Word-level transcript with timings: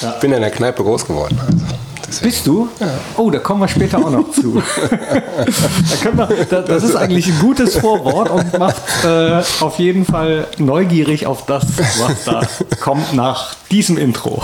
Ja. 0.00 0.14
Ich 0.14 0.20
bin 0.20 0.32
in 0.32 0.40
der 0.40 0.50
Kneipe 0.50 0.82
groß 0.82 1.06
geworden. 1.06 1.38
Also. 1.40 2.22
Bist 2.22 2.46
du? 2.46 2.68
Ja. 2.80 2.86
Oh, 3.16 3.30
da 3.30 3.38
kommen 3.38 3.60
wir 3.60 3.68
später 3.68 3.98
auch 3.98 4.10
noch 4.10 4.30
zu. 4.30 4.62
da 6.04 6.28
wir, 6.28 6.44
da, 6.46 6.62
das 6.62 6.82
ist 6.82 6.96
eigentlich 6.96 7.26
ein 7.26 7.38
gutes 7.38 7.76
Vorwort 7.76 8.30
und 8.30 8.58
macht 8.58 8.82
äh, 9.04 9.42
auf 9.60 9.78
jeden 9.78 10.06
Fall 10.06 10.46
neugierig 10.58 11.26
auf 11.26 11.44
das, 11.46 11.64
was 11.76 12.24
da 12.24 12.40
kommt 12.80 13.12
nach 13.12 13.54
diesem 13.70 13.98
Intro. 13.98 14.42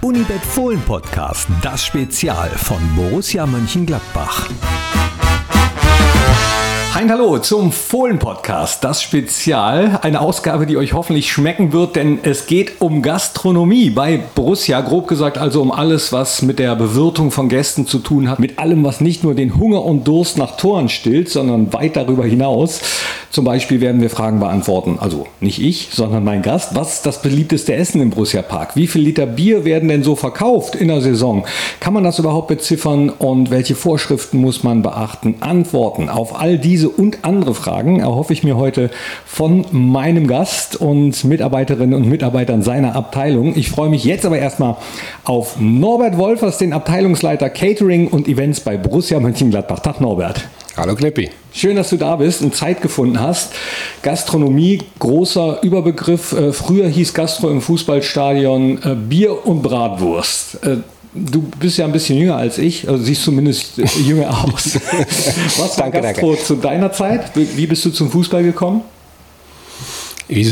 Unibet 0.00 0.42
Fohlen 0.42 0.80
Podcast, 0.80 1.48
das 1.60 1.84
Spezial 1.84 2.48
von 2.50 2.78
Borussia 2.96 3.44
Mönchengladbach. 3.44 4.48
Ein 6.94 7.12
Hallo 7.12 7.38
zum 7.38 7.70
Fohlen-Podcast, 7.70 8.82
das 8.82 9.02
Spezial. 9.02 10.00
Eine 10.02 10.20
Ausgabe, 10.20 10.66
die 10.66 10.76
euch 10.76 10.94
hoffentlich 10.94 11.30
schmecken 11.30 11.72
wird, 11.72 11.94
denn 11.94 12.18
es 12.22 12.46
geht 12.46 12.80
um 12.80 13.02
Gastronomie 13.02 13.90
bei 13.90 14.18
Borussia. 14.34 14.80
Grob 14.80 15.06
gesagt 15.06 15.38
also 15.38 15.60
um 15.62 15.70
alles, 15.70 16.12
was 16.12 16.42
mit 16.42 16.58
der 16.58 16.74
Bewirtung 16.74 17.30
von 17.30 17.48
Gästen 17.48 17.86
zu 17.86 17.98
tun 17.98 18.28
hat. 18.28 18.40
Mit 18.40 18.58
allem, 18.58 18.82
was 18.84 19.00
nicht 19.00 19.22
nur 19.22 19.34
den 19.34 19.58
Hunger 19.58 19.84
und 19.84 20.08
Durst 20.08 20.38
nach 20.38 20.56
Toren 20.56 20.88
stillt, 20.88 21.28
sondern 21.28 21.72
weit 21.72 21.94
darüber 21.94 22.24
hinaus. 22.24 22.80
Zum 23.30 23.44
Beispiel 23.44 23.82
werden 23.82 24.00
wir 24.00 24.08
Fragen 24.08 24.40
beantworten. 24.40 24.96
Also 24.98 25.26
nicht 25.40 25.60
ich, 25.60 25.90
sondern 25.92 26.24
mein 26.24 26.40
Gast. 26.40 26.74
Was 26.74 26.94
ist 26.94 27.06
das 27.06 27.20
beliebteste 27.20 27.74
Essen 27.74 28.00
im 28.00 28.10
Borussia 28.10 28.40
Park? 28.40 28.74
Wie 28.74 28.86
viel 28.86 29.02
Liter 29.02 29.26
Bier 29.26 29.66
werden 29.66 29.88
denn 29.90 30.02
so 30.02 30.16
verkauft 30.16 30.74
in 30.74 30.88
der 30.88 31.02
Saison? 31.02 31.44
Kann 31.78 31.92
man 31.92 32.04
das 32.04 32.18
überhaupt 32.18 32.48
beziffern? 32.48 33.10
Und 33.10 33.50
welche 33.50 33.74
Vorschriften 33.74 34.38
muss 34.38 34.64
man 34.64 34.82
beachten? 34.82 35.36
Antworten 35.40 36.08
auf 36.08 36.40
all 36.40 36.56
diese 36.56 36.77
diese 36.78 36.90
und 36.90 37.24
andere 37.24 37.54
Fragen 37.54 37.98
erhoffe 37.98 38.32
ich 38.32 38.44
mir 38.44 38.56
heute 38.56 38.90
von 39.26 39.64
meinem 39.72 40.28
Gast 40.28 40.76
und 40.76 41.24
Mitarbeiterinnen 41.24 41.92
und 41.92 42.08
Mitarbeitern 42.08 42.62
seiner 42.62 42.94
Abteilung. 42.94 43.56
Ich 43.56 43.68
freue 43.68 43.88
mich 43.88 44.04
jetzt 44.04 44.24
aber 44.24 44.38
erstmal 44.38 44.76
auf 45.24 45.56
Norbert 45.58 46.16
Wolfers, 46.18 46.58
den 46.58 46.72
Abteilungsleiter 46.72 47.50
Catering 47.50 48.06
und 48.06 48.28
Events 48.28 48.60
bei 48.60 48.76
Borussia 48.76 49.18
Mönchengladbach. 49.18 49.80
Tag 49.80 50.00
Norbert. 50.00 50.48
Hallo 50.76 50.94
Knippi. 50.94 51.30
Schön, 51.52 51.74
dass 51.74 51.90
du 51.90 51.96
da 51.96 52.14
bist 52.14 52.42
und 52.42 52.54
Zeit 52.54 52.80
gefunden 52.80 53.18
hast. 53.18 53.52
Gastronomie, 54.02 54.78
großer 55.00 55.58
Überbegriff. 55.62 56.30
Äh, 56.30 56.52
früher 56.52 56.86
hieß 56.86 57.12
Gastro 57.12 57.50
im 57.50 57.60
Fußballstadion 57.60 58.78
äh, 58.84 58.94
Bier 58.94 59.44
und 59.44 59.62
Bratwurst. 59.62 60.64
Äh, 61.26 61.30
Du 61.30 61.42
bist 61.60 61.78
ja 61.78 61.84
ein 61.84 61.92
bisschen 61.92 62.18
jünger 62.18 62.36
als 62.36 62.58
ich, 62.58 62.88
also 62.88 63.02
siehst 63.02 63.22
zumindest 63.22 63.76
jünger 64.06 64.30
aus. 64.30 64.78
Was 65.58 65.78
war 65.78 65.90
danke, 65.90 66.00
Gastro 66.00 66.30
danke. 66.32 66.44
zu 66.44 66.54
deiner 66.56 66.92
Zeit? 66.92 67.30
Wie 67.34 67.66
bist 67.66 67.84
du 67.84 67.90
zum 67.90 68.10
Fußball 68.10 68.42
gekommen? 68.42 68.82
Wie 70.30 70.44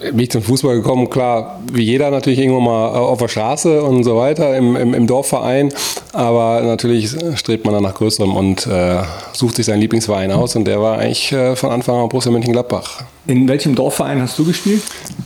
bin 0.00 0.20
ich 0.20 0.30
zum 0.30 0.42
Fußball 0.42 0.76
gekommen? 0.76 1.10
Klar, 1.10 1.60
wie 1.72 1.82
jeder 1.82 2.10
natürlich 2.12 2.38
irgendwann 2.38 2.62
mal 2.64 2.88
auf 2.90 3.18
der 3.18 3.26
Straße 3.26 3.82
und 3.82 4.04
so 4.04 4.16
weiter 4.16 4.56
im, 4.56 4.76
im, 4.76 4.94
im 4.94 5.08
Dorfverein. 5.08 5.72
Aber 6.12 6.60
natürlich 6.62 7.10
strebt 7.34 7.64
man 7.64 7.74
dann 7.74 7.82
nach 7.82 7.94
Größerem 7.94 8.34
und 8.36 8.64
äh, 8.68 9.02
sucht 9.32 9.56
sich 9.56 9.66
seinen 9.66 9.80
Lieblingsverein 9.80 10.30
aus. 10.30 10.54
Und 10.54 10.66
der 10.66 10.80
war 10.80 10.98
eigentlich 10.98 11.32
äh, 11.32 11.56
von 11.56 11.70
Anfang 11.70 11.96
an 11.96 12.08
Borussia 12.08 12.30
Mönchengladbach. 12.30 13.02
In 13.26 13.48
welchem 13.48 13.74
Dorfverein 13.74 14.22
hast 14.22 14.38
du 14.38 14.44
gespielt? 14.44 14.82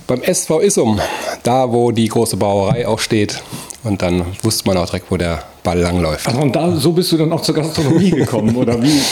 Beim 0.07 0.23
SV 0.23 0.61
Issum, 0.63 0.99
da 1.43 1.71
wo 1.71 1.91
die 1.93 2.09
große 2.09 2.39
Brauerei 2.39 2.89
auch 2.89 3.01
steht. 3.01 3.43
Und 3.85 4.03
dann 4.03 4.25
wusste 4.43 4.69
man 4.69 4.77
auch 4.77 4.87
direkt, 4.87 5.11
wo 5.11 5.17
der 5.17 5.43
Ball 5.63 5.79
langläuft. 5.79 6.27
Also 6.27 6.41
und 6.41 6.55
da, 6.55 6.75
so 6.77 6.93
bist 6.93 7.13
du 7.13 7.17
dann 7.17 7.33
auch 7.33 7.43
zur 7.43 7.55
Gastronomie 7.55 8.11
gekommen, 8.11 8.57
oder 8.57 8.83
wie? 8.83 9.01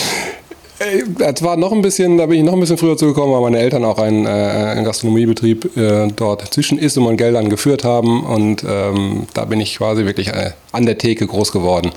Äh, 0.78 1.04
das 1.18 1.42
war 1.42 1.56
noch 1.56 1.72
ein 1.72 1.80
bisschen, 1.80 2.18
da 2.18 2.26
bin 2.26 2.38
ich 2.38 2.44
noch 2.44 2.52
ein 2.52 2.60
bisschen 2.60 2.76
früher 2.76 2.96
zugekommen, 2.96 3.34
weil 3.34 3.40
meine 3.40 3.58
Eltern 3.58 3.84
auch 3.84 3.98
einen, 3.98 4.26
äh, 4.26 4.28
einen 4.28 4.84
Gastronomiebetrieb 4.84 5.76
äh, 5.76 6.08
dort 6.14 6.52
zwischen 6.52 6.78
Isum 6.78 7.06
und 7.06 7.16
Geldern 7.16 7.48
geführt 7.48 7.84
haben. 7.84 8.24
Und 8.24 8.64
ähm, 8.68 9.26
da 9.32 9.46
bin 9.46 9.60
ich 9.60 9.78
quasi 9.78 10.04
wirklich 10.04 10.28
äh, 10.28 10.50
an 10.72 10.84
der 10.84 10.98
Theke 10.98 11.26
groß 11.26 11.52
geworden. 11.52 11.92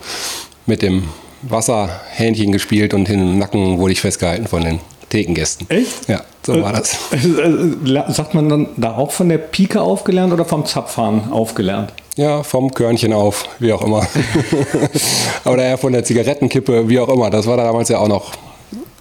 Mit 0.65 0.81
dem 0.81 1.09
Wasserhähnchen 1.41 2.51
gespielt 2.51 2.93
und 2.93 3.09
im 3.09 3.37
Nacken 3.39 3.79
wurde 3.79 3.93
ich 3.93 4.01
festgehalten 4.01 4.47
von 4.47 4.63
den 4.63 4.79
Thekengästen. 5.09 5.69
Echt? 5.69 6.07
Ja, 6.07 6.21
so 6.45 6.61
war 6.61 6.73
das. 6.73 6.97
Äh, 7.11 8.11
sagt 8.13 8.35
man 8.35 8.49
dann 8.49 8.67
da 8.77 8.95
auch 8.95 9.11
von 9.11 9.29
der 9.29 9.39
Pike 9.39 9.81
aufgelernt 9.81 10.31
oder 10.31 10.45
vom 10.45 10.65
Zapfhahn 10.65 11.31
aufgelernt? 11.31 11.93
Ja, 12.19 12.43
vom 12.43 12.73
Körnchen 12.73 13.13
auf, 13.13 13.45
wie 13.59 13.71
auch 13.71 13.81
immer. 13.81 14.05
Oder 15.45 15.63
eher 15.63 15.77
von 15.77 15.93
der 15.93 16.03
Zigarettenkippe, 16.03 16.89
wie 16.89 16.99
auch 16.99 17.07
immer. 17.07 17.29
Das 17.29 17.47
war 17.47 17.55
da 17.55 17.63
damals 17.63 17.87
ja 17.87 17.99
auch 17.99 18.09
noch 18.09 18.33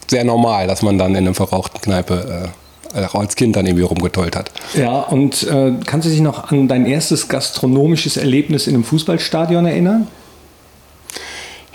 sehr 0.06 0.22
normal, 0.22 0.68
dass 0.68 0.82
man 0.82 0.98
dann 0.98 1.16
in 1.16 1.26
einer 1.26 1.34
verrauchten 1.34 1.80
Kneipe 1.80 2.48
äh, 2.94 3.04
auch 3.06 3.16
als 3.16 3.34
Kind 3.34 3.56
dann 3.56 3.66
irgendwie 3.66 3.82
rumgetollt 3.82 4.36
hat. 4.36 4.52
Ja, 4.74 5.00
und 5.00 5.42
äh, 5.48 5.72
kannst 5.84 6.06
du 6.06 6.12
dich 6.12 6.20
noch 6.20 6.52
an 6.52 6.68
dein 6.68 6.86
erstes 6.86 7.26
gastronomisches 7.26 8.16
Erlebnis 8.16 8.68
in 8.68 8.74
einem 8.74 8.84
Fußballstadion 8.84 9.66
erinnern? 9.66 10.06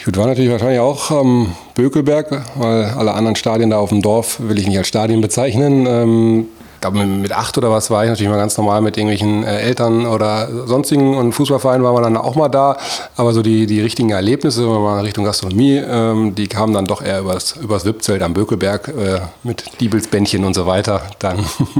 Gut, 0.05 0.15
war 0.15 0.27
natürlich 0.27 0.51
wahrscheinlich 0.51 0.79
auch 0.79 1.11
ähm, 1.11 1.47
Bökelberg, 1.75 2.45
weil 2.55 2.85
alle 2.85 3.15
anderen 3.15 3.35
Stadien 3.35 3.69
da 3.69 3.79
auf 3.79 3.89
dem 3.89 4.01
Dorf 4.01 4.37
will 4.39 4.57
ich 4.57 4.67
nicht 4.67 4.77
als 4.77 4.87
Stadien 4.87 5.19
bezeichnen. 5.19 5.85
Ähm, 5.87 6.45
glaube, 6.83 7.05
mit 7.05 7.31
acht 7.31 7.57
oder 7.57 7.71
was 7.71 7.89
war 7.89 8.03
ich 8.03 8.09
natürlich 8.09 8.29
mal 8.29 8.37
ganz 8.37 8.57
normal 8.57 8.81
mit 8.81 8.97
irgendwelchen 8.97 9.43
äh, 9.43 9.61
Eltern 9.61 10.05
oder 10.05 10.49
sonstigen 10.67 11.15
und 11.15 11.31
Fußballvereinen 11.31 11.83
waren 11.83 11.95
wir 11.95 12.01
dann 12.01 12.17
auch 12.17 12.35
mal 12.35 12.49
da. 12.49 12.77
Aber 13.15 13.33
so 13.33 13.41
die, 13.41 13.65
die 13.65 13.81
richtigen 13.81 14.09
Erlebnisse, 14.09 14.69
wenn 14.69 14.81
man 14.81 14.99
Richtung 14.99 15.23
Gastronomie, 15.23 15.77
ähm, 15.77 16.35
die 16.35 16.47
kamen 16.47 16.73
dann 16.73 16.85
doch 16.85 17.01
eher 17.01 17.21
übers, 17.21 17.55
übers 17.55 17.85
Wippzelt 17.85 18.21
am 18.21 18.33
Bökelberg 18.33 18.89
äh, 18.89 19.21
mit 19.43 19.63
Diebelsbändchen 19.79 20.43
und 20.43 20.53
so 20.53 20.65
weiter. 20.65 21.01
Dann 21.19 21.37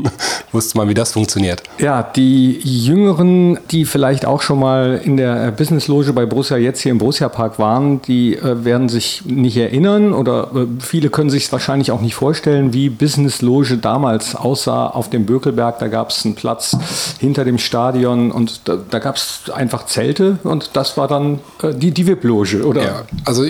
wusste 0.51 0.77
man, 0.77 0.87
wie 0.87 0.93
das 0.93 1.11
funktioniert. 1.11 1.63
Ja, 1.79 2.01
die 2.01 2.59
Jüngeren, 2.59 3.59
die 3.71 3.83
vielleicht 3.83 4.25
auch 4.25 4.41
schon 4.41 4.59
mal 4.59 5.01
in 5.03 5.17
der 5.17 5.51
Businessloge 5.51 6.13
bei 6.13 6.25
Borussia 6.25 6.55
jetzt 6.55 6.81
hier 6.81 6.93
im 6.93 6.97
Borussia 6.97 7.27
Park 7.27 7.59
waren, 7.59 8.01
die 8.03 8.35
äh, 8.35 8.63
werden 8.63 8.87
sich 8.87 9.25
nicht 9.25 9.57
erinnern 9.57 10.13
oder 10.13 10.49
äh, 10.55 10.65
viele 10.79 11.09
können 11.09 11.29
sich 11.29 11.51
wahrscheinlich 11.51 11.91
auch 11.91 12.01
nicht 12.01 12.15
vorstellen, 12.15 12.71
wie 12.71 12.89
Businessloge 12.89 13.77
damals 13.77 14.35
aussah 14.35 14.92
auf 14.93 15.09
dem 15.09 15.25
Bökelberg, 15.25 15.79
da 15.79 15.87
gab 15.87 16.09
es 16.09 16.25
einen 16.25 16.35
Platz 16.35 16.77
hinter 17.19 17.45
dem 17.45 17.57
Stadion 17.57 18.31
und 18.31 18.67
da, 18.67 18.77
da 18.89 18.99
gab 18.99 19.15
es 19.15 19.49
einfach 19.53 19.85
Zelte 19.85 20.37
und 20.43 20.71
das 20.73 20.97
war 20.97 21.07
dann 21.07 21.39
äh, 21.61 21.73
die, 21.73 21.91
die 21.91 22.07
VIP-Loge, 22.07 22.65
oder? 22.65 22.83
Ja, 22.83 23.01
also 23.25 23.45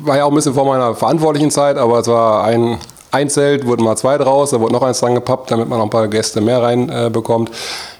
war 0.00 0.16
ja 0.16 0.24
auch 0.24 0.30
ein 0.30 0.34
bisschen 0.34 0.54
vor 0.54 0.64
meiner 0.64 0.94
verantwortlichen 0.94 1.50
Zeit, 1.50 1.76
aber 1.76 1.98
es 2.00 2.06
war 2.06 2.44
ein, 2.44 2.78
ein 3.10 3.28
Zelt, 3.28 3.66
wurden 3.66 3.84
mal 3.84 3.96
zwei 3.96 4.18
draus, 4.18 4.50
da 4.50 4.60
wurde 4.60 4.72
noch 4.72 4.82
eins 4.82 5.00
dran 5.00 5.14
gepappt, 5.14 5.50
damit 5.50 5.68
man 5.68 5.78
noch 5.78 5.86
ein 5.86 5.90
paar 5.90 6.08
Gäste 6.08 6.40
mehr 6.40 6.62
reinbekommt. 6.62 7.50
Äh, 7.50 7.52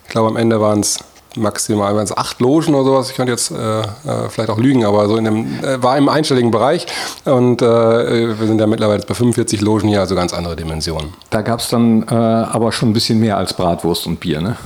ich 0.04 0.10
glaube, 0.10 0.28
am 0.28 0.36
Ende 0.36 0.60
waren 0.60 0.80
es 0.80 0.98
maximal 1.36 1.94
waren 1.94 2.04
es 2.04 2.16
acht 2.16 2.40
Logen 2.40 2.74
oder 2.74 2.84
sowas. 2.84 3.10
Ich 3.10 3.16
könnte 3.16 3.32
jetzt 3.32 3.50
äh, 3.50 3.80
äh, 3.80 3.84
vielleicht 4.28 4.50
auch 4.50 4.58
lügen, 4.58 4.84
aber 4.84 5.08
so 5.08 5.16
in 5.16 5.24
dem 5.24 5.46
äh, 5.62 5.82
war 5.82 5.96
im 5.96 6.08
einstelligen 6.08 6.50
Bereich 6.50 6.86
und 7.24 7.62
äh, 7.62 8.38
wir 8.38 8.46
sind 8.46 8.60
ja 8.60 8.66
mittlerweile 8.66 9.04
bei 9.04 9.14
45 9.14 9.60
Logen 9.60 9.88
hier, 9.88 10.00
also 10.00 10.14
ganz 10.14 10.32
andere 10.32 10.56
Dimensionen. 10.56 11.12
Da 11.30 11.42
gab 11.42 11.60
es 11.60 11.68
dann 11.68 12.02
äh, 12.04 12.14
aber 12.14 12.72
schon 12.72 12.90
ein 12.90 12.92
bisschen 12.92 13.20
mehr 13.20 13.36
als 13.36 13.54
Bratwurst 13.54 14.06
und 14.06 14.20
Bier, 14.20 14.40
ne? 14.40 14.56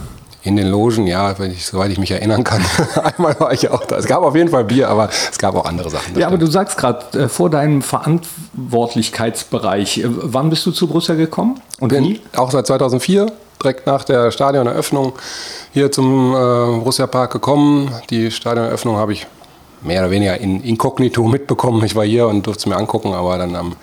In 0.45 0.57
den 0.57 0.71
Logen, 0.71 1.07
ja, 1.07 1.37
ich, 1.39 1.67
soweit 1.67 1.93
ich 1.93 2.01
mich 2.01 2.11
erinnern 2.11 2.43
kann. 2.43 2.61
Einmal 3.17 3.39
war 3.39 3.53
ich 3.53 3.71
auch 3.71 3.85
da. 3.85 3.99
Es 3.99 4.07
gab 4.07 4.25
auf 4.25 4.35
jeden 4.35 4.49
Fall 4.49 4.65
Bier, 4.65 4.89
aber 4.89 5.09
es 5.09 5.39
gab 5.39 5.55
auch 5.55 5.67
andere 5.67 5.89
Sachen. 5.89 6.19
Ja, 6.19 6.27
aber 6.27 6.37
du 6.37 6.47
sagst 6.47 6.77
gerade, 6.77 7.17
äh, 7.17 7.29
vor 7.29 7.49
deinem 7.49 7.81
Verantwortlichkeitsbereich, 7.81 10.03
wann 10.05 10.51
bist 10.51 10.67
du 10.67 10.73
zu 10.73 10.89
Brüssel 10.89 11.17
gekommen? 11.17 11.61
Und 11.79 11.91
Bin 11.91 12.05
wie? 12.05 12.21
Auch 12.35 12.51
seit 12.51 12.67
2004 12.67 13.31
direkt 13.63 13.87
nach 13.87 14.05
der 14.05 14.31
Stadioneröffnung 14.31 15.13
hier 15.73 15.91
zum 15.91 16.33
äh, 16.33 16.35
Borussia 16.35 17.07
Park 17.07 17.33
gekommen. 17.33 17.91
Die 18.11 18.31
Stadioneröffnung 18.31 18.97
habe 18.97 19.13
ich 19.13 19.27
mehr 19.83 20.01
oder 20.03 20.11
weniger 20.11 20.39
in 20.39 20.63
inkognito 20.63 21.25
mitbekommen. 21.25 21.85
Ich 21.85 21.95
war 21.95 22.05
hier 22.05 22.29
und 22.29 22.47
durfte 22.47 22.61
es 22.61 22.67
mir 22.67 22.77
angucken, 22.77 23.13
aber 23.13 23.39
dann 23.39 23.57
am 23.57 23.77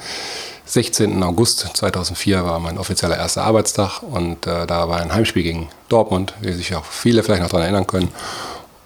16. 0.66 1.24
August 1.24 1.68
2004 1.74 2.46
war 2.46 2.60
mein 2.60 2.78
offizieller 2.78 3.18
erster 3.18 3.44
Arbeitstag 3.44 4.02
und 4.04 4.46
äh, 4.46 4.68
da 4.68 4.88
war 4.88 5.00
ein 5.00 5.14
Heimspiel 5.14 5.44
gegen 5.44 5.68
Dortmund, 5.90 6.36
wie 6.42 6.52
sich 6.54 6.76
auch 6.76 6.86
viele 6.86 7.24
vielleicht 7.24 7.42
noch 7.42 7.50
daran 7.50 7.64
erinnern 7.64 7.88
können. 7.88 8.10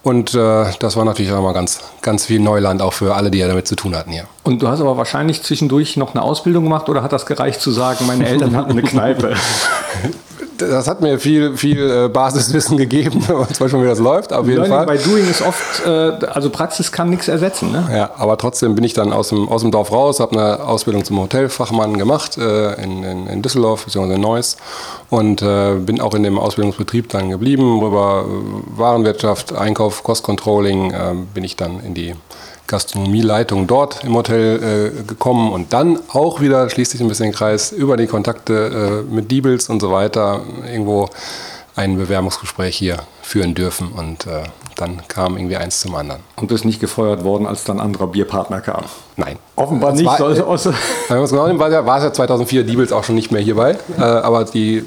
Und 0.02 0.34
äh, 0.34 0.66
das 0.80 0.98
war 0.98 1.06
natürlich 1.06 1.32
auch 1.32 1.42
mal 1.42 1.54
ganz, 1.54 1.80
ganz 2.02 2.26
viel 2.26 2.40
Neuland, 2.40 2.82
auch 2.82 2.92
für 2.92 3.16
alle, 3.16 3.32
die 3.32 3.38
ja 3.38 3.48
damit 3.48 3.68
zu 3.68 3.76
tun 3.76 3.96
hatten 3.96 4.12
hier. 4.12 4.26
Und 4.44 4.62
du 4.62 4.68
hast 4.68 4.82
aber 4.82 4.98
wahrscheinlich 4.98 5.44
zwischendurch 5.44 5.96
noch 5.96 6.14
eine 6.14 6.22
Ausbildung 6.22 6.66
gemacht 6.66 6.90
oder 6.90 7.04
hat 7.04 7.14
das 7.14 7.26
gereicht 7.26 7.62
zu 7.62 7.72
sagen, 7.72 8.06
meine 8.06 8.28
Eltern 8.28 8.56
hatten 8.56 8.72
eine 8.72 8.84
Kneipe? 8.84 9.36
das 10.70 10.88
hat 10.88 11.02
mir 11.02 11.20
viel, 11.20 11.58
viel 11.58 11.90
äh, 11.90 12.10
Basiswissen 12.10 12.78
gegeben, 12.84 13.22
zwar 13.54 13.70
schon, 13.70 13.84
wie 13.84 13.88
das 13.88 14.00
läuft, 14.00 14.34
auf 14.34 14.48
jeden 14.48 14.64
Learning 14.64 14.88
Fall. 14.88 14.98
By 14.98 15.04
Doing 15.04 15.30
ist 15.30 15.42
oft, 15.42 15.86
äh, 15.86 16.26
also 16.28 16.50
Praxis 16.50 16.92
kann 16.92 17.10
nichts 17.10 17.28
ersetzen. 17.28 17.72
Ne? 17.72 17.88
Ja, 17.94 18.12
aber 18.18 18.38
trotzdem 18.38 18.76
bin 18.76 18.84
ich 18.84 18.94
dann 18.94 19.14
aus 19.14 19.30
dem, 19.30 19.48
aus 19.50 19.62
dem 19.62 19.72
Dorf 19.72 19.92
raus, 19.92 20.20
habe 20.20 20.34
eine 20.34 20.64
Ausbildung 20.64 21.04
zum 21.04 21.20
Hotelfachmann 21.20 21.98
gemacht 21.98 22.38
äh, 22.38 22.82
in, 22.82 23.04
in, 23.04 23.28
in, 23.28 23.42
Düsseldorf 23.42 23.86
bzw. 23.86 24.16
in 24.16 24.22
Neuss 24.22 24.58
und 25.10 25.44
bin 25.86 26.02
auch 26.02 26.16
in 26.16 26.24
dem 26.24 26.40
Ausbildungsbetrieb 26.40 27.10
dann 27.10 27.30
geblieben. 27.30 27.82
Über 27.86 28.26
Warenwirtschaft, 28.76 29.54
Einkauf, 29.54 30.04
Kostcontrolling 30.04 30.92
äh, 30.92 31.14
bin 31.34 31.44
ich 31.44 31.56
dann 31.56 31.80
in 31.82 31.94
die 31.94 32.16
Gastronomieleitung 32.68 33.68
dort 33.68 34.04
im 34.04 34.16
Hotel 34.16 34.92
äh, 34.98 35.04
gekommen 35.04 35.52
und 35.52 35.74
dann 35.74 36.00
auch 36.12 36.42
wieder, 36.42 36.70
schließt 36.70 36.92
sich 36.92 37.02
ein 37.02 37.08
bisschen 37.08 37.28
den 37.28 37.34
Kreis, 37.36 37.72
über 37.72 37.98
die 37.98 38.08
Kontakte 38.08 39.04
äh, 39.10 39.14
mit 39.14 39.32
Diebels 39.32 39.70
und 39.70 39.80
so 39.82 39.92
weiter 39.92 40.42
irgendwo 40.72 41.10
ein 41.76 41.98
Bewerbungsgespräch 41.98 42.78
hier 42.78 42.98
führen 43.24 43.56
dürfen. 43.56 43.92
Und 43.92 44.28
äh, 44.28 44.44
dann 44.76 45.02
kam 45.08 45.38
irgendwie 45.38 45.58
eins 45.58 45.80
zum 45.82 45.96
anderen. 45.96 46.22
Und 46.36 46.48
bist 46.48 46.66
nicht 46.66 46.80
gefeuert 46.80 47.24
worden, 47.24 47.48
als 47.48 47.64
dann 47.64 47.80
anderer 47.80 48.08
Bierpartner 48.08 48.62
kam? 48.62 48.84
Nein. 49.18 49.38
Offenbar 49.56 49.92
Das 49.92 50.00
nicht. 50.00 50.08
war- 50.08 50.18
sollte 50.18 50.46
außer 50.46 50.74
Wenn 51.08 51.18
man 51.18 51.26
es 51.26 51.32
genau 51.32 51.48
nimmt, 51.48 51.60
war 51.60 51.86
war 51.86 51.98
es 51.98 52.04
ja 52.04 52.14
2004 52.14 52.64
Diebels 52.64 52.92
auch 52.92 53.04
schon 53.04 53.16
nicht 53.16 53.32
mehr 53.32 53.42
hierbei. 53.42 53.78
Äh, 53.98 54.02
aber 54.02 54.46
die, 54.46 54.84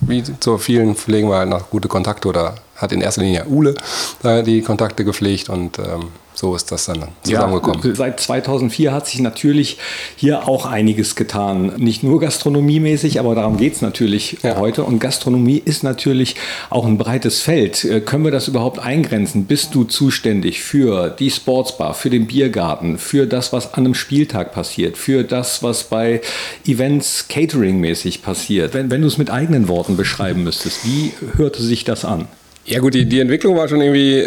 wie 0.00 0.22
zu 0.40 0.56
vielen 0.58 0.94
pflegen 0.94 1.28
wir 1.28 1.36
halt 1.36 1.48
noch 1.50 1.68
gute 1.70 1.88
Kontakte 1.88 2.28
oder 2.28 2.54
hat 2.76 2.92
in 2.92 3.00
erster 3.02 3.20
Linie 3.22 3.44
Ule 3.46 3.74
äh, 4.22 4.42
die 4.42 4.62
Kontakte 4.62 5.04
gepflegt 5.04 5.48
und 5.50 5.78
ähm, 5.78 6.08
so 6.34 6.54
ist 6.56 6.72
das 6.72 6.86
dann 6.86 7.08
zusammengekommen. 7.22 7.80
Ja, 7.84 7.94
seit 7.94 8.18
2004 8.20 8.92
hat 8.92 9.06
sich 9.06 9.20
natürlich 9.20 9.78
hier 10.16 10.48
auch 10.48 10.66
einiges 10.66 11.14
getan. 11.14 11.72
Nicht 11.76 12.02
nur 12.02 12.18
gastronomiemäßig, 12.20 13.20
aber 13.20 13.34
darum 13.34 13.56
geht 13.56 13.74
es 13.74 13.82
natürlich 13.82 14.38
Ja. 14.42 14.56
heute. 14.56 14.82
Und 14.84 14.98
Gastronomie 14.98 15.62
ist 15.64 15.82
natürlich 15.84 16.34
auch 16.70 16.84
ein 16.86 16.98
breites 16.98 17.40
Feld. 17.40 17.84
Äh, 17.84 18.00
Können 18.00 18.24
wir 18.24 18.30
das 18.32 18.48
überhaupt 18.48 18.78
eingrenzen? 18.80 19.44
Bist 19.44 19.74
du 19.74 19.84
zuständig 19.84 20.62
für 20.62 21.10
die 21.10 21.30
Sportsbar, 21.30 21.94
für 21.94 22.10
den 22.10 22.26
Biergarten, 22.26 22.98
für 22.98 23.26
das, 23.26 23.52
was 23.52 23.74
an 23.74 23.84
einem 23.84 23.94
Spieltag 23.94 24.52
passiert, 24.52 24.96
für 24.98 25.22
das, 25.24 25.62
was 25.62 25.84
bei 25.84 26.20
Events 26.66 27.26
Catering-mäßig 27.28 28.22
passiert? 28.22 28.74
Wenn, 28.74 28.90
wenn 28.90 29.00
du 29.02 29.06
es 29.08 29.18
mit 29.18 29.30
eigenen 29.30 29.68
Worten 29.68 29.96
beschreiben 29.96 30.42
müsstest, 30.44 30.84
wie 30.84 31.12
hörte 31.36 31.62
sich 31.62 31.84
das 31.84 32.04
an? 32.04 32.26
Ja 32.66 32.80
gut, 32.80 32.94
die, 32.94 33.06
die 33.06 33.20
Entwicklung 33.20 33.56
war 33.56 33.68
schon 33.68 33.80
irgendwie 33.80 34.26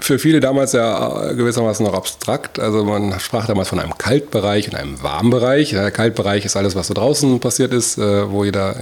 für 0.00 0.18
viele 0.18 0.40
damals 0.40 0.72
ja 0.72 1.32
gewissermaßen 1.32 1.84
noch 1.84 1.94
abstrakt. 1.94 2.58
Also 2.58 2.84
man 2.84 3.18
sprach 3.20 3.46
damals 3.46 3.68
von 3.68 3.78
einem 3.78 3.96
Kaltbereich 3.96 4.68
und 4.68 4.74
einem 4.74 5.02
Warmbereich. 5.02 5.70
Der 5.70 5.90
Kaltbereich 5.90 6.44
ist 6.44 6.56
alles, 6.56 6.74
was 6.74 6.88
so 6.88 6.94
draußen 6.94 7.40
passiert 7.40 7.72
ist, 7.72 7.98
äh, 7.98 8.30
wo 8.30 8.44
jeder 8.44 8.76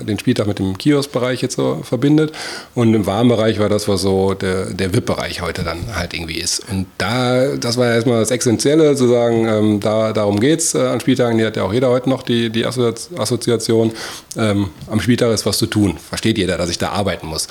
äh, 0.00 0.04
den 0.04 0.18
Spieltag 0.18 0.46
mit 0.46 0.58
dem 0.58 0.76
Kioskbereich 0.78 1.42
jetzt 1.42 1.56
so 1.56 1.80
verbindet. 1.82 2.32
Und 2.74 2.94
im 2.94 3.06
Warmbereich 3.06 3.58
war 3.58 3.68
das, 3.68 3.88
was 3.88 4.02
so 4.02 4.34
der, 4.34 4.66
der 4.66 4.94
VIP-Bereich 4.94 5.42
heute 5.42 5.62
dann 5.62 5.96
halt 5.96 6.14
irgendwie 6.14 6.38
ist. 6.38 6.62
Und 6.70 6.86
da, 6.98 7.56
das 7.56 7.76
war 7.76 7.86
ja 7.86 7.94
erstmal 7.94 8.20
das 8.20 8.30
Essentielle, 8.30 8.94
zu 8.96 9.08
sagen, 9.08 9.46
ähm, 9.46 9.80
da, 9.80 10.12
darum 10.12 10.40
geht's 10.40 10.74
äh, 10.74 10.78
an 10.78 11.00
Spieltagen. 11.00 11.38
Die 11.38 11.44
hat 11.44 11.56
ja 11.56 11.64
auch 11.64 11.72
jeder 11.72 11.90
heute 11.90 12.08
noch, 12.08 12.22
die, 12.22 12.50
die 12.50 12.66
Assozi- 12.66 13.18
Assoziation. 13.18 13.92
Ähm, 14.36 14.70
am 14.88 15.00
Spieltag 15.00 15.32
ist 15.32 15.46
was 15.46 15.58
zu 15.58 15.66
tun. 15.66 15.96
Versteht 15.96 16.38
jeder, 16.38 16.56
dass 16.58 16.70
ich 16.70 16.78
da 16.78 16.90
arbeiten 16.90 17.26
muss. 17.26 17.48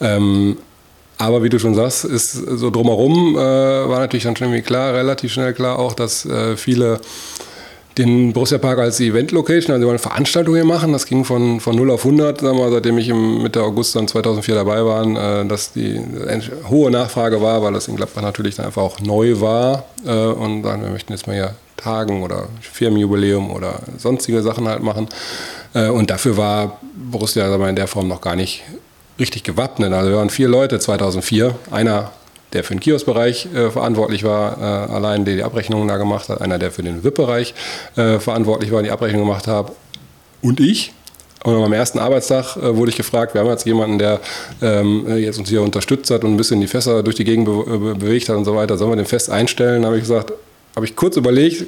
Ähm, 0.00 0.56
aber 1.20 1.42
wie 1.42 1.50
du 1.50 1.58
schon 1.58 1.74
sagst, 1.74 2.06
ist 2.06 2.32
so 2.32 2.70
drumherum 2.70 3.36
äh, 3.36 3.38
war 3.38 3.98
natürlich 3.98 4.24
dann 4.24 4.36
schon 4.36 4.48
irgendwie 4.48 4.62
klar, 4.62 4.94
relativ 4.94 5.30
schnell 5.30 5.52
klar 5.52 5.78
auch, 5.78 5.92
dass 5.92 6.24
äh, 6.24 6.56
viele 6.56 6.98
den 7.98 8.32
Borussia 8.32 8.56
Park 8.56 8.78
als 8.78 9.00
Event-Location, 9.00 9.74
also 9.74 9.86
eine 9.90 9.98
Veranstaltung 9.98 10.54
hier 10.54 10.64
machen. 10.64 10.94
Das 10.94 11.04
ging 11.04 11.26
von, 11.26 11.60
von 11.60 11.76
0 11.76 11.90
auf 11.90 12.06
100, 12.06 12.40
sagen 12.40 12.56
wir, 12.56 12.64
mal, 12.64 12.72
seitdem 12.72 12.96
ich 12.96 13.10
im 13.10 13.42
Mitte 13.42 13.62
August 13.62 13.96
dann 13.96 14.08
2004 14.08 14.54
dabei 14.54 14.82
war, 14.82 15.42
äh, 15.42 15.46
dass 15.46 15.74
die 15.74 16.00
hohe 16.70 16.90
Nachfrage 16.90 17.42
war, 17.42 17.62
weil 17.62 17.74
das 17.74 17.88
in 17.88 17.96
Gladbach 17.96 18.22
natürlich 18.22 18.54
dann 18.54 18.64
einfach 18.64 18.82
auch 18.82 19.00
neu 19.00 19.42
war. 19.42 19.84
Äh, 20.06 20.10
und 20.10 20.62
sagen, 20.62 20.82
wir 20.82 20.90
möchten 20.90 21.12
jetzt 21.12 21.26
mal 21.26 21.34
hier 21.34 21.54
Tagen 21.76 22.22
oder 22.22 22.48
Firmenjubiläum 22.62 23.50
oder 23.50 23.80
sonstige 23.98 24.42
Sachen 24.42 24.66
halt 24.66 24.82
machen. 24.82 25.06
Äh, 25.74 25.88
und 25.88 26.08
dafür 26.08 26.38
war 26.38 26.80
Borussia 26.94 27.58
wir, 27.58 27.68
in 27.68 27.76
der 27.76 27.88
Form 27.88 28.08
noch 28.08 28.22
gar 28.22 28.36
nicht 28.36 28.62
richtig 29.20 29.44
gewappnet. 29.44 29.92
Also 29.92 30.10
wir 30.10 30.16
waren 30.16 30.30
vier 30.30 30.48
Leute 30.48 30.78
2004. 30.78 31.54
Einer, 31.70 32.10
der 32.52 32.64
für 32.64 32.74
den 32.74 32.80
Kioskbereich 32.80 33.48
äh, 33.54 33.70
verantwortlich 33.70 34.24
war, 34.24 34.58
äh, 34.58 34.92
allein 34.92 35.24
der 35.24 35.36
die 35.36 35.42
Abrechnungen 35.42 35.86
da 35.86 35.96
gemacht 35.98 36.28
hat. 36.28 36.40
Einer, 36.40 36.58
der 36.58 36.72
für 36.72 36.82
den 36.82 37.04
VIP-Bereich 37.04 37.54
äh, 37.96 38.18
verantwortlich 38.18 38.72
war 38.72 38.82
die 38.82 38.90
Abrechnung 38.90 39.22
gemacht 39.22 39.46
hat. 39.46 39.72
Und 40.42 40.58
ich. 40.58 40.92
Und 41.42 41.54
am 41.54 41.72
ersten 41.72 41.98
Arbeitstag 41.98 42.56
äh, 42.56 42.76
wurde 42.76 42.90
ich 42.90 42.96
gefragt, 42.96 43.34
wir 43.34 43.40
haben 43.40 43.48
jetzt 43.48 43.64
jemanden, 43.64 43.98
der 43.98 44.20
ähm, 44.60 45.06
jetzt 45.16 45.38
uns 45.38 45.48
hier 45.48 45.62
unterstützt 45.62 46.10
hat 46.10 46.24
und 46.24 46.32
ein 46.32 46.36
bisschen 46.36 46.60
die 46.60 46.66
Fässer 46.66 47.02
durch 47.02 47.16
die 47.16 47.24
Gegend 47.24 47.46
be 47.46 47.78
be 47.78 47.94
bewegt 47.94 48.28
hat 48.28 48.36
und 48.36 48.44
so 48.44 48.56
weiter. 48.56 48.76
Sollen 48.76 48.90
wir 48.90 48.96
den 48.96 49.06
fest 49.06 49.30
einstellen? 49.30 49.82
Da 49.82 49.88
habe 49.88 49.96
ich 49.96 50.02
gesagt, 50.02 50.32
habe 50.76 50.86
ich 50.86 50.96
kurz 50.96 51.16
überlegt, 51.16 51.66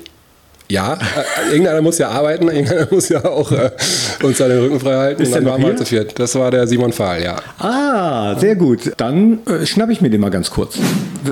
ja, 0.69 0.95
äh, 0.95 1.53
irgendeiner 1.53 1.83
muss 1.83 1.99
ja 1.99 2.09
arbeiten, 2.09 2.49
irgendeiner 2.49 2.89
muss 2.91 3.09
ja 3.09 3.25
auch 3.25 3.53
äh, 3.53 3.71
uns 4.23 4.39
da 4.39 4.49
den 4.49 4.59
Rücken 4.59 4.81
frei 4.81 4.97
halten. 4.97 5.23
Ist 5.23 5.29
Und 5.29 5.35
dann 5.35 5.45
waren 5.47 5.61
wir 5.61 5.69
hier? 5.69 5.77
zu 5.77 5.85
viert. 5.85 6.19
Das 6.19 6.35
war 6.35 6.51
der 6.51 6.67
Simon 6.67 6.93
Fahl, 6.93 7.23
ja. 7.23 7.37
Ah, 7.59 8.39
sehr 8.39 8.57
gut. 8.57 8.93
Dann 8.97 9.41
äh, 9.47 9.67
schnapp 9.67 9.91
ich 9.91 10.01
mir 10.01 10.11
den 10.11 10.21
mal 10.21 10.31
ganz 10.31 10.51
kurz. 10.51 10.79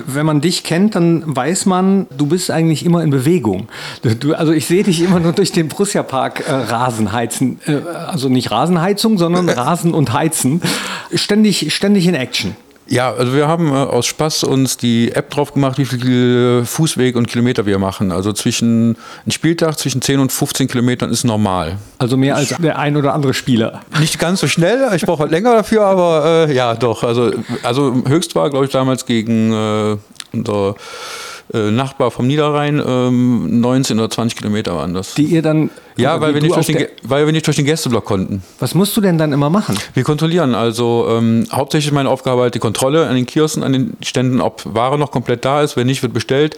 Wenn 0.06 0.26
man 0.26 0.40
dich 0.40 0.62
kennt, 0.62 0.94
dann 0.94 1.22
weiß 1.26 1.66
man, 1.66 2.06
du 2.16 2.26
bist 2.26 2.50
eigentlich 2.50 2.84
immer 2.84 3.02
in 3.02 3.10
Bewegung. 3.10 3.68
Du, 4.20 4.34
also 4.34 4.52
ich 4.52 4.66
sehe 4.66 4.82
dich 4.82 5.02
immer 5.02 5.20
nur 5.20 5.32
durch 5.32 5.52
den 5.52 5.68
Borussia 5.68 6.02
Park 6.02 6.44
äh, 6.46 6.52
Rasen 6.52 7.12
heizen. 7.12 7.60
Äh, 7.66 7.78
also 8.06 8.28
nicht 8.28 8.50
Rasenheizung, 8.50 9.18
sondern 9.18 9.48
Rasen 9.48 9.94
und 9.94 10.12
Heizen. 10.12 10.62
Ständig, 11.14 11.74
ständig 11.74 12.06
in 12.06 12.14
Action. 12.14 12.56
Ja, 12.90 13.12
also 13.12 13.34
wir 13.34 13.46
haben 13.46 13.68
äh, 13.68 13.76
aus 13.76 14.06
Spaß 14.06 14.42
uns 14.42 14.76
die 14.76 15.12
App 15.12 15.30
drauf 15.30 15.54
gemacht, 15.54 15.78
wie 15.78 15.84
viel 15.84 16.64
Fußweg 16.64 17.14
und 17.14 17.28
Kilometer 17.28 17.64
wir 17.64 17.78
machen. 17.78 18.10
Also 18.10 18.32
zwischen 18.32 18.96
ein 19.24 19.30
Spieltag 19.30 19.78
zwischen 19.78 20.02
10 20.02 20.18
und 20.18 20.32
15 20.32 20.66
Kilometern 20.66 21.08
ist 21.08 21.22
normal. 21.22 21.78
Also 21.98 22.16
mehr 22.16 22.34
als 22.34 22.48
der 22.58 22.80
ein 22.80 22.96
oder 22.96 23.14
andere 23.14 23.32
Spieler. 23.32 23.82
Nicht 24.00 24.18
ganz 24.18 24.40
so 24.40 24.48
schnell, 24.48 24.90
ich 24.96 25.02
brauche 25.02 25.20
halt 25.20 25.30
länger 25.30 25.54
dafür, 25.54 25.84
aber 25.84 26.48
äh, 26.48 26.54
ja, 26.54 26.74
doch. 26.74 27.04
Also, 27.04 27.30
also 27.62 27.94
höchst 28.08 28.34
war, 28.34 28.50
glaube 28.50 28.66
ich, 28.66 28.72
damals 28.72 29.06
gegen 29.06 29.52
äh, 29.52 29.96
unser 30.32 30.74
äh, 31.52 31.70
Nachbar 31.70 32.10
vom 32.10 32.26
Niederrhein 32.26 32.82
ähm, 32.84 33.60
19 33.60 33.98
oder 33.98 34.10
20 34.10 34.38
Kilometer 34.38 34.76
waren 34.76 34.94
das. 34.94 35.14
Die 35.14 35.24
ihr 35.24 35.42
dann. 35.42 35.70
ja, 35.96 36.20
weil 36.20 36.34
wir, 36.34 36.40
nicht 36.40 36.54
durch 36.54 36.66
den, 36.66 36.86
weil 37.02 37.26
wir 37.26 37.32
nicht 37.32 37.46
durch 37.46 37.56
den 37.56 37.66
Gästeblock 37.66 38.04
konnten. 38.04 38.42
Was 38.58 38.74
musst 38.74 38.96
du 38.96 39.00
denn 39.00 39.18
dann 39.18 39.32
immer 39.32 39.50
machen? 39.50 39.76
Wir 39.94 40.04
kontrollieren 40.04 40.54
also 40.54 41.06
ähm, 41.10 41.46
hauptsächlich 41.50 41.92
meine 41.92 42.08
Aufgabe 42.08 42.42
halt 42.42 42.54
die 42.54 42.58
Kontrolle 42.58 43.06
an 43.06 43.14
den 43.14 43.26
Kiosken, 43.26 43.62
an 43.62 43.72
den 43.72 43.96
Ständen, 44.02 44.40
ob 44.40 44.62
Ware 44.64 44.98
noch 44.98 45.10
komplett 45.10 45.44
da 45.44 45.62
ist. 45.62 45.76
Wenn 45.76 45.86
nicht, 45.86 46.02
wird 46.02 46.12
bestellt 46.12 46.56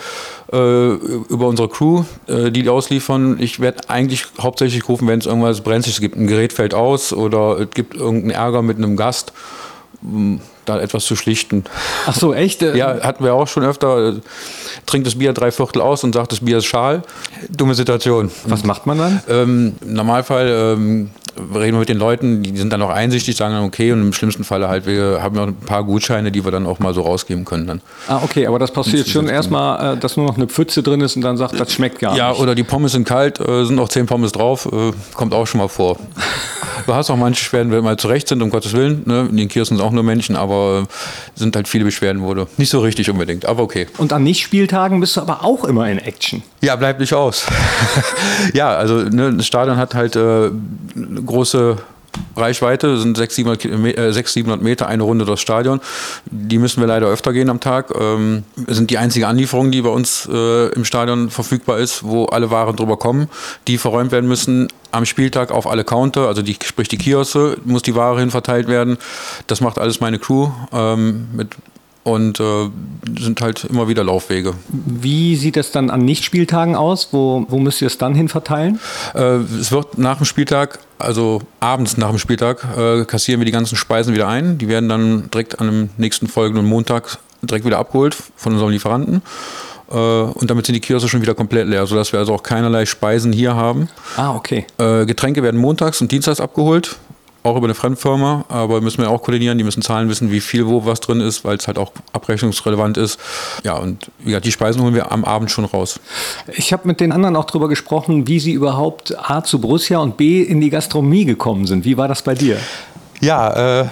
äh, 0.52 0.56
über 0.56 1.46
unsere 1.48 1.68
Crew, 1.68 2.04
äh, 2.26 2.50
die 2.50 2.62
die 2.62 2.68
ausliefern. 2.68 3.36
Ich 3.40 3.60
werde 3.60 3.88
eigentlich 3.88 4.26
hauptsächlich 4.40 4.82
gerufen, 4.82 5.08
wenn 5.08 5.18
es 5.18 5.26
irgendwas 5.26 5.62
Brenzliges 5.62 6.00
gibt. 6.00 6.16
Ein 6.16 6.26
Gerät 6.26 6.52
fällt 6.52 6.74
aus 6.74 7.12
oder 7.12 7.58
es 7.60 7.70
gibt 7.70 7.94
irgendeinen 7.94 8.30
Ärger 8.30 8.62
mit 8.62 8.76
einem 8.76 8.96
Gast, 8.96 9.32
da 10.64 10.80
etwas 10.80 11.04
zu 11.04 11.16
schlichten. 11.16 11.64
Ach 12.06 12.14
so, 12.14 12.34
echt? 12.34 12.62
Ja, 12.62 13.00
hatten 13.02 13.24
wir 13.24 13.34
auch 13.34 13.48
schon 13.48 13.64
öfter. 13.64 14.16
Trinkt 14.86 15.06
das 15.06 15.18
Bier 15.18 15.32
drei 15.32 15.50
Viertel 15.50 15.80
aus 15.80 16.04
und 16.04 16.14
sagt, 16.14 16.32
das 16.32 16.40
Bier 16.40 16.58
ist 16.58 16.66
schal. 16.66 17.02
Dumme 17.48 17.74
Situation. 17.74 18.30
Was 18.46 18.64
macht 18.64 18.86
man 18.86 18.98
dann? 18.98 19.22
Ähm, 19.28 19.74
Im 19.80 19.94
Normalfall 19.94 20.48
ähm, 20.48 21.10
reden 21.36 21.74
wir 21.74 21.80
mit 21.80 21.88
den 21.88 21.98
Leuten, 21.98 22.42
die 22.42 22.56
sind 22.56 22.72
dann 22.72 22.82
auch 22.82 22.90
einsichtig, 22.90 23.36
sagen 23.36 23.54
dann 23.54 23.64
okay 23.64 23.92
und 23.92 24.00
im 24.00 24.12
schlimmsten 24.12 24.44
Falle 24.44 24.68
halt, 24.68 24.86
wir 24.86 25.20
haben 25.22 25.34
ja 25.36 25.42
auch 25.42 25.46
ein 25.48 25.54
paar 25.56 25.84
Gutscheine, 25.84 26.30
die 26.32 26.44
wir 26.44 26.50
dann 26.50 26.66
auch 26.66 26.78
mal 26.78 26.94
so 26.94 27.02
rausgeben 27.02 27.44
können 27.44 27.66
dann. 27.66 27.80
Ah, 28.08 28.20
okay, 28.22 28.46
aber 28.46 28.58
das 28.58 28.70
passiert 28.70 29.08
schon 29.08 29.28
erstmal, 29.28 29.94
äh, 29.94 29.96
dass 29.98 30.16
nur 30.16 30.26
noch 30.26 30.36
eine 30.36 30.46
Pfütze 30.46 30.82
drin 30.82 31.00
ist 31.00 31.16
und 31.16 31.22
dann 31.22 31.36
sagt, 31.36 31.58
das 31.58 31.72
schmeckt 31.72 31.98
gar 31.98 32.16
Ja, 32.16 32.30
nicht. 32.30 32.40
oder 32.40 32.54
die 32.54 32.64
Pommes 32.64 32.92
sind 32.92 33.06
kalt, 33.06 33.40
äh, 33.40 33.64
sind 33.64 33.78
auch 33.78 33.88
zehn 33.88 34.06
Pommes 34.06 34.32
drauf, 34.32 34.66
äh, 34.70 34.92
kommt 35.14 35.34
auch 35.34 35.46
schon 35.46 35.58
mal 35.60 35.68
vor. 35.68 35.96
Du 36.86 36.94
hast 36.94 37.10
auch 37.10 37.16
manche 37.16 37.38
Beschwerden, 37.44 37.70
wenn 37.70 37.84
mal 37.84 37.96
zurecht 37.96 38.26
sind, 38.26 38.42
um 38.42 38.50
Gottes 38.50 38.72
Willen. 38.72 39.02
Ne? 39.06 39.28
In 39.30 39.36
den 39.36 39.48
Kiosken 39.48 39.76
sind 39.76 39.86
auch 39.86 39.92
nur 39.92 40.02
Menschen, 40.02 40.34
aber 40.34 40.88
sind 41.36 41.54
halt 41.54 41.68
viele 41.68 41.84
Beschwerden 41.84 42.22
wurde. 42.22 42.48
Nicht 42.56 42.70
so 42.70 42.80
richtig 42.80 43.08
unbedingt, 43.08 43.46
aber 43.46 43.62
okay. 43.62 43.86
Und 43.98 44.12
an 44.12 44.24
Nicht-Spieltagen 44.24 44.98
bist 44.98 45.16
du 45.16 45.20
aber 45.20 45.44
auch 45.44 45.64
immer 45.64 45.88
in 45.88 45.98
Action. 45.98 46.42
Ja, 46.60 46.74
bleibt 46.74 46.98
nicht 46.98 47.14
aus. 47.14 47.46
ja, 48.54 48.74
also 48.74 48.96
ne, 48.96 49.32
das 49.32 49.46
Stadion 49.46 49.76
hat 49.76 49.94
halt 49.94 50.16
äh, 50.16 50.50
große 51.24 51.78
Reichweite, 52.36 52.98
sind 52.98 53.16
600, 53.16 53.60
700, 53.60 53.60
Kilome- 53.60 53.96
äh, 53.96 54.12
600, 54.12 54.28
700 54.28 54.62
Meter 54.62 54.86
eine 54.86 55.02
Runde 55.02 55.24
durchs 55.24 55.42
Stadion. 55.42 55.80
Die 56.26 56.58
müssen 56.58 56.80
wir 56.80 56.86
leider 56.86 57.06
öfter 57.06 57.32
gehen 57.32 57.50
am 57.50 57.60
Tag. 57.60 57.90
Ähm, 57.98 58.44
sind 58.66 58.90
die 58.90 58.98
einzige 58.98 59.28
Anlieferung, 59.28 59.70
die 59.70 59.82
bei 59.82 59.90
uns 59.90 60.28
äh, 60.30 60.68
im 60.68 60.84
Stadion 60.84 61.30
verfügbar 61.30 61.78
ist, 61.78 62.04
wo 62.04 62.26
alle 62.26 62.50
Waren 62.50 62.76
drüber 62.76 62.96
kommen, 62.96 63.28
die 63.68 63.78
verräumt 63.78 64.12
werden 64.12 64.28
müssen. 64.28 64.68
Am 64.90 65.06
Spieltag 65.06 65.50
auf 65.50 65.66
alle 65.66 65.84
Counter, 65.84 66.28
also 66.28 66.42
die, 66.42 66.56
sprich 66.62 66.88
die 66.88 66.98
Kioske, 66.98 67.56
muss 67.64 67.82
die 67.82 67.94
Ware 67.94 68.20
hin 68.20 68.30
verteilt 68.30 68.68
werden. 68.68 68.98
Das 69.46 69.60
macht 69.60 69.78
alles 69.78 70.00
meine 70.00 70.18
Crew 70.18 70.50
ähm, 70.72 71.28
mit 71.32 71.48
und 72.04 72.40
äh, 72.40 72.70
sind 73.18 73.40
halt 73.40 73.64
immer 73.64 73.88
wieder 73.88 74.04
Laufwege. 74.04 74.54
Wie 74.68 75.36
sieht 75.36 75.56
es 75.56 75.70
dann 75.70 75.90
an 75.90 76.04
Nicht-Spieltagen 76.04 76.74
aus? 76.74 77.08
Wo, 77.12 77.46
wo 77.48 77.58
müsst 77.58 77.80
ihr 77.80 77.86
es 77.86 77.98
dann 77.98 78.14
hin 78.14 78.28
verteilen? 78.28 78.80
Äh, 79.14 79.36
es 79.60 79.70
wird 79.70 79.98
nach 79.98 80.16
dem 80.16 80.26
Spieltag, 80.26 80.80
also 80.98 81.42
abends 81.60 81.96
nach 81.96 82.10
dem 82.10 82.18
Spieltag, 82.18 82.66
äh, 82.76 83.04
kassieren 83.04 83.40
wir 83.40 83.44
die 83.44 83.52
ganzen 83.52 83.76
Speisen 83.76 84.14
wieder 84.14 84.28
ein. 84.28 84.58
Die 84.58 84.68
werden 84.68 84.88
dann 84.88 85.30
direkt 85.30 85.60
an 85.60 85.66
dem 85.66 85.90
nächsten 85.96 86.26
folgenden 86.26 86.66
Montag 86.66 87.18
direkt 87.42 87.64
wieder 87.64 87.78
abgeholt 87.78 88.16
von 88.36 88.52
unserem 88.52 88.70
Lieferanten. 88.70 89.22
Äh, 89.90 89.96
und 89.96 90.50
damit 90.50 90.66
sind 90.66 90.74
die 90.74 90.80
Kioske 90.80 91.08
schon 91.08 91.22
wieder 91.22 91.34
komplett 91.34 91.68
leer, 91.68 91.86
sodass 91.86 92.12
wir 92.12 92.18
also 92.18 92.34
auch 92.34 92.42
keinerlei 92.42 92.86
Speisen 92.86 93.32
hier 93.32 93.54
haben. 93.54 93.88
Ah, 94.16 94.34
okay. 94.34 94.66
Äh, 94.78 95.06
Getränke 95.06 95.42
werden 95.42 95.60
montags 95.60 96.00
und 96.00 96.10
dienstags 96.10 96.40
abgeholt. 96.40 96.96
Auch 97.44 97.56
über 97.56 97.66
eine 97.66 97.74
Fremdfirma, 97.74 98.44
aber 98.48 98.80
müssen 98.80 99.02
wir 99.02 99.10
auch 99.10 99.22
koordinieren. 99.22 99.58
Die 99.58 99.64
müssen 99.64 99.82
Zahlen 99.82 100.08
wissen, 100.08 100.30
wie 100.30 100.40
viel 100.40 100.66
wo 100.68 100.84
was 100.86 101.00
drin 101.00 101.20
ist, 101.20 101.44
weil 101.44 101.56
es 101.56 101.66
halt 101.66 101.76
auch 101.76 101.90
abrechnungsrelevant 102.12 102.96
ist. 102.96 103.18
Ja, 103.64 103.74
und 103.74 104.10
gesagt, 104.24 104.44
die 104.44 104.52
Speisen 104.52 104.80
holen 104.80 104.94
wir 104.94 105.10
am 105.10 105.24
Abend 105.24 105.50
schon 105.50 105.64
raus. 105.64 105.98
Ich 106.54 106.72
habe 106.72 106.86
mit 106.86 107.00
den 107.00 107.10
anderen 107.10 107.34
auch 107.34 107.44
darüber 107.44 107.68
gesprochen, 107.68 108.28
wie 108.28 108.38
sie 108.38 108.52
überhaupt 108.52 109.16
A 109.28 109.42
zu 109.42 109.60
Borussia 109.60 109.98
und 109.98 110.16
B 110.16 110.42
in 110.42 110.60
die 110.60 110.70
Gastronomie 110.70 111.24
gekommen 111.24 111.66
sind. 111.66 111.84
Wie 111.84 111.96
war 111.96 112.06
das 112.06 112.22
bei 112.22 112.34
dir? 112.34 112.58
Ja, 113.20 113.80
äh, 113.82 113.86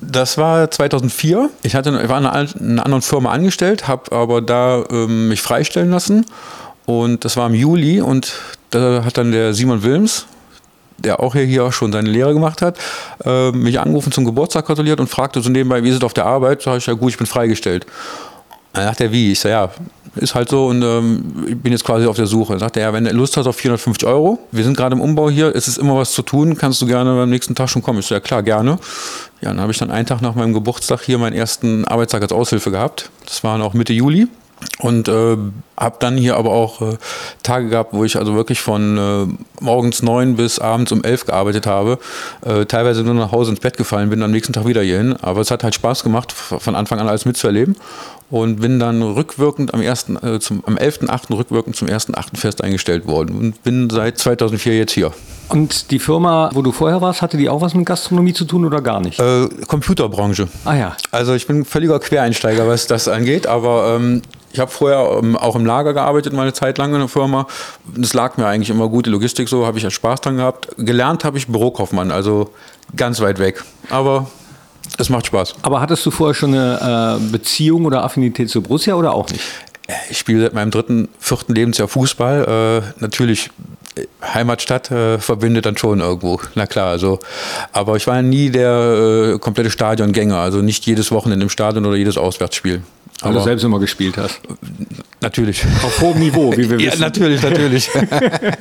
Das 0.00 0.38
war 0.38 0.70
2004. 0.70 1.50
Ich 1.62 1.74
hatte, 1.74 1.90
ich 2.02 2.08
war 2.08 2.18
in 2.18 2.26
einer, 2.26 2.54
einer 2.58 2.84
anderen 2.86 3.02
Firma 3.02 3.30
angestellt, 3.30 3.86
habe 3.86 4.10
aber 4.12 4.40
da 4.40 4.82
ähm, 4.90 5.28
mich 5.28 5.42
freistellen 5.42 5.90
lassen. 5.90 6.24
Und 6.86 7.24
das 7.24 7.36
war 7.36 7.46
im 7.46 7.54
Juli 7.54 8.00
und 8.00 8.32
da 8.70 9.04
hat 9.04 9.18
dann 9.18 9.30
der 9.30 9.52
Simon 9.54 9.82
Wilms, 9.82 10.26
der 11.04 11.20
auch 11.20 11.34
hier, 11.34 11.72
schon 11.72 11.92
seine 11.92 12.08
Lehre 12.08 12.32
gemacht 12.34 12.62
hat, 12.62 12.78
äh, 13.24 13.50
mich 13.52 13.80
angerufen 13.80 14.12
zum 14.12 14.24
Geburtstag 14.24 14.66
gratuliert 14.66 15.00
und 15.00 15.08
fragte 15.08 15.40
so 15.40 15.50
nebenbei, 15.50 15.82
wie 15.82 15.88
ist 15.88 15.96
es 15.96 16.02
auf 16.02 16.14
der 16.14 16.26
Arbeit? 16.26 16.62
Sag 16.62 16.78
ich, 16.78 16.86
ja 16.86 16.94
gut, 16.94 17.10
ich 17.10 17.18
bin 17.18 17.26
freigestellt. 17.26 17.86
Dann 18.72 18.86
dachte 18.86 19.04
er, 19.04 19.12
wie? 19.12 19.32
Ich 19.32 19.40
sage, 19.40 19.52
ja, 19.52 19.70
ist 20.16 20.34
halt 20.34 20.48
so 20.48 20.66
und 20.66 20.82
ähm, 20.82 21.46
ich 21.48 21.56
bin 21.56 21.72
jetzt 21.72 21.84
quasi 21.84 22.06
auf 22.06 22.16
der 22.16 22.26
Suche. 22.26 22.52
Dann 22.52 22.60
sagte 22.60 22.80
er, 22.80 22.88
ja, 22.88 22.92
wenn 22.92 23.04
du 23.04 23.10
Lust 23.12 23.36
hast 23.36 23.46
auf 23.46 23.56
450 23.56 24.08
Euro, 24.08 24.38
wir 24.50 24.64
sind 24.64 24.76
gerade 24.76 24.94
im 24.94 25.00
Umbau 25.00 25.30
hier, 25.30 25.54
es 25.54 25.68
ist 25.68 25.78
immer 25.78 25.96
was 25.96 26.12
zu 26.12 26.22
tun, 26.22 26.56
kannst 26.56 26.80
du 26.82 26.86
gerne 26.86 27.14
beim 27.14 27.30
nächsten 27.30 27.54
Tag 27.54 27.68
schon 27.68 27.82
kommen. 27.82 28.00
Ich 28.00 28.06
so, 28.06 28.14
ja 28.14 28.20
klar, 28.20 28.42
gerne. 28.42 28.78
Ja, 29.40 29.48
dann 29.48 29.60
habe 29.60 29.72
ich 29.72 29.78
dann 29.78 29.90
einen 29.90 30.06
Tag 30.06 30.20
nach 30.20 30.34
meinem 30.34 30.52
Geburtstag 30.52 31.02
hier 31.02 31.18
meinen 31.18 31.34
ersten 31.34 31.84
Arbeitstag 31.84 32.22
als 32.22 32.32
Aushilfe 32.32 32.70
gehabt. 32.70 33.10
Das 33.24 33.42
war 33.44 33.60
auch 33.62 33.74
Mitte 33.74 33.92
Juli. 33.92 34.28
Und 34.78 35.08
äh, 35.08 35.36
habe 35.76 35.96
dann 35.98 36.16
hier 36.16 36.36
aber 36.36 36.50
auch 36.50 36.80
äh, 36.80 36.96
Tage 37.42 37.68
gehabt, 37.68 37.92
wo 37.92 38.04
ich 38.04 38.16
also 38.16 38.34
wirklich 38.34 38.60
von 38.60 38.98
äh, 38.98 39.62
morgens 39.62 40.02
neun 40.02 40.36
bis 40.36 40.58
abends 40.58 40.92
um 40.92 41.04
elf 41.04 41.26
gearbeitet 41.26 41.66
habe, 41.66 41.98
äh, 42.44 42.64
teilweise 42.66 43.02
nur 43.02 43.14
nach 43.14 43.32
Hause 43.32 43.50
ins 43.50 43.60
Bett 43.60 43.76
gefallen 43.76 44.10
bin, 44.10 44.22
am 44.22 44.30
nächsten 44.30 44.52
Tag 44.52 44.66
wieder 44.66 44.82
hierhin. 44.82 45.16
Aber 45.22 45.40
es 45.40 45.50
hat 45.50 45.64
halt 45.64 45.74
Spaß 45.74 46.02
gemacht, 46.02 46.32
von 46.32 46.74
Anfang 46.74 46.98
an 46.98 47.08
alles 47.08 47.24
mitzuerleben 47.24 47.76
und 48.30 48.60
bin 48.60 48.78
dann 48.78 49.02
rückwirkend 49.02 49.74
am, 49.74 49.82
ersten, 49.82 50.16
äh, 50.16 50.40
zum, 50.40 50.64
am 50.64 50.76
11.8. 50.76 51.36
rückwirkend 51.36 51.76
zum 51.76 51.88
1.8. 51.88 52.36
fest 52.36 52.62
eingestellt 52.62 53.06
worden 53.06 53.36
und 53.38 53.62
bin 53.62 53.90
seit 53.90 54.18
2004 54.18 54.76
jetzt 54.76 54.92
hier. 54.92 55.12
Und 55.50 55.90
die 55.90 55.98
Firma, 55.98 56.50
wo 56.54 56.62
du 56.62 56.72
vorher 56.72 57.00
warst, 57.00 57.22
hatte 57.22 57.36
die 57.36 57.48
auch 57.48 57.60
was 57.60 57.74
mit 57.74 57.86
Gastronomie 57.86 58.32
zu 58.32 58.44
tun 58.44 58.64
oder 58.64 58.80
gar 58.80 59.00
nicht? 59.00 59.18
Äh, 59.18 59.48
Computerbranche. 59.66 60.48
Ah 60.64 60.76
ja. 60.76 60.96
Also 61.10 61.34
ich 61.34 61.46
bin 61.46 61.64
völliger 61.64 61.98
Quereinsteiger, 61.98 62.68
was 62.68 62.86
das 62.86 63.08
angeht, 63.08 63.46
aber 63.46 63.96
ähm, 63.96 64.22
ich 64.52 64.60
habe 64.60 64.70
vorher 64.70 65.18
ähm, 65.18 65.36
auch 65.36 65.56
im 65.56 65.66
Lager 65.66 65.92
gearbeitet, 65.92 66.32
meine 66.32 66.52
Zeit 66.52 66.78
lang 66.78 66.92
in 66.92 67.00
der 67.00 67.08
Firma. 67.08 67.46
Das 67.96 68.14
lag 68.14 68.36
mir 68.36 68.46
eigentlich 68.46 68.70
immer 68.70 68.88
gut, 68.88 69.06
die 69.06 69.10
Logistik 69.10 69.48
so, 69.48 69.66
habe 69.66 69.78
ich 69.78 69.84
ja 69.84 69.90
Spaß 69.90 70.20
dran 70.20 70.36
gehabt. 70.36 70.68
Gelernt 70.76 71.24
habe 71.24 71.38
ich 71.38 71.46
Bürokaufmann, 71.46 72.10
also 72.10 72.50
ganz 72.96 73.20
weit 73.20 73.38
weg. 73.38 73.64
Aber 73.90 74.28
es 74.98 75.08
macht 75.08 75.26
Spaß. 75.26 75.54
Aber 75.62 75.80
hattest 75.80 76.04
du 76.06 76.10
vorher 76.10 76.34
schon 76.34 76.54
eine 76.54 77.18
äh, 77.18 77.30
Beziehung 77.30 77.84
oder 77.84 78.04
Affinität 78.04 78.50
zu 78.50 78.62
Borussia 78.62 78.94
oder 78.94 79.14
auch 79.14 79.28
nicht? 79.30 79.42
Ich 80.10 80.18
spiele 80.18 80.42
seit 80.42 80.54
meinem 80.54 80.70
dritten, 80.70 81.08
vierten 81.18 81.54
Lebensjahr 81.54 81.88
Fußball. 81.88 82.82
Äh, 82.98 83.02
natürlich 83.02 83.50
äh, 83.96 84.06
Heimatstadt 84.22 84.90
äh, 84.90 85.18
verbindet 85.18 85.66
dann 85.66 85.76
schon 85.76 86.00
irgendwo. 86.00 86.40
Na 86.54 86.66
klar, 86.66 86.88
also. 86.88 87.18
Aber 87.72 87.96
ich 87.96 88.06
war 88.06 88.22
nie 88.22 88.50
der 88.50 89.34
äh, 89.34 89.38
komplette 89.38 89.70
Stadiongänger, 89.70 90.36
also 90.36 90.62
nicht 90.62 90.86
jedes 90.86 91.10
Wochenende 91.10 91.44
im 91.44 91.50
Stadion 91.50 91.86
oder 91.86 91.96
jedes 91.96 92.18
Auswärtsspiel. 92.18 92.82
Weil 93.22 93.34
du 93.34 93.40
selbst 93.40 93.64
immer 93.64 93.78
gespielt 93.78 94.16
hast. 94.16 94.40
Natürlich. 95.20 95.62
Auf 95.84 96.00
hohem 96.00 96.18
Niveau, 96.20 96.52
wie 96.56 96.70
wir 96.70 96.78
Ja, 96.80 96.92
wissen. 96.92 97.00
natürlich, 97.02 97.42
natürlich. 97.42 97.90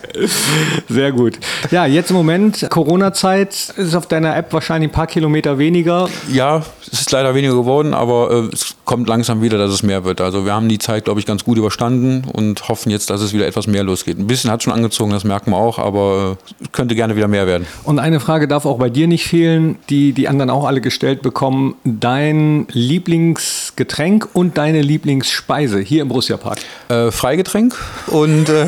Sehr 0.90 1.12
gut. 1.12 1.40
Ja, 1.72 1.86
jetzt 1.86 2.10
im 2.10 2.18
Moment, 2.18 2.68
Corona-Zeit, 2.70 3.74
ist 3.78 3.96
auf 3.96 4.08
deiner 4.08 4.36
App 4.36 4.52
wahrscheinlich 4.52 4.90
ein 4.90 4.94
paar 4.94 5.08
Kilometer 5.08 5.58
weniger. 5.58 6.10
ja, 6.32 6.64
es 6.92 7.02
ist 7.02 7.12
leider 7.12 7.34
weniger 7.36 7.54
geworden, 7.56 7.94
aber 7.94 8.32
äh, 8.32 8.54
es 8.54 8.76
kommt 8.84 9.08
langsam 9.08 9.42
wieder, 9.42 9.58
dass 9.58 9.72
es 9.72 9.84
mehr 9.84 10.04
wird. 10.04 10.20
Also 10.22 10.44
wir 10.46 10.54
haben 10.54 10.68
die 10.68 10.80
Zeit, 10.80 11.06
glaube 11.06 11.20
ich, 11.20 11.26
ganz 11.26 11.44
gut 11.46 11.58
überstanden 11.58 12.24
und 12.32 12.68
hoffen 12.68 12.90
jetzt, 12.90 13.10
dass 13.10 13.22
es 13.22 13.32
wieder 13.34 13.46
etwas 13.48 13.68
mehr 13.68 13.84
losgeht. 13.84 14.18
Ein 14.20 14.28
bisschen 14.28 14.50
hat 14.52 14.64
schon 14.64 14.74
angezogen, 14.74 15.12
das 15.12 15.24
merken 15.24 15.52
wir 15.52 15.58
auch, 15.58 15.78
aber 15.80 16.38
äh, 16.62 16.66
könnte 16.72 16.96
gerne 16.96 17.16
wieder 17.16 17.28
mehr 17.28 17.48
werden. 17.48 17.66
Und 17.84 18.00
eine 18.00 18.20
Frage 18.20 18.48
darf 18.48 18.66
auch 18.66 18.80
bei 18.80 18.90
dir 18.90 19.08
nicht 19.08 19.26
fehlen, 19.26 19.78
die 19.90 20.12
die 20.14 20.28
anderen 20.28 20.50
auch 20.50 20.66
alle 20.66 20.82
gestellt 20.82 21.22
bekommen. 21.22 21.76
Dein 21.86 22.68
Lieblingsgetränk 22.72 24.28
und 24.34 24.49
deine 24.58 24.82
Lieblingsspeise 24.82 25.80
hier 25.80 26.02
im 26.02 26.08
Borussia 26.08 26.38
Park. 26.38 26.60
Äh, 26.90 27.12
Freigetränk 27.12 27.76
und 28.08 28.50
äh, 28.50 28.68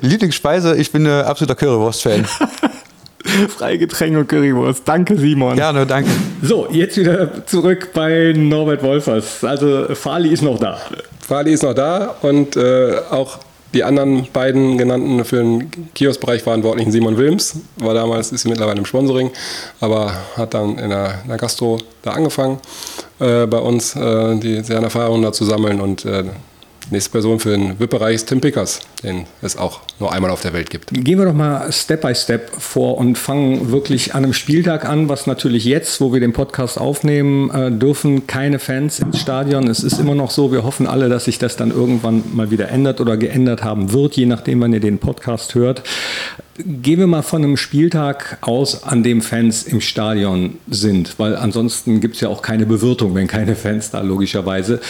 Lieblingsspeise, 0.00 0.76
ich 0.76 0.92
bin 0.92 1.06
äh, 1.06 1.22
absoluter 1.22 1.54
Currywurst-Fan. 1.54 2.26
Freigetränk 3.48 4.16
und 4.16 4.28
Currywurst. 4.28 4.82
Danke, 4.86 5.16
Simon. 5.16 5.56
Gerne, 5.56 5.86
danke. 5.86 6.10
So, 6.42 6.68
jetzt 6.70 6.96
wieder 6.96 7.46
zurück 7.46 7.90
bei 7.92 8.32
Norbert 8.36 8.82
Wolfers. 8.82 9.44
Also 9.44 9.94
Fali 9.94 10.30
ist 10.30 10.42
noch 10.42 10.58
da. 10.58 10.78
Fali 11.20 11.52
ist 11.52 11.62
noch 11.62 11.74
da 11.74 12.16
und 12.22 12.56
äh, 12.56 12.96
auch 13.10 13.38
die 13.72 13.84
anderen 13.84 14.26
beiden 14.32 14.78
genannten 14.78 15.24
für 15.24 15.36
den 15.36 15.70
Kioskbereich 15.94 16.42
verantwortlichen 16.42 16.90
Simon 16.90 17.16
Wilms, 17.16 17.56
war 17.76 17.94
damals, 17.94 18.32
ist 18.32 18.44
mittlerweile 18.46 18.78
im 18.78 18.84
Sponsoring, 18.84 19.30
aber 19.80 20.12
hat 20.36 20.54
dann 20.54 20.78
in 20.78 20.90
der, 20.90 21.20
in 21.22 21.28
der 21.28 21.38
Gastro 21.38 21.78
da 22.02 22.12
angefangen, 22.12 22.58
äh, 23.20 23.46
bei 23.46 23.58
uns 23.58 23.94
äh, 23.96 24.36
die 24.36 24.62
seine 24.62 24.84
Erfahrungen 24.84 25.22
da 25.22 25.32
zu 25.32 25.44
sammeln 25.44 25.80
und 25.80 26.04
äh, 26.04 26.24
nächste 26.90 27.10
Person 27.10 27.38
für 27.38 27.50
den 27.50 27.78
VIP-Bereich 27.78 28.16
ist 28.16 28.28
Tim 28.28 28.40
Pickers, 28.40 28.80
den 29.02 29.26
es 29.42 29.56
auch 29.56 29.80
nur 29.98 30.12
einmal 30.12 30.30
auf 30.30 30.40
der 30.42 30.52
Welt 30.52 30.70
gibt. 30.70 30.90
Gehen 30.92 31.18
wir 31.18 31.24
doch 31.24 31.34
mal 31.34 31.70
Step 31.72 32.02
by 32.02 32.14
Step 32.14 32.50
vor 32.58 32.98
und 32.98 33.16
fangen 33.16 33.70
wirklich 33.70 34.14
an 34.14 34.24
einem 34.24 34.32
Spieltag 34.32 34.84
an, 34.84 35.08
was 35.08 35.26
natürlich 35.26 35.64
jetzt, 35.64 36.00
wo 36.00 36.12
wir 36.12 36.20
den 36.20 36.32
Podcast 36.32 36.78
aufnehmen, 36.78 37.50
äh, 37.50 37.70
dürfen 37.70 38.26
keine 38.26 38.58
Fans 38.58 38.98
ins 38.98 39.20
Stadion. 39.20 39.68
Es 39.68 39.82
ist 39.82 40.00
immer 40.00 40.14
noch 40.14 40.30
so, 40.30 40.52
wir 40.52 40.64
hoffen 40.64 40.86
alle, 40.86 41.08
dass 41.08 41.26
sich 41.26 41.38
das 41.38 41.56
dann 41.56 41.70
irgendwann 41.70 42.24
mal 42.32 42.50
wieder 42.50 42.68
ändert 42.68 43.00
oder 43.00 43.16
geändert 43.16 43.62
haben 43.62 43.92
wird, 43.92 44.16
je 44.16 44.26
nachdem, 44.26 44.60
wann 44.60 44.72
ihr 44.72 44.80
den 44.80 44.98
Podcast 44.98 45.54
hört. 45.54 45.82
Gehen 46.58 46.98
wir 46.98 47.06
mal 47.06 47.22
von 47.22 47.42
einem 47.42 47.56
Spieltag 47.56 48.38
aus, 48.40 48.82
an 48.82 49.02
dem 49.02 49.22
Fans 49.22 49.62
im 49.62 49.80
Stadion 49.80 50.58
sind, 50.68 51.18
weil 51.18 51.36
ansonsten 51.36 52.00
gibt 52.00 52.16
es 52.16 52.20
ja 52.20 52.28
auch 52.28 52.42
keine 52.42 52.66
Bewirtung, 52.66 53.14
wenn 53.14 53.28
keine 53.28 53.54
Fans 53.54 53.90
da 53.90 54.00
logischerweise. 54.00 54.80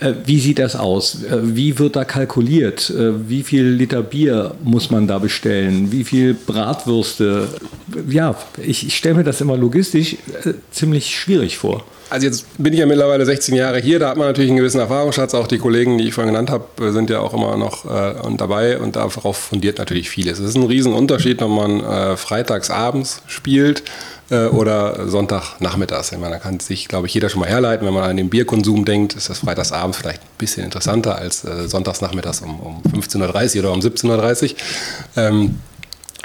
Äh, 0.00 0.14
Wie 0.24 0.40
sieht 0.40 0.58
das 0.58 0.74
aus? 0.74 1.22
Äh, 1.22 1.38
Wie 1.42 1.78
wird 1.78 1.94
da 1.94 2.04
kalkuliert? 2.04 2.90
Äh, 2.90 3.28
Wie 3.28 3.42
viel 3.42 3.64
Liter 3.64 4.02
Bier 4.02 4.54
muss 4.64 4.90
man 4.90 5.06
da 5.06 5.18
bestellen? 5.18 5.92
Wie 5.92 6.04
viel 6.04 6.34
Bratwürste? 6.34 7.48
Ja, 8.08 8.34
ich, 8.56 8.86
ich 8.86 8.96
stelle 8.96 9.16
mir 9.16 9.24
das 9.24 9.40
immer 9.40 9.56
logistisch 9.56 10.16
ziemlich 10.70 11.14
schwierig 11.14 11.58
vor. 11.58 11.84
Also 12.10 12.26
jetzt 12.26 12.44
bin 12.58 12.72
ich 12.72 12.80
ja 12.80 12.86
mittlerweile 12.86 13.24
16 13.24 13.54
Jahre 13.54 13.78
hier, 13.78 14.00
da 14.00 14.10
hat 14.10 14.16
man 14.16 14.26
natürlich 14.26 14.50
einen 14.50 14.58
gewissen 14.58 14.80
Erfahrungsschatz. 14.80 15.32
Auch 15.34 15.46
die 15.46 15.58
Kollegen, 15.58 15.96
die 15.96 16.08
ich 16.08 16.14
vorhin 16.14 16.32
genannt 16.32 16.50
habe, 16.50 16.92
sind 16.92 17.08
ja 17.08 17.20
auch 17.20 17.32
immer 17.32 17.56
noch 17.56 17.84
äh, 17.84 18.14
dabei 18.36 18.78
und 18.78 18.96
darauf 18.96 19.36
fundiert 19.36 19.78
natürlich 19.78 20.10
vieles. 20.10 20.40
Es 20.40 20.50
ist 20.50 20.56
ein 20.56 20.64
Riesenunterschied, 20.64 21.40
ob 21.40 21.50
man 21.50 21.80
äh, 21.80 22.16
freitags 22.16 22.72
spielt 23.28 23.84
äh, 24.30 24.46
oder 24.46 25.08
Sonntagnachmittags. 25.08 26.10
Ich 26.10 26.18
meine, 26.18 26.34
da 26.34 26.38
kann 26.40 26.58
sich, 26.58 26.88
glaube 26.88 27.06
ich, 27.06 27.14
jeder 27.14 27.28
schon 27.28 27.40
mal 27.40 27.48
herleiten. 27.48 27.86
Wenn 27.86 27.94
man 27.94 28.02
an 28.02 28.16
den 28.16 28.28
Bierkonsum 28.28 28.84
denkt, 28.84 29.14
ist 29.14 29.30
das 29.30 29.38
freitagsabends 29.38 29.96
vielleicht 29.96 30.22
ein 30.22 30.38
bisschen 30.38 30.64
interessanter 30.64 31.14
als 31.14 31.44
äh, 31.44 31.68
sonntagsnachmittags 31.68 32.40
um, 32.40 32.58
um 32.58 32.82
15.30 32.92 33.56
Uhr 33.56 33.60
oder 33.64 33.72
um 33.72 33.80
17.30 33.80 34.50
Uhr. 34.50 34.56
Ähm, 35.16 35.60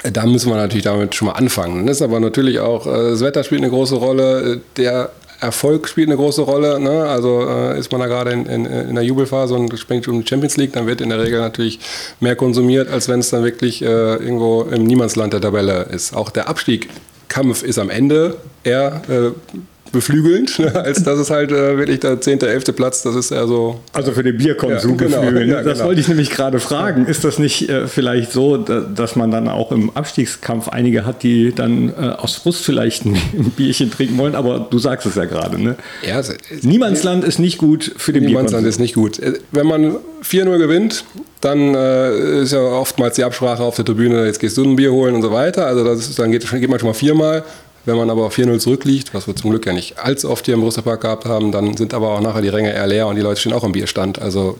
da 0.02 0.26
müssen 0.26 0.50
wir 0.50 0.56
natürlich 0.56 0.84
damit 0.84 1.14
schon 1.14 1.26
mal 1.26 1.34
anfangen. 1.34 1.86
Das 1.86 1.98
ist 1.98 2.02
aber 2.02 2.20
natürlich 2.20 2.58
auch, 2.58 2.86
äh, 2.86 3.10
das 3.10 3.20
Wetter 3.20 3.44
spielt 3.44 3.62
eine 3.62 3.70
große 3.70 3.94
Rolle, 3.94 4.54
äh, 4.54 4.60
der 4.76 5.10
Erfolg 5.40 5.88
spielt 5.88 6.08
eine 6.08 6.16
große 6.16 6.42
Rolle. 6.42 6.80
Ne? 6.80 7.04
Also 7.04 7.46
äh, 7.48 7.78
ist 7.78 7.90
man 7.92 8.00
da 8.00 8.06
gerade 8.06 8.30
in, 8.32 8.46
in, 8.46 8.66
in 8.66 8.94
der 8.94 9.04
Jubelphase 9.04 9.54
und 9.54 9.76
springt 9.78 10.08
um 10.08 10.20
die 10.20 10.26
Champions 10.28 10.56
League, 10.56 10.72
dann 10.72 10.86
wird 10.86 11.00
in 11.00 11.10
der 11.10 11.22
Regel 11.22 11.40
natürlich 11.40 11.78
mehr 12.20 12.36
konsumiert, 12.36 12.88
als 12.88 13.08
wenn 13.08 13.20
es 13.20 13.30
dann 13.30 13.44
wirklich 13.44 13.82
äh, 13.82 13.86
irgendwo 13.86 14.62
im 14.62 14.84
Niemandsland 14.84 15.32
der 15.32 15.40
Tabelle 15.40 15.84
ist. 15.90 16.14
Auch 16.14 16.30
der 16.30 16.48
Abstiegskampf 16.48 17.62
ist 17.62 17.78
am 17.78 17.90
Ende 17.90 18.36
eher 18.64 19.02
äh, 19.08 19.56
beflügelnd, 19.92 20.58
ne? 20.58 20.74
als 20.74 21.02
dass 21.02 21.18
es 21.18 21.30
halt 21.30 21.50
äh, 21.52 21.76
wirklich 21.78 22.00
der 22.00 22.20
10., 22.20 22.40
11. 22.40 22.64
Platz, 22.76 23.02
das 23.02 23.14
ist 23.14 23.30
eher 23.30 23.46
so 23.46 23.80
Also 23.92 24.12
für 24.12 24.22
den 24.22 24.36
Bierkonsum 24.36 24.92
Ja, 24.92 24.96
genau. 24.96 25.20
beflügeln. 25.20 25.48
Ja, 25.56 25.62
das 25.62 25.74
genau. 25.74 25.86
wollte 25.86 26.00
ich 26.00 26.08
nämlich 26.08 26.30
gerade 26.30 26.58
fragen. 26.60 27.06
Ist 27.06 27.24
das 27.24 27.38
nicht 27.38 27.68
äh, 27.68 27.86
vielleicht 27.86 28.32
so, 28.32 28.56
da, 28.56 28.80
dass 28.80 29.16
man 29.16 29.30
dann 29.30 29.48
auch 29.48 29.72
im 29.72 29.90
Abstiegskampf 29.96 30.68
einige 30.68 31.04
hat, 31.06 31.22
die 31.22 31.52
dann 31.54 31.88
äh, 31.90 32.08
aus 32.16 32.34
Frust 32.36 32.64
vielleicht 32.64 33.04
ein, 33.06 33.16
Bierchen 33.56 33.90
trinken 33.90 34.18
wollen? 34.18 34.34
Aber 34.34 34.66
du 34.70 34.78
sagst 34.78 35.06
es 35.06 35.14
ja 35.14 35.24
gerade. 35.24 35.62
Ne? 35.62 35.76
Ja, 36.06 36.18
es- 36.20 36.34
Niemandsland 36.62 37.24
ist 37.24 37.38
nicht 37.38 37.58
gut 37.58 37.92
für 37.96 38.12
den 38.12 38.24
Niemandsland 38.24 38.64
Bierkonsum. 38.64 38.68
ist 38.68 38.80
nicht 38.80 38.94
gut. 38.94 39.18
Äh, 39.18 39.38
Wenn 39.52 39.66
man 39.66 39.96
4-0 40.22 40.58
gewinnt, 40.58 41.04
dann 41.40 41.74
äh, 41.74 42.42
ist 42.42 42.52
ja 42.52 42.60
oftmals 42.60 43.16
die 43.16 43.24
Absprache 43.24 43.62
auf 43.62 43.76
der 43.76 43.84
Tribüne, 43.84 44.24
jetzt 44.26 44.40
gehst 44.40 44.56
du 44.56 44.64
ein 44.64 44.74
Bier 44.76 44.90
holen 44.92 45.14
und 45.14 45.22
so 45.22 45.30
weiter. 45.30 45.66
Also 45.66 45.84
das 45.84 46.00
ist, 46.00 46.18
dann 46.18 46.32
geht, 46.32 46.48
geht 46.50 46.68
man 46.68 46.78
schon 46.80 46.88
mal 46.88 46.94
viermal. 46.94 47.44
Wenn 47.86 47.96
man 47.96 48.10
aber 48.10 48.26
auf 48.26 48.36
4-0 48.36 48.58
zurückliegt, 48.58 49.14
was 49.14 49.28
wir 49.28 49.36
zum 49.36 49.50
Glück 49.50 49.64
ja 49.64 49.72
nicht 49.72 49.98
allzu 49.98 50.28
oft 50.28 50.44
hier 50.44 50.54
im 50.54 50.60
Borussia 50.60 50.82
Park 50.82 51.02
gehabt 51.02 51.24
haben, 51.24 51.52
dann 51.52 51.76
sind 51.76 51.94
aber 51.94 52.10
auch 52.10 52.20
nachher 52.20 52.42
die 52.42 52.48
Ränge 52.48 52.72
eher 52.72 52.86
leer 52.86 53.06
und 53.06 53.14
die 53.14 53.22
Leute 53.22 53.40
stehen 53.40 53.52
auch 53.52 53.64
am 53.64 53.72
Bierstand. 53.72 54.20
Also 54.20 54.58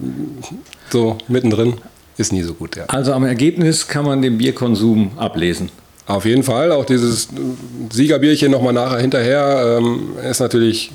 so 0.90 1.18
mittendrin 1.26 1.74
ist 2.16 2.32
nie 2.32 2.42
so 2.42 2.54
gut, 2.54 2.76
ja. 2.76 2.84
Also 2.86 3.12
am 3.12 3.24
Ergebnis 3.24 3.88
kann 3.88 4.04
man 4.04 4.22
den 4.22 4.38
Bierkonsum 4.38 5.10
ablesen. 5.16 5.70
Auf 6.06 6.24
jeden 6.24 6.44
Fall, 6.44 6.70
auch 6.70 6.84
dieses 6.84 7.28
Siegerbierchen 7.90 8.52
nochmal 8.52 8.72
nachher 8.72 9.00
hinterher 9.00 9.78
ähm, 9.80 10.10
ist 10.30 10.38
natürlich 10.38 10.92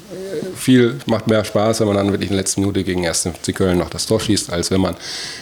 viel, 0.55 0.99
macht 1.05 1.27
mehr 1.27 1.43
Spaß, 1.43 1.79
wenn 1.81 1.87
man 1.87 1.97
dann 1.97 2.11
wirklich 2.11 2.29
in 2.29 2.35
der 2.35 2.43
letzten 2.43 2.61
Minute 2.61 2.83
gegen 2.83 3.05
1. 3.05 3.29
FC 3.41 3.55
Köln 3.55 3.77
noch 3.77 3.89
das 3.89 4.05
Tor 4.05 4.19
schießt, 4.19 4.51
als 4.51 4.71
wenn 4.71 4.81
man 4.81 4.95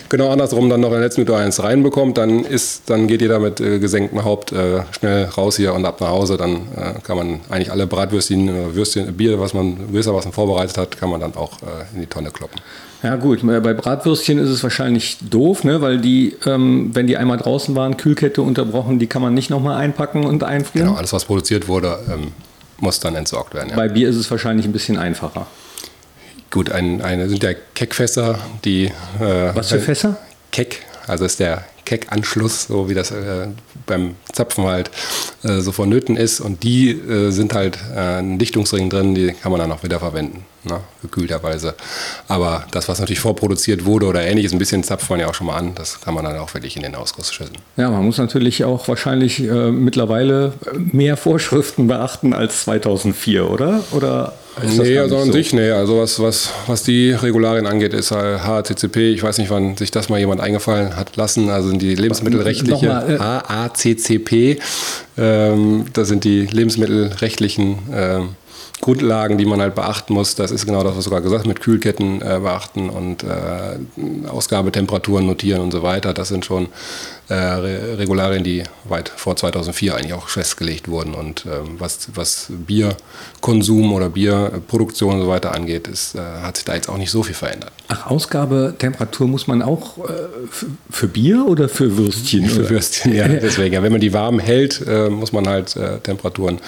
genau 0.10 0.30
andersrum 0.30 0.70
dann 0.70 0.82
noch 0.82 0.90
in 0.90 0.96
der 0.96 1.04
letzten 1.04 1.22
Minute 1.22 1.38
eins 1.38 1.62
reinbekommt. 1.62 2.18
Dann, 2.18 2.44
ist, 2.44 2.84
dann 2.88 3.08
geht 3.08 3.22
jeder 3.22 3.40
mit 3.40 3.60
äh, 3.60 3.80
gesenktem 3.80 4.24
Haupt 4.24 4.52
äh, 4.52 4.82
schnell 4.92 5.26
raus 5.26 5.58
hier 5.58 5.74
und 5.74 5.86
ab 5.86 6.02
nach 6.02 6.10
Hause. 6.10 6.38
Dann 6.38 6.56
äh, 6.76 7.00
kann 7.04 7.18
man 7.18 7.40
eigentlich 7.50 7.72
alle 7.72 7.88
Bratwürstchen, 7.88 8.48
äh, 8.48 8.76
Würstchen, 8.76 9.16
Bier, 9.16 9.40
was 9.40 9.54
man, 9.54 9.78
man 9.92 10.32
vorbereitet 10.32 10.78
hat, 10.78 10.98
kann 10.98 11.10
man 11.10 11.20
dann 11.20 11.36
auch 11.36 11.62
äh, 11.62 11.96
in 11.96 12.02
die 12.02 12.08
Tonne 12.08 12.32
kloppen. 12.32 12.60
Ja 13.02 13.16
gut, 13.16 13.40
bei 13.46 13.74
Bratwürstchen 13.74 14.40
ist 14.40 14.50
es 14.50 14.62
wahrscheinlich 14.62 15.18
doof, 15.30 15.64
ne? 15.64 15.80
weil 15.82 16.00
die, 16.00 16.36
ähm, 16.46 16.90
wenn 16.94 17.08
die 17.08 17.16
einmal 17.16 17.38
draußen 17.38 17.74
waren, 17.76 17.96
Kühlkette 17.96 18.42
unterbrochen, 18.42 19.00
die 19.00 19.08
kann 19.08 19.22
man 19.22 19.34
nicht 19.34 19.50
nochmal 19.50 19.78
einpacken 19.78 20.26
und 20.26 20.44
einfrieren. 20.44 20.88
Genau, 20.88 20.98
alles 20.98 21.14
was 21.14 21.24
produziert 21.24 21.70
wurde, 21.70 21.98
ähm, 22.12 22.34
muss 22.82 23.00
dann 23.00 23.16
entsorgt 23.16 23.54
werden. 23.54 23.70
Ja. 23.70 23.76
Bei 23.76 23.88
Bier 23.88 24.10
ist 24.10 24.16
es 24.16 24.30
wahrscheinlich 24.32 24.66
ein 24.66 24.72
bisschen 24.72 24.98
einfacher. 24.98 25.48
Gut, 26.52 26.72
ein, 26.72 27.02
eine 27.02 27.30
sind 27.30 27.44
ja 27.44 27.52
Keckfässer, 27.76 28.40
die... 28.66 28.86
Äh, 29.20 29.56
was 29.56 29.70
für 29.70 29.80
Fässer? 29.80 30.18
Keck, 30.52 30.84
also 31.06 31.26
ist 31.26 31.40
der 31.40 31.64
Keckanschluss, 31.86 32.66
so 32.66 32.90
wie 32.90 32.94
das 32.94 33.12
äh, 33.12 33.48
beim 33.86 34.16
Zapfen 34.32 34.66
halt 34.66 34.92
äh, 35.44 35.60
so 35.60 35.72
vonnöten 35.72 36.18
ist. 36.18 36.40
Und 36.40 36.64
die 36.64 36.92
äh, 36.92 37.32
sind 37.32 37.54
halt 37.54 37.78
äh, 37.96 38.20
ein 38.20 38.38
Dichtungsring 38.38 38.90
drin, 38.90 39.16
die 39.16 39.34
kann 39.34 39.52
man 39.52 39.60
dann 39.60 39.72
auch 39.72 39.84
wieder 39.84 40.00
verwenden, 40.00 40.46
ne? 40.70 40.80
gekühlterweise. 41.02 41.76
Aber 42.28 42.66
das, 42.72 42.88
was 42.88 43.00
natürlich 43.00 43.20
vorproduziert 43.20 43.86
wurde 43.86 44.06
oder 44.06 44.22
ähnliches, 44.22 44.54
ein 44.54 44.60
bisschen 44.60 44.84
zapft 44.84 45.10
man 45.10 45.20
ja 45.20 45.28
auch 45.28 45.34
schon 45.34 45.48
mal 45.48 45.58
an, 45.58 45.76
das 45.76 46.02
kann 46.02 46.14
man 46.14 46.24
dann 46.24 46.38
auch 46.38 46.54
wirklich 46.54 46.76
in 46.76 46.84
den 46.84 46.96
Ausguss 46.96 47.34
schütten. 47.34 47.58
Ja, 47.78 47.90
man 47.90 48.06
muss 48.06 48.18
natürlich 48.18 48.64
auch 48.64 48.88
wahrscheinlich 48.88 49.40
äh, 49.42 49.72
mittlerweile 49.72 50.54
mehr 50.76 51.18
Vorschriften 51.30 51.88
beachten 51.88 52.34
als 52.34 52.64
2004, 52.64 53.50
oder? 53.50 53.84
Oder 53.92 54.34
nee, 54.64 54.98
also 54.98 55.18
an 55.18 55.28
so? 55.28 55.32
sich, 55.32 55.54
nee. 55.54 55.72
Also 55.72 56.00
was, 56.00 56.20
was, 56.20 56.52
was 56.68 56.84
die 56.84 57.12
Regularien 57.12 57.66
angeht, 57.66 57.94
ist 57.94 58.12
HACCP. 58.12 59.14
Ich 59.14 59.24
weiß 59.24 59.38
nicht, 59.38 59.50
wann 59.50 59.78
sich 59.78 59.92
das 59.92 60.10
mal 60.10 60.20
jemand 60.20 60.42
eingefallen 60.42 60.96
hat 60.96 61.16
lassen. 61.16 61.50
Also 61.50 61.70
sind 61.70 61.82
die 61.82 61.96
lebensmittelrechtliche 61.96 62.88
äh, 62.88 63.18
HACCP. 63.20 64.60
Ähm, 65.18 65.86
das 65.94 66.08
sind 66.08 66.24
die 66.24 66.46
lebensmittelrechtlichen 66.46 67.80
ähm, 67.94 68.30
Grundlagen, 68.82 69.38
die 69.38 69.46
man 69.46 69.62
halt 69.62 69.76
beachten 69.76 70.14
muss. 70.14 70.36
Das 70.36 70.52
ist 70.52 70.66
genau 70.66 70.84
das, 70.84 70.96
was 70.96 71.04
sogar 71.04 71.22
gesagt 71.22 71.46
mit 71.46 71.60
Kühlketten 71.60 72.22
äh, 72.22 72.40
beachten 72.42 72.90
und 72.90 73.24
äh, 73.24 74.28
Ausgabetemperaturen 74.28 75.26
notieren 75.26 75.62
und 75.62 75.72
so 75.72 75.84
weiter. 75.84 76.14
Das 76.14 76.30
sind 76.30 76.46
schon 76.46 76.70
äh, 77.30 77.36
Regularien, 77.36 78.44
die 78.44 78.64
weit 78.86 79.10
vor 79.10 79.36
2004 79.36 79.96
eigentlich 79.96 80.14
auch 80.14 80.28
festgelegt 80.28 80.88
wurden. 80.88 81.14
Und 81.14 81.46
ähm, 81.46 81.76
was, 81.78 82.10
was 82.16 82.48
Bierkonsum 82.50 83.94
oder 83.94 84.10
Bierproduktion 84.10 85.16
und 85.16 85.22
so 85.22 85.28
weiter 85.28 85.54
angeht, 85.54 85.88
ist, 85.88 86.16
äh, 86.16 86.20
hat 86.20 86.58
sich 86.58 86.66
da 86.66 86.74
jetzt 86.74 86.90
auch 86.90 86.98
nicht 86.98 87.12
so 87.12 87.22
viel 87.22 87.36
verändert. 87.36 87.72
Ach, 87.88 88.08
Ausgabetemperatur 88.08 89.28
muss 89.28 89.46
man 89.46 89.62
auch 89.62 90.00
äh, 90.00 90.12
für 90.90 91.08
Bier 91.08 91.46
oder 91.48 91.70
für 91.70 91.98
Würstchen? 91.98 92.48
Für 92.48 92.68
Würstchen, 92.68 93.14
ja. 93.14 93.28
Deswegen, 93.28 93.76
ja, 93.76 93.84
wenn 93.84 93.92
man 93.92 94.02
die 94.02 94.14
warm 94.14 94.40
hält, 94.40 94.82
äh, 94.88 95.10
muss 95.10 95.32
man 95.32 95.48
halt 95.48 95.76
äh, 95.76 96.00
Temperaturen 96.00 96.60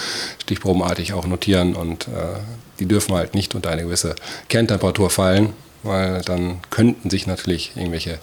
stichprobenartig 0.44 1.14
auch 1.14 1.26
notieren 1.26 1.76
und 1.76 2.08
äh, 2.08 2.40
die 2.80 2.86
dürfen 2.86 3.16
halt 3.16 3.34
nicht 3.34 3.56
unter 3.56 3.72
eine 3.72 3.84
gewisse 3.84 4.16
Kerntemperatur 4.48 5.10
fallen, 5.10 5.54
weil 5.82 6.22
dann 6.22 6.60
könnten 6.70 7.10
sich 7.10 7.26
natürlich 7.26 7.72
irgendwelche 7.76 8.20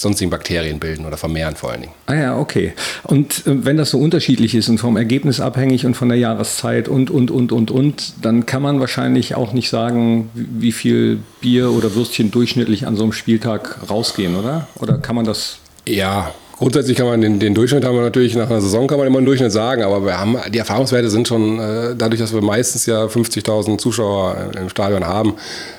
sonstigen 0.00 0.30
Bakterien 0.30 0.78
bilden 0.78 1.04
oder 1.04 1.16
vermehren 1.16 1.56
vor 1.56 1.70
allen 1.70 1.82
Dingen. 1.82 1.92
Ah 2.06 2.14
ja, 2.14 2.38
okay. 2.38 2.72
Und 3.04 3.46
äh, 3.46 3.64
wenn 3.64 3.76
das 3.76 3.90
so 3.90 3.98
unterschiedlich 3.98 4.54
ist 4.54 4.68
und 4.68 4.78
vom 4.78 4.96
Ergebnis 4.96 5.40
abhängig 5.40 5.86
und 5.86 5.94
von 5.94 6.08
der 6.08 6.18
Jahreszeit 6.18 6.88
und, 6.88 7.10
und, 7.10 7.30
und, 7.30 7.52
und, 7.52 7.70
und, 7.70 8.14
dann 8.22 8.46
kann 8.46 8.62
man 8.62 8.80
wahrscheinlich 8.80 9.34
auch 9.34 9.52
nicht 9.52 9.70
sagen, 9.70 10.30
wie 10.34 10.72
viel 10.72 11.18
Bier 11.40 11.70
oder 11.70 11.94
Würstchen 11.94 12.30
durchschnittlich 12.30 12.86
an 12.86 12.96
so 12.96 13.02
einem 13.02 13.12
Spieltag 13.12 13.90
rausgehen, 13.90 14.36
oder? 14.36 14.68
Oder 14.76 14.98
kann 14.98 15.16
man 15.16 15.24
das? 15.24 15.58
Ja, 15.86 16.32
Grundsätzlich 16.60 16.94
kann 16.98 17.06
man 17.06 17.22
den, 17.22 17.38
den, 17.38 17.54
Durchschnitt 17.54 17.86
haben 17.86 17.94
wir 17.94 18.02
natürlich 18.02 18.34
nach 18.36 18.50
einer 18.50 18.60
Saison 18.60 18.86
kann 18.86 18.98
man 18.98 19.06
immer 19.06 19.16
einen 19.16 19.24
Durchschnitt 19.24 19.50
sagen, 19.50 19.82
aber 19.82 20.04
wir 20.04 20.20
haben 20.20 20.36
die 20.50 20.58
Erfahrungswerte 20.58 21.08
sind 21.08 21.26
schon 21.26 21.58
äh, 21.58 21.96
dadurch, 21.96 22.20
dass 22.20 22.34
wir 22.34 22.42
meistens 22.42 22.84
ja 22.84 23.06
50.000 23.06 23.78
Zuschauer 23.78 24.50
im 24.58 24.68
Stadion 24.68 25.06
haben, 25.06 25.36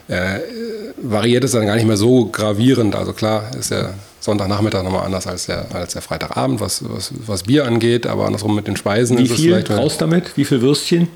äh, 0.07 0.39
variiert 0.99 1.43
es 1.43 1.51
dann 1.51 1.67
gar 1.67 1.75
nicht 1.75 1.85
mehr 1.85 1.97
so 1.97 2.25
gravierend. 2.25 2.95
Also 2.95 3.13
klar 3.13 3.43
ist 3.59 3.69
der 3.69 3.93
Sonntagnachmittag 4.21 4.83
nochmal 4.83 5.05
anders 5.05 5.27
als 5.27 5.47
der, 5.47 5.65
als 5.73 5.93
der 5.93 6.01
Freitagabend, 6.01 6.61
was, 6.61 6.83
was, 6.87 7.11
was 7.25 7.43
Bier 7.43 7.65
angeht, 7.65 8.05
aber 8.05 8.25
andersrum 8.25 8.55
mit 8.55 8.67
den 8.67 8.77
Speisen 8.77 9.17
Wie 9.17 9.23
ist 9.23 9.33
viel 9.33 9.53
es. 9.53 9.69
Raus 9.69 9.97
damit? 9.97 10.37
Wie 10.37 10.45
viel 10.45 10.61
Würstchen? 10.61 11.07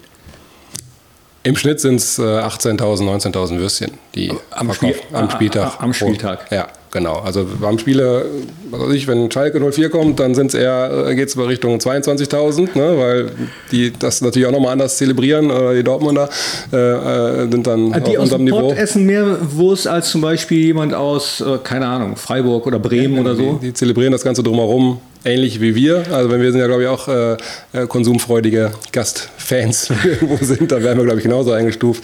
Im 1.43 1.55
Schnitt 1.55 1.79
sind 1.79 1.97
es 1.97 2.19
18.000, 2.19 3.03
19.000 3.03 3.59
Würstchen, 3.59 3.91
die 4.15 4.33
am, 4.49 4.73
Spiel, 4.73 4.95
am 5.13 5.29
Spieltag. 5.29 5.79
Am 5.79 5.93
Spieltag. 5.93 6.51
Ja, 6.51 6.67
genau. 6.95 7.19
Also 7.19 7.45
beim 7.59 7.77
Spiele, 7.77 8.25
was 8.71 8.81
weiß 8.81 8.93
ich, 8.93 9.07
wenn 9.07 9.29
Schalke 9.29 9.59
04 9.59 9.89
kommt, 9.89 10.19
dann 10.19 10.33
sind 10.33 10.47
es 10.47 10.53
eher, 10.53 11.13
geht 11.13 11.27
es 11.27 11.37
Richtung 11.37 11.77
22.000, 11.77 12.69
ne, 12.75 12.97
weil 12.97 13.31
die 13.71 13.91
das 13.91 14.21
natürlich 14.21 14.47
auch 14.47 14.51
nochmal 14.51 14.71
anders 14.71 14.97
zelebrieren. 14.97 15.51
Oder 15.51 15.75
die 15.75 15.83
Dortmunder 15.83 16.29
äh, 16.71 16.77
äh 16.77 17.51
sind 17.51 17.67
dann 17.67 17.91
die 18.03 18.17
auf 18.17 18.23
unserem 18.23 18.45
Niveau. 18.45 18.71
Die 18.71 18.77
essen 18.79 19.05
mehr 19.05 19.37
Wurst 19.51 19.87
als 19.87 20.09
zum 20.09 20.21
Beispiel 20.21 20.65
jemand 20.65 20.93
aus, 20.93 21.41
äh, 21.41 21.57
keine 21.61 21.85
Ahnung, 21.85 22.15
Freiburg 22.15 22.65
oder 22.65 22.79
Bremen 22.79 23.15
ja, 23.15 23.21
oder 23.21 23.35
so. 23.35 23.59
Die, 23.61 23.67
die 23.67 23.73
zelebrieren 23.73 24.13
das 24.13 24.23
Ganze 24.23 24.41
drumherum 24.41 24.99
ähnlich 25.25 25.59
wie 25.59 25.75
wir. 25.75 26.03
Also 26.11 26.31
wenn 26.31 26.41
wir 26.41 26.51
sind 26.51 26.61
ja, 26.61 26.67
glaube 26.67 26.83
ich, 26.83 26.87
auch 26.87 27.07
äh, 27.07 27.33
äh 27.73 27.87
konsumfreudige 27.87 28.71
Gastfans 28.91 29.91
irgendwo 30.03 30.37
sind, 30.43 30.71
dann 30.71 30.83
werden 30.83 30.99
wir, 30.99 31.05
glaube 31.05 31.19
ich, 31.19 31.23
genauso 31.23 31.51
eingestuft, 31.51 32.03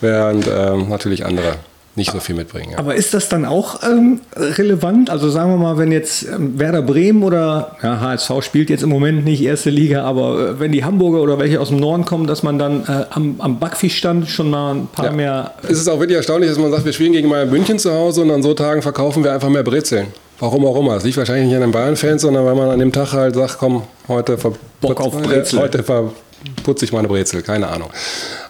während 0.00 0.48
ähm, 0.48 0.88
natürlich 0.88 1.24
andere 1.24 1.56
nicht 1.94 2.10
so 2.10 2.20
viel 2.20 2.34
mitbringen. 2.34 2.70
Ja. 2.72 2.78
Aber 2.78 2.94
ist 2.94 3.12
das 3.12 3.28
dann 3.28 3.44
auch 3.44 3.82
ähm, 3.82 4.20
relevant? 4.34 5.10
Also 5.10 5.28
sagen 5.28 5.50
wir 5.50 5.58
mal, 5.58 5.76
wenn 5.76 5.92
jetzt 5.92 6.24
ähm, 6.24 6.58
Werder 6.58 6.80
Bremen 6.80 7.22
oder 7.22 7.76
ja, 7.82 8.00
HSV 8.00 8.30
spielt 8.40 8.70
jetzt 8.70 8.82
im 8.82 8.88
Moment 8.88 9.24
nicht 9.24 9.42
erste 9.42 9.68
Liga, 9.68 10.04
aber 10.04 10.38
äh, 10.38 10.60
wenn 10.60 10.72
die 10.72 10.84
Hamburger 10.84 11.20
oder 11.20 11.38
welche 11.38 11.60
aus 11.60 11.68
dem 11.68 11.80
Norden 11.80 12.06
kommen, 12.06 12.26
dass 12.26 12.42
man 12.42 12.58
dann 12.58 12.84
äh, 12.84 13.04
am, 13.10 13.36
am 13.40 13.58
Backfischstand 13.58 14.28
schon 14.28 14.50
mal 14.50 14.74
ein 14.74 14.86
paar 14.86 15.06
ja. 15.06 15.12
mehr. 15.12 15.54
Es 15.64 15.78
ist 15.78 15.88
auch 15.88 16.00
wirklich 16.00 16.16
erstaunlich, 16.16 16.48
dass 16.48 16.58
man 16.58 16.70
sagt, 16.70 16.86
wir 16.86 16.94
spielen 16.94 17.12
gegen 17.12 17.28
Bayern 17.28 17.50
München 17.50 17.78
zu 17.78 17.92
Hause 17.92 18.22
und 18.22 18.30
an 18.30 18.42
so 18.42 18.54
Tagen 18.54 18.80
verkaufen 18.80 19.22
wir 19.22 19.32
einfach 19.32 19.50
mehr 19.50 19.62
Brezeln. 19.62 20.06
Warum 20.38 20.66
auch 20.66 20.76
immer. 20.76 20.96
Es 20.96 21.04
liegt 21.04 21.18
wahrscheinlich 21.18 21.46
nicht 21.46 21.54
an 21.54 21.60
den 21.60 21.70
Bayern-Fans, 21.70 22.22
sondern 22.22 22.44
weil 22.44 22.54
man 22.54 22.70
an 22.70 22.78
dem 22.78 22.90
Tag 22.90 23.12
halt 23.12 23.34
sagt, 23.34 23.58
komm, 23.58 23.84
heute, 24.08 24.36
Bock 24.80 25.00
auf 25.00 25.16
Brezel. 25.16 25.60
heute 25.60 25.84
verputze 25.84 26.84
ich 26.84 26.92
meine 26.92 27.06
Brezel. 27.06 27.42
Keine 27.42 27.68
Ahnung. 27.68 27.90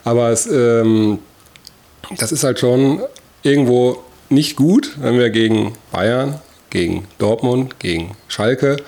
Aber 0.02 0.30
es, 0.30 0.46
ähm, 0.46 1.18
das 2.18 2.32
ist 2.32 2.44
halt 2.44 2.60
schon 2.60 3.02
irgendwo 3.42 4.02
nicht 4.28 4.56
gut, 4.56 4.96
wenn 5.00 5.18
wir 5.18 5.30
gegen 5.30 5.74
Bayern, 5.90 6.40
gegen 6.70 7.04
Dortmund, 7.18 7.78
gegen 7.78 8.16
Schalke 8.28 8.78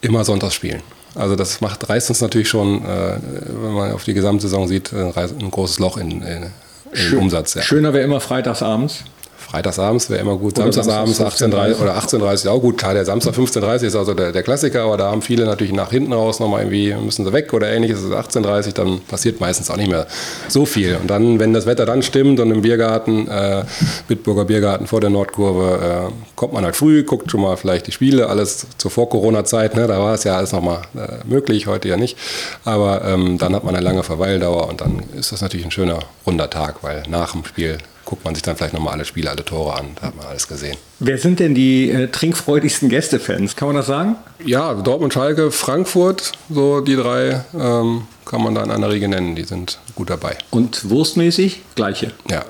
immer 0.00 0.24
sonntags 0.24 0.54
spielen. 0.54 0.82
Also 1.14 1.36
das 1.36 1.60
macht, 1.60 1.88
reißt 1.88 2.08
uns 2.10 2.20
natürlich 2.20 2.48
schon, 2.48 2.84
äh, 2.84 3.18
wenn 3.46 3.72
man 3.72 3.92
auf 3.92 4.04
die 4.04 4.14
Gesamtsaison 4.14 4.68
sieht, 4.68 4.92
ein 4.92 5.50
großes 5.50 5.78
Loch 5.80 5.96
in, 5.96 6.22
in, 6.22 6.50
in 6.92 7.18
Umsatz. 7.18 7.54
Ja. 7.54 7.62
Schöner 7.62 7.92
wäre 7.92 8.04
immer 8.04 8.20
freitagsabends. 8.20 9.04
Freitagsabends 9.50 10.08
wäre 10.10 10.20
immer 10.20 10.36
gut, 10.36 10.56
Samstagsabends 10.56 11.20
18.30 11.20 11.80
oder 11.80 11.98
18.30 11.98 12.48
auch 12.48 12.60
gut. 12.60 12.78
Klar, 12.78 12.94
der 12.94 13.04
Samstag 13.04 13.34
15.30 13.34 13.86
ist 13.86 13.96
also 13.96 14.14
der, 14.14 14.30
der, 14.30 14.44
Klassiker, 14.44 14.82
aber 14.84 14.96
da 14.96 15.10
haben 15.10 15.22
viele 15.22 15.44
natürlich 15.44 15.72
nach 15.72 15.90
hinten 15.90 16.12
raus 16.12 16.38
nochmal 16.38 16.60
irgendwie, 16.60 16.94
müssen 16.94 17.24
sie 17.24 17.32
weg 17.32 17.52
oder 17.52 17.68
ähnliches. 17.68 17.98
Es 17.98 18.04
ist 18.04 18.12
18.30 18.12 18.74
dann 18.74 19.00
passiert 19.00 19.40
meistens 19.40 19.68
auch 19.68 19.76
nicht 19.76 19.90
mehr 19.90 20.06
so 20.46 20.66
viel. 20.66 20.96
Und 21.00 21.10
dann, 21.10 21.40
wenn 21.40 21.52
das 21.52 21.66
Wetter 21.66 21.84
dann 21.84 22.02
stimmt 22.02 22.38
und 22.38 22.52
im 22.52 22.62
Biergarten, 22.62 23.26
äh, 23.26 23.64
Bitburger 24.06 24.44
Biergarten 24.44 24.86
vor 24.86 25.00
der 25.00 25.10
Nordkurve, 25.10 26.10
äh, 26.10 26.12
kommt 26.36 26.52
man 26.52 26.64
halt 26.64 26.76
früh, 26.76 27.02
guckt 27.02 27.28
schon 27.28 27.40
mal 27.40 27.56
vielleicht 27.56 27.88
die 27.88 27.92
Spiele, 27.92 28.28
alles 28.28 28.68
zur 28.78 28.92
Vor-Corona-Zeit, 28.92 29.74
ne? 29.74 29.88
da 29.88 29.98
war 29.98 30.14
es 30.14 30.22
ja 30.22 30.36
alles 30.36 30.52
nochmal 30.52 30.82
äh, 30.94 31.26
möglich, 31.28 31.66
heute 31.66 31.88
ja 31.88 31.96
nicht. 31.96 32.16
Aber 32.64 33.04
ähm, 33.04 33.36
dann 33.38 33.56
hat 33.56 33.64
man 33.64 33.74
eine 33.74 33.84
lange 33.84 34.04
Verweildauer 34.04 34.68
und 34.68 34.80
dann 34.80 35.02
ist 35.18 35.32
das 35.32 35.40
natürlich 35.40 35.66
ein 35.66 35.72
schöner 35.72 35.98
runder 36.24 36.48
Tag, 36.48 36.84
weil 36.84 37.02
nach 37.08 37.32
dem 37.32 37.44
Spiel 37.44 37.78
guckt 38.10 38.24
man 38.24 38.34
sich 38.34 38.42
dann 38.42 38.56
vielleicht 38.56 38.74
nochmal 38.74 38.94
alle 38.94 39.04
Spiele, 39.04 39.30
alle 39.30 39.44
Tore 39.44 39.74
an. 39.74 39.90
Da 39.94 40.08
hat 40.08 40.16
man 40.16 40.26
alles 40.26 40.48
gesehen. 40.48 40.76
Wer 40.98 41.16
sind 41.16 41.38
denn 41.38 41.54
die 41.54 41.90
äh, 41.90 42.08
trinkfreudigsten 42.08 42.88
Gästefans? 42.88 43.54
Kann 43.54 43.68
man 43.68 43.76
das 43.76 43.86
sagen? 43.86 44.16
Ja, 44.44 44.74
Dortmund, 44.74 45.14
Schalke, 45.14 45.52
Frankfurt, 45.52 46.32
so 46.48 46.80
die 46.80 46.96
drei 46.96 47.44
ähm, 47.56 48.02
kann 48.24 48.42
man 48.42 48.56
da 48.56 48.64
in 48.64 48.72
einer 48.72 48.90
Regel 48.90 49.10
nennen. 49.10 49.36
Die 49.36 49.44
sind 49.44 49.78
gut 49.94 50.10
dabei. 50.10 50.36
Und 50.50 50.90
wurstmäßig 50.90 51.62
gleiche? 51.76 52.10
Ja, 52.28 52.44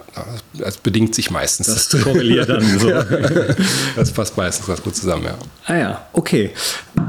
das 0.55 0.79
bedingt 0.79 1.15
sich 1.15 1.31
meistens. 1.31 1.67
Das 1.67 2.03
korreliert 2.03 2.49
dann 2.49 2.79
so. 2.79 2.91
das 3.97 4.13
passt 4.13 4.39
meistens 4.39 4.67
ganz 4.67 4.83
gut 4.83 4.97
zusammen, 4.97 5.25
ja. 5.25 5.35
Ah 5.67 5.77
ja, 5.77 6.07
okay. 6.15 6.53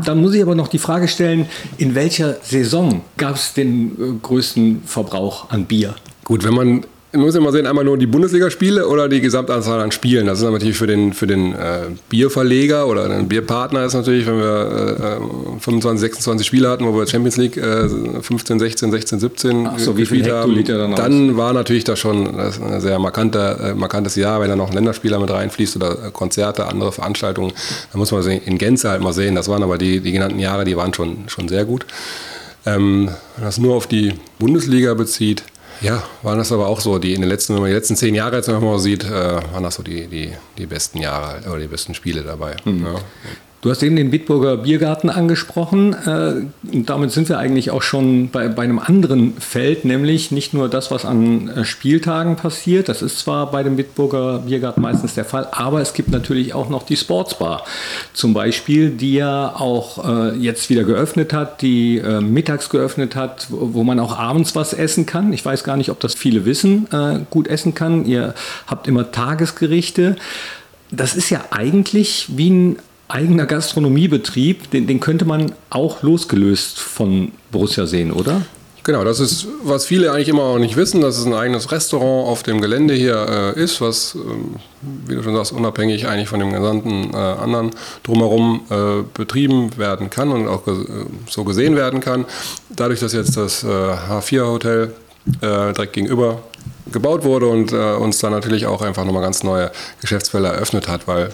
Dann 0.04 0.20
muss 0.20 0.34
ich 0.34 0.42
aber 0.42 0.56
noch 0.56 0.68
die 0.68 0.80
Frage 0.80 1.08
stellen, 1.08 1.48
in 1.78 1.96
welcher 1.96 2.36
Saison 2.44 3.02
gab 3.16 3.36
es 3.36 3.54
den 3.54 3.92
äh, 3.92 4.20
größten 4.22 4.84
Verbrauch 4.86 5.50
an 5.50 5.68
Bier? 5.68 5.96
Gut, 6.26 6.44
wenn 6.44 6.54
man 6.54 6.86
man 7.13 7.21
muss 7.21 7.36
immer 7.36 7.52
sehen, 7.52 7.67
einmal 7.67 7.84
nur 7.84 7.97
die 7.97 8.06
Bundesligaspiele 8.06 8.88
oder 8.88 9.10
die 9.10 9.19
Gesamtanzahl 9.19 9.82
an 9.82 9.91
Spielen. 9.91 10.28
Das 10.28 10.39
ist 10.39 10.50
natürlich 10.50 10.78
für 10.78 10.88
den, 10.88 11.13
für 11.13 11.28
den 11.28 11.54
äh, 11.54 11.88
Bierverleger 12.10 12.88
oder 12.88 13.10
den 13.10 13.28
Bierpartner 13.28 13.84
ist 13.84 13.93
natürlich, 13.93 14.26
wenn 14.26 14.38
wir 14.38 15.19
äh, 15.19 15.60
25, 15.60 16.00
26 16.00 16.47
Spiele 16.47 16.69
hatten, 16.69 16.86
wo 16.86 16.97
wir 16.97 17.06
Champions 17.06 17.38
League 17.38 17.58
äh, 17.58 17.89
15, 18.21 18.60
16, 18.60 18.91
16, 18.91 19.19
17 19.19 19.67
Ach 19.67 19.80
so, 19.80 19.97
wie 19.97 20.06
viel 20.06 20.32
haben, 20.32 20.63
dann, 20.63 20.95
dann 20.95 21.38
war 21.38 21.52
natürlich 21.52 21.84
das 21.84 22.00
schon 22.00 22.38
das 22.38 22.62
ein 22.62 22.80
sehr 22.80 22.97
markanter, 23.00 23.71
äh, 23.71 23.74
markantes 23.74 24.15
Jahr, 24.15 24.39
wenn 24.39 24.50
da 24.50 24.56
noch 24.56 24.69
ein 24.69 24.76
Länderspieler 24.76 25.19
mit 25.19 25.30
reinfließt 25.30 25.76
oder 25.76 25.91
äh, 25.91 26.12
Konzerte, 26.12 26.67
andere 26.67 26.91
Veranstaltungen. 26.93 27.52
Da 27.91 27.97
muss 27.97 28.12
man 28.12 28.26
in 28.26 28.58
Gänze 28.58 28.89
halt 28.89 29.02
mal 29.02 29.13
sehen. 29.13 29.36
Das 29.36 29.50
waren 29.50 29.63
aber 29.63 29.78
die, 29.78 30.00
die 30.00 30.12
genannten 30.13 30.39
Jahre, 30.39 30.63
die 30.63 30.78
waren 30.78 30.93
schon, 30.93 31.28
schon 31.28 31.50
sehr 31.50 31.65
gut. 31.65 31.86
Ähm, 32.65 33.10
wenn 33.36 33.45
das 33.45 33.58
nur 33.58 33.76
auf 33.76 33.88
die 33.88 34.13
Bundesliga 34.38 34.93
bezieht, 34.93 35.43
ja, 35.82 36.04
waren 36.22 36.38
das 36.38 36.52
aber 36.52 36.67
auch 36.67 36.80
so, 36.80 37.00
die 37.00 37.13
in 37.13 37.22
den 37.22 37.30
letzten, 37.30 37.54
wenn 37.56 37.62
man 37.62 37.70
die 37.70 37.76
letzten 37.76 37.96
zehn 37.96 38.15
Jahre 38.15 38.38
jetzt 38.38 38.48
nochmal 38.48 38.80
sieht, 38.80 39.04
äh, 39.04 39.10
waren 39.10 39.63
das 39.63 39.76
so 39.76 39.84
die, 39.84 40.08
die, 40.08 40.34
die 40.58 40.65
besten 40.65 41.00
Jahre 41.00 41.50
oder 41.50 41.60
die 41.60 41.67
besten 41.67 41.94
Spiele 41.94 42.24
dabei. 42.24 42.56
Mhm. 42.65 42.86
Ja. 42.86 42.96
Du 43.62 43.69
hast 43.69 43.84
eben 43.84 43.95
den 43.95 44.10
Bitburger 44.10 44.58
Biergarten 44.58 45.12
angesprochen. 45.12 45.93
Äh, 45.93 46.47
damit 46.63 47.12
sind 47.12 47.30
wir 47.30 47.38
eigentlich 47.38 47.69
auch 47.69 47.84
schon 47.84 48.32
bei, 48.32 48.47
bei 48.47 48.63
einem 48.63 48.80
anderen 48.80 49.38
Feld, 49.39 49.86
nämlich 49.86 50.32
nicht 50.32 50.56
nur 50.56 50.67
das, 50.67 50.89
was 50.89 51.06
an 51.06 51.47
äh, 51.50 51.63
Spieltagen 51.63 52.38
passiert. 52.38 52.89
Das 52.89 53.04
ist 53.04 53.19
zwar 53.19 53.52
bei 53.52 53.62
dem 53.62 53.76
Bitburger 53.76 54.39
Biergarten 54.39 54.82
meistens 54.82 55.13
der 55.13 55.26
Fall, 55.26 55.47
aber 55.52 55.80
es 55.80 55.93
gibt 55.93 56.10
natürlich 56.10 56.56
auch 56.56 56.69
noch 56.69 56.82
die 56.82 56.97
Sportsbar 56.97 57.63
zum 58.13 58.34
Beispiel, 58.34 58.89
die 58.89 59.13
ja 59.13 59.54
auch 59.56 60.10
äh, 60.10 60.36
jetzt 60.38 60.71
wieder 60.71 60.84
geöffnet 60.84 61.32
hat, 61.32 61.62
die 61.62 62.02
mittags 62.21 62.69
geöffnet 62.69 63.15
hat, 63.15 63.47
wo 63.50 63.84
man 63.84 64.00
auch 64.00 64.17
abends 64.17 64.56
was 64.56 64.74
essen 64.74 65.06
kann. 65.06 65.34
Ich 65.34 65.45
weiß 65.45 65.63
gar 65.63 65.78
nicht, 65.78 65.89
ob 65.91 66.00
das 66.00 66.15
viele 66.15 66.45
wissen, 66.45 66.88
gut 67.30 67.47
essen 67.47 67.76
kann. 67.76 68.06
Ihr 68.06 68.34
habt 68.67 68.88
immer 68.88 69.12
Tagesgerichte. 69.12 70.15
Das 70.89 71.15
ist 71.15 71.30
ja 71.30 71.41
eigentlich 71.52 72.28
wie 72.36 72.50
ein 72.50 72.78
eigener 73.12 73.45
Gastronomiebetrieb, 73.45 74.71
den, 74.71 74.88
den 74.88 75.00
könnte 75.00 75.26
man 75.26 75.54
auch 75.69 76.02
losgelöst 76.02 76.80
von 76.80 77.32
Borussia 77.52 77.86
sehen, 77.86 78.12
oder? 78.12 78.41
Genau, 78.84 79.04
das 79.04 79.19
ist, 79.19 79.47
was 79.63 79.86
viele 79.86 80.12
eigentlich 80.12 80.30
immer 80.30 80.41
auch 80.41 80.58
nicht 80.58 80.76
wissen, 80.76 81.02
dass 81.02 81.19
es 81.19 81.26
ein 81.28 81.36
eigenes 81.36 81.71
Restaurant 81.71 82.28
auf 82.28 82.41
dem 82.41 82.62
Gelände 82.62 82.95
hier 82.95 83.54
äh, 83.56 83.60
ist, 83.60 83.80
was, 83.80 84.15
äh, 84.15 84.19
wie 85.08 85.15
du 85.15 85.21
schon 85.21 85.36
sagst, 85.36 85.52
unabhängig 85.52 86.08
eigentlich 86.08 86.30
von 86.30 86.39
dem 86.39 86.52
gesamten 86.52 87.13
äh, 87.13 87.17
anderen 87.17 87.69
drumherum 88.02 88.62
äh, 88.71 89.04
betrieben 89.13 89.78
werden 89.78 90.10
kann 90.10 90.32
und 90.32 90.47
auch 90.47 90.63
so 91.30 91.43
gesehen 91.43 91.76
werden 91.76 92.00
kann. 92.00 92.26
Dadurch, 92.69 93.00
dass 93.00 93.13
jetzt 93.13 93.38
das 93.38 93.63
H4-Hotel 93.63 94.93
äh, 95.41 95.74
direkt 95.74 95.93
gegenüber 95.93 96.41
gebaut 96.91 97.24
wurde 97.24 97.47
und 97.47 97.71
äh, 97.71 97.93
uns 97.93 98.17
dann 98.19 98.32
natürlich 98.32 98.65
auch 98.65 98.82
einfach 98.82 99.06
nochmal 99.06 99.21
ganz 99.21 99.43
neue 99.43 99.71
Geschäftsfelder 100.02 100.50
eröffnet 100.50 100.88
hat, 100.88 101.08
weil 101.08 101.30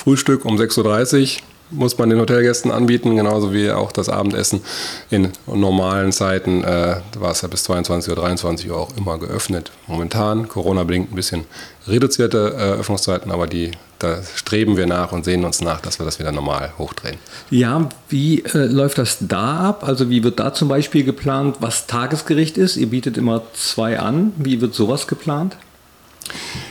Frühstück 0.00 0.46
um 0.46 0.56
6.30 0.56 1.36
Uhr 1.36 1.42
muss 1.72 1.98
man 1.98 2.08
den 2.08 2.18
Hotelgästen 2.18 2.70
anbieten, 2.70 3.16
genauso 3.16 3.52
wie 3.52 3.70
auch 3.70 3.92
das 3.92 4.08
Abendessen. 4.08 4.62
In 5.10 5.28
normalen 5.46 6.10
Zeiten 6.10 6.64
äh, 6.64 6.96
war 7.18 7.32
es 7.32 7.42
ja 7.42 7.48
bis 7.48 7.64
22 7.64 8.10
oder 8.10 8.22
23 8.22 8.70
Uhr 8.70 8.78
auch 8.78 8.96
immer 8.96 9.18
geöffnet. 9.18 9.70
Momentan, 9.86 10.48
Corona-bedingt 10.48 11.12
ein 11.12 11.14
bisschen 11.14 11.44
reduzierte 11.86 12.54
äh, 12.56 12.80
Öffnungszeiten, 12.80 13.30
aber 13.30 13.46
die, 13.46 13.72
da 13.98 14.22
streben 14.34 14.78
wir 14.78 14.86
nach 14.86 15.12
und 15.12 15.26
sehen 15.26 15.44
uns 15.44 15.60
nach, 15.60 15.82
dass 15.82 15.98
wir 15.98 16.06
das 16.06 16.18
wieder 16.18 16.32
normal 16.32 16.72
hochdrehen. 16.78 17.18
Ja, 17.50 17.86
wie 18.08 18.40
äh, 18.40 18.64
läuft 18.64 18.96
das 18.96 19.18
da 19.20 19.68
ab? 19.68 19.84
Also 19.86 20.08
wie 20.08 20.24
wird 20.24 20.40
da 20.40 20.54
zum 20.54 20.68
Beispiel 20.68 21.04
geplant, 21.04 21.58
was 21.60 21.86
Tagesgericht 21.86 22.56
ist? 22.56 22.78
Ihr 22.78 22.88
bietet 22.88 23.18
immer 23.18 23.42
zwei 23.52 24.00
an. 24.00 24.32
Wie 24.38 24.62
wird 24.62 24.74
sowas 24.74 25.06
geplant? 25.06 25.58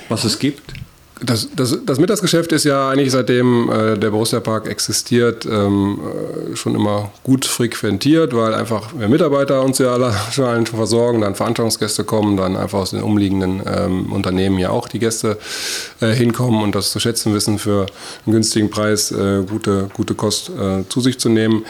Was 0.10 0.24
es 0.24 0.40
gibt? 0.40 0.74
Das, 1.22 1.50
das, 1.54 1.78
das 1.86 2.00
Mittagsgeschäft 2.00 2.52
ist 2.54 2.64
ja 2.64 2.90
eigentlich 2.90 3.12
seitdem 3.12 3.70
äh, 3.70 3.98
der 3.98 4.12
Borussia 4.12 4.40
Park 4.40 4.68
existiert 4.68 5.46
ähm, 5.46 6.00
äh, 6.00 6.56
schon 6.56 6.76
immer 6.76 7.12
gut 7.24 7.46
frequentiert, 7.46 8.34
weil 8.34 8.54
einfach 8.54 8.94
wir 8.98 9.10
Mitarbeiter 9.10 9.62
uns 9.62 9.80
ja 9.80 9.94
alle 9.94 10.14
schon 10.32 10.66
versorgen, 10.66 11.22
dann 11.22 11.36
Veranstaltungsgäste 11.36 12.06
kommen, 12.06 12.38
dann 12.38 12.56
einfach 12.56 12.80
aus 12.80 12.92
den 12.92 13.04
umliegenden 13.04 13.62
ähm, 13.66 14.14
Unternehmen 14.14 14.60
ja 14.60 14.70
auch 14.70 14.88
die 14.88 15.00
Gäste 15.00 15.38
äh, 16.00 16.14
hinkommen 16.14 16.64
und 16.64 16.74
das 16.74 16.92
zu 16.92 17.00
schätzen 17.00 17.34
wissen, 17.34 17.60
für 17.60 17.86
einen 18.26 18.34
günstigen 18.34 18.70
Preis 18.70 19.12
äh, 19.12 19.44
gute, 19.50 19.90
gute 19.94 20.16
Kost 20.16 20.50
äh, 20.50 20.88
zu 20.88 21.02
sich 21.02 21.20
zu 21.20 21.28
nehmen. 21.28 21.66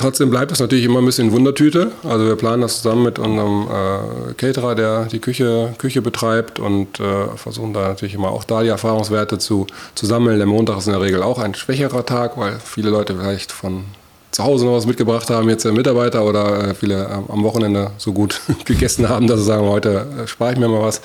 Trotzdem 0.00 0.30
bleibt 0.30 0.50
es 0.50 0.60
natürlich 0.60 0.86
immer 0.86 1.00
ein 1.00 1.04
bisschen 1.04 1.30
Wundertüte. 1.30 1.92
Also 2.04 2.24
wir 2.24 2.34
planen 2.36 2.62
das 2.62 2.76
zusammen 2.80 3.02
mit 3.02 3.18
unserem 3.18 3.68
äh, 3.68 4.32
Caterer, 4.32 4.74
der 4.74 5.04
die 5.04 5.18
Küche, 5.18 5.74
Küche 5.76 6.00
betreibt 6.00 6.58
und 6.58 6.98
äh, 6.98 7.26
versuchen 7.36 7.74
da 7.74 7.88
natürlich 7.88 8.14
immer 8.14 8.30
auch 8.30 8.44
da 8.44 8.62
die 8.62 8.70
Erfahrungswerte 8.70 9.36
zu, 9.36 9.66
zu 9.94 10.06
sammeln. 10.06 10.38
Der 10.38 10.46
Montag 10.46 10.78
ist 10.78 10.86
in 10.86 10.94
der 10.94 11.02
Regel 11.02 11.22
auch 11.22 11.38
ein 11.38 11.54
schwächerer 11.54 12.06
Tag, 12.06 12.38
weil 12.38 12.58
viele 12.64 12.88
Leute 12.88 13.14
vielleicht 13.14 13.52
von 13.52 13.84
zu 14.30 14.42
Hause 14.42 14.64
noch 14.64 14.72
was 14.72 14.86
mitgebracht 14.86 15.28
haben, 15.28 15.50
jetzt 15.50 15.66
der 15.66 15.72
Mitarbeiter 15.72 16.24
oder 16.24 16.68
äh, 16.70 16.74
viele 16.74 17.04
äh, 17.04 17.32
am 17.32 17.42
Wochenende 17.42 17.90
so 17.98 18.14
gut 18.14 18.40
gegessen 18.64 19.06
haben, 19.06 19.26
dass 19.26 19.40
sie 19.40 19.44
sagen, 19.44 19.66
heute 19.66 20.06
äh, 20.22 20.26
spare 20.26 20.54
ich 20.54 20.58
mir 20.58 20.68
mal 20.68 20.80
was. 20.80 21.02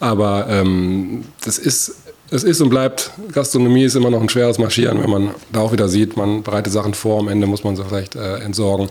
Aber 0.00 0.46
ähm, 0.48 1.24
das 1.44 1.58
ist 1.58 1.96
es 2.32 2.44
ist 2.44 2.60
und 2.60 2.70
bleibt, 2.70 3.10
Gastronomie 3.32 3.84
ist 3.84 3.94
immer 3.94 4.10
noch 4.10 4.20
ein 4.20 4.28
schweres 4.28 4.58
Marschieren, 4.58 5.02
wenn 5.02 5.10
man 5.10 5.30
da 5.52 5.60
auch 5.60 5.72
wieder 5.72 5.88
sieht, 5.88 6.16
man 6.16 6.42
bereitet 6.42 6.72
Sachen 6.72 6.94
vor, 6.94 7.20
am 7.20 7.28
Ende 7.28 7.46
muss 7.46 7.62
man 7.62 7.76
sie 7.76 7.84
vielleicht 7.84 8.16
äh, 8.16 8.36
entsorgen 8.38 8.88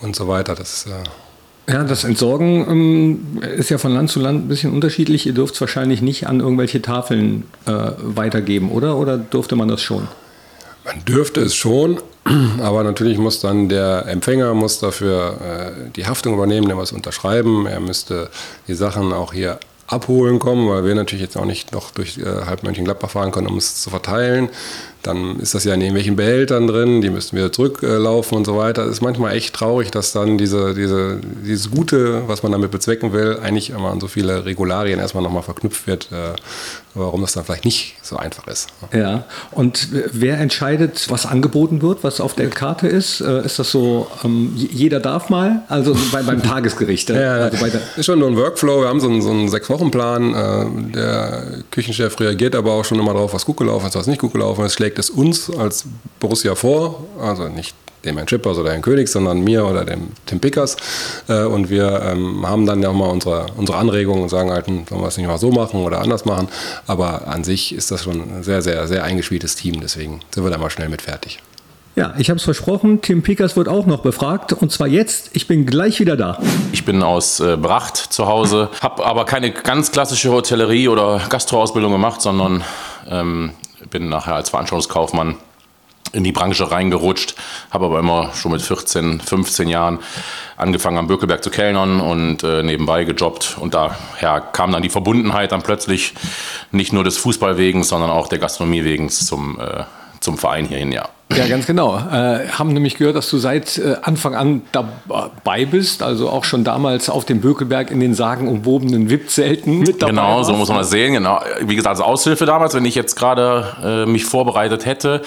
und 0.00 0.16
so 0.16 0.28
weiter. 0.28 0.54
Das 0.54 0.86
äh 0.86 0.90
ja, 1.68 1.84
das 1.84 2.02
Entsorgen 2.02 2.66
ähm, 2.68 3.42
ist 3.56 3.70
ja 3.70 3.78
von 3.78 3.94
Land 3.94 4.10
zu 4.10 4.18
Land 4.18 4.44
ein 4.44 4.48
bisschen 4.48 4.72
unterschiedlich. 4.72 5.26
Ihr 5.26 5.32
dürft 5.32 5.54
es 5.54 5.60
wahrscheinlich 5.60 6.02
nicht 6.02 6.26
an 6.26 6.40
irgendwelche 6.40 6.82
Tafeln 6.82 7.44
äh, 7.66 7.92
weitergeben, 7.98 8.72
oder? 8.72 8.96
Oder 8.96 9.16
durfte 9.16 9.54
man 9.54 9.68
das 9.68 9.80
schon? 9.80 10.08
Man 10.84 11.04
dürfte 11.04 11.40
es 11.40 11.54
schon, 11.54 12.00
aber 12.60 12.82
natürlich 12.82 13.16
muss 13.16 13.38
dann 13.40 13.68
der 13.68 14.06
Empfänger 14.08 14.54
muss 14.54 14.80
dafür 14.80 15.36
äh, 15.40 15.90
die 15.94 16.06
Haftung 16.06 16.34
übernehmen, 16.34 16.66
der 16.66 16.74
muss 16.74 16.90
unterschreiben. 16.90 17.66
Er 17.66 17.78
müsste 17.78 18.28
die 18.66 18.74
Sachen 18.74 19.12
auch 19.12 19.32
hier 19.32 19.60
abholen 19.92 20.38
kommen, 20.38 20.68
weil 20.68 20.84
wir 20.84 20.94
natürlich 20.94 21.22
jetzt 21.22 21.36
auch 21.36 21.44
nicht 21.44 21.72
noch 21.72 21.90
durch 21.90 22.18
äh, 22.18 22.24
halb 22.46 22.62
Mönchengladbach 22.62 23.10
fahren 23.10 23.32
können, 23.32 23.46
um 23.46 23.56
es 23.56 23.80
zu 23.80 23.90
verteilen. 23.90 24.48
Dann 25.02 25.40
ist 25.40 25.54
das 25.54 25.64
ja 25.64 25.74
in 25.74 25.80
irgendwelchen 25.80 26.16
Behältern 26.16 26.66
drin, 26.66 27.00
die 27.00 27.10
müssen 27.10 27.36
wieder 27.36 27.52
zurücklaufen 27.52 28.38
und 28.38 28.44
so 28.44 28.56
weiter. 28.56 28.84
Es 28.84 28.92
ist 28.92 29.00
manchmal 29.00 29.34
echt 29.34 29.54
traurig, 29.54 29.90
dass 29.90 30.12
dann 30.12 30.38
diese, 30.38 30.74
diese, 30.74 31.20
dieses 31.44 31.70
Gute, 31.70 32.22
was 32.28 32.42
man 32.42 32.52
damit 32.52 32.70
bezwecken 32.70 33.12
will, 33.12 33.38
eigentlich 33.42 33.70
immer 33.70 33.90
an 33.90 34.00
so 34.00 34.08
viele 34.08 34.44
Regularien 34.44 34.98
erstmal 34.98 35.22
nochmal 35.22 35.42
verknüpft 35.42 35.86
wird, 35.86 36.08
äh, 36.12 36.34
warum 36.94 37.22
das 37.22 37.32
dann 37.32 37.44
vielleicht 37.44 37.64
nicht 37.64 37.96
so 38.02 38.16
einfach 38.16 38.46
ist. 38.46 38.68
Ja, 38.92 39.24
und 39.50 39.88
wer 40.12 40.38
entscheidet, 40.38 41.06
was 41.08 41.26
angeboten 41.26 41.82
wird, 41.82 42.04
was 42.04 42.20
auf 42.20 42.34
der 42.34 42.48
Karte 42.50 42.86
ist? 42.88 43.20
Äh, 43.20 43.44
ist 43.44 43.58
das 43.58 43.70
so, 43.70 44.06
ähm, 44.24 44.52
jeder 44.54 45.00
darf 45.00 45.30
mal? 45.30 45.62
Also 45.68 45.96
bei, 46.12 46.22
beim 46.22 46.42
Tagesgericht? 46.52 47.10
Äh, 47.10 47.22
ja, 47.22 47.32
also 47.34 47.66
das 47.66 47.98
ist 47.98 48.06
schon 48.06 48.18
nur 48.18 48.28
ein 48.28 48.36
Workflow. 48.36 48.82
Wir 48.82 48.88
haben 48.88 49.00
so 49.00 49.08
einen, 49.08 49.22
so 49.22 49.30
einen 49.30 49.48
Sechs-Wochen-Plan. 49.48 50.34
Äh, 50.34 50.92
der 50.92 51.44
Küchenchef 51.70 52.18
reagiert 52.20 52.54
aber 52.54 52.72
auch 52.72 52.84
schon 52.84 52.98
immer 52.98 53.14
darauf, 53.14 53.34
was 53.34 53.44
gut 53.44 53.56
gelaufen 53.56 53.86
ist, 53.86 53.94
was 53.94 54.06
nicht 54.06 54.20
gut 54.20 54.32
gelaufen 54.32 54.64
ist, 54.64 54.74
schlägt 54.74 54.91
schlägt 54.92 54.98
es 54.98 55.10
uns 55.10 55.50
als 55.50 55.84
Borussia 56.20 56.54
vor, 56.54 57.04
also 57.20 57.48
nicht 57.48 57.74
dem 58.04 58.16
Herrn 58.16 58.28
Schippers 58.28 58.58
oder 58.58 58.72
Herrn 58.72 58.82
König, 58.82 59.08
sondern 59.08 59.42
mir 59.42 59.64
oder 59.64 59.84
dem 59.84 60.08
Tim 60.26 60.40
Pickers. 60.40 60.76
Äh, 61.28 61.44
und 61.44 61.70
wir 61.70 62.02
ähm, 62.02 62.46
haben 62.46 62.66
dann 62.66 62.82
ja 62.82 62.88
auch 62.88 62.94
mal 62.94 63.08
unsere, 63.08 63.46
unsere 63.56 63.78
Anregungen 63.78 64.24
und 64.24 64.28
sagen 64.28 64.50
halt, 64.50 64.66
hm, 64.66 64.86
sollen 64.88 65.00
wir 65.00 65.08
es 65.08 65.16
nicht 65.16 65.28
mal 65.28 65.38
so 65.38 65.52
machen 65.52 65.80
oder 65.80 66.00
anders 66.00 66.24
machen. 66.24 66.48
Aber 66.86 67.28
an 67.28 67.44
sich 67.44 67.72
ist 67.74 67.90
das 67.92 68.02
schon 68.02 68.20
ein 68.20 68.42
sehr, 68.42 68.60
sehr, 68.60 68.88
sehr 68.88 69.04
eingespieltes 69.04 69.54
Team. 69.54 69.80
Deswegen 69.80 70.20
sind 70.34 70.42
wir 70.42 70.50
da 70.50 70.58
mal 70.58 70.68
schnell 70.68 70.88
mit 70.88 71.00
fertig. 71.00 71.38
Ja, 71.94 72.14
ich 72.18 72.28
habe 72.28 72.38
es 72.38 72.44
versprochen, 72.44 73.02
Tim 73.02 73.22
Pickers 73.22 73.54
wird 73.56 73.68
auch 73.68 73.86
noch 73.86 74.00
befragt 74.00 74.52
und 74.52 74.72
zwar 74.72 74.88
jetzt. 74.88 75.30
Ich 75.34 75.46
bin 75.46 75.64
gleich 75.64 76.00
wieder 76.00 76.16
da. 76.16 76.38
Ich 76.72 76.84
bin 76.84 77.02
aus 77.02 77.38
äh, 77.38 77.56
Bracht 77.56 77.96
zu 77.96 78.26
Hause, 78.26 78.70
habe 78.80 79.04
aber 79.04 79.26
keine 79.26 79.52
ganz 79.52 79.92
klassische 79.92 80.32
Hotellerie 80.32 80.88
oder 80.88 81.20
Gastroausbildung 81.28 81.92
gemacht, 81.92 82.20
sondern 82.20 82.64
ähm, 83.08 83.52
bin 83.92 84.08
nachher 84.08 84.34
als 84.34 84.50
Veranstaltungskaufmann 84.50 85.36
in 86.12 86.24
die 86.24 86.32
Branche 86.32 86.70
reingerutscht, 86.70 87.34
habe 87.70 87.86
aber 87.86 87.98
immer 87.98 88.32
schon 88.34 88.52
mit 88.52 88.60
14, 88.60 89.20
15 89.20 89.68
Jahren 89.68 90.00
angefangen 90.56 90.98
am 90.98 91.06
Bökelberg 91.06 91.42
zu 91.42 91.50
kellnern 91.50 92.00
und 92.00 92.42
äh, 92.42 92.62
nebenbei 92.62 93.04
gejobbt. 93.04 93.56
Und 93.58 93.74
daher 93.74 94.40
kam 94.40 94.72
dann 94.72 94.82
die 94.82 94.90
Verbundenheit 94.90 95.52
dann 95.52 95.62
plötzlich 95.62 96.14
nicht 96.70 96.92
nur 96.92 97.04
des 97.04 97.16
Fußballwegens, 97.18 97.88
sondern 97.88 98.10
auch 98.10 98.28
der 98.28 98.38
Gastronomie 98.38 98.84
wegen 98.84 99.08
zum, 99.08 99.58
äh, 99.58 99.84
zum 100.22 100.38
Verein 100.38 100.66
hierhin, 100.66 100.92
ja. 100.92 101.08
Ja, 101.34 101.46
ganz 101.48 101.66
genau. 101.66 101.96
Äh, 101.96 102.46
haben 102.50 102.74
nämlich 102.74 102.96
gehört, 102.96 103.16
dass 103.16 103.30
du 103.30 103.38
seit 103.38 103.78
äh, 103.78 103.96
Anfang 104.02 104.34
an 104.34 104.60
dabei 104.70 105.64
bist, 105.64 106.02
also 106.02 106.28
auch 106.28 106.44
schon 106.44 106.62
damals 106.62 107.08
auf 107.08 107.24
dem 107.24 107.40
Bökelberg 107.40 107.90
in 107.90 108.00
den 108.00 108.12
sagenumwobenen 108.12 109.08
VIP-Zelten 109.08 109.78
mit 109.78 110.02
dabei 110.02 110.10
Genau, 110.10 110.36
warst. 110.36 110.48
so 110.50 110.52
muss 110.56 110.68
man 110.68 110.76
das 110.78 110.90
sehen. 110.90 111.14
Genau. 111.14 111.40
Wie 111.62 111.74
gesagt, 111.74 111.96
als 111.96 112.04
Aushilfe 112.06 112.44
damals, 112.44 112.74
wenn 112.74 112.84
ich 112.84 112.94
jetzt 112.94 113.16
gerade 113.16 114.04
äh, 114.04 114.06
mich 114.10 114.26
vorbereitet 114.26 114.84
hätte. 114.84 115.22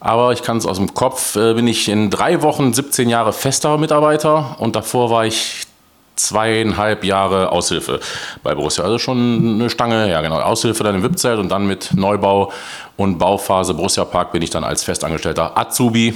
Aber 0.00 0.32
ich 0.32 0.42
kann 0.42 0.56
es 0.56 0.66
aus 0.66 0.78
dem 0.78 0.94
Kopf, 0.94 1.36
äh, 1.36 1.54
bin 1.54 1.68
ich 1.68 1.88
in 1.88 2.10
drei 2.10 2.42
Wochen 2.42 2.74
17 2.74 3.08
Jahre 3.08 3.32
fester 3.32 3.78
Mitarbeiter 3.78 4.56
und 4.58 4.74
davor 4.74 5.10
war 5.10 5.26
ich 5.26 5.65
zweieinhalb 6.16 7.04
Jahre 7.04 7.52
Aushilfe 7.52 8.00
bei 8.42 8.54
Borussia. 8.54 8.84
Also 8.84 8.98
schon 8.98 9.56
eine 9.56 9.70
Stange, 9.70 10.10
ja 10.10 10.20
genau. 10.22 10.40
Aushilfe 10.40 10.82
dann 10.82 10.96
im 10.96 11.02
VIP-Zelt 11.02 11.38
und 11.38 11.50
dann 11.50 11.66
mit 11.66 11.90
Neubau 11.94 12.52
und 12.96 13.18
Bauphase 13.18 13.74
Borussia 13.74 14.04
Park 14.04 14.32
bin 14.32 14.42
ich 14.42 14.50
dann 14.50 14.64
als 14.64 14.82
festangestellter 14.82 15.56
Azubi 15.56 16.14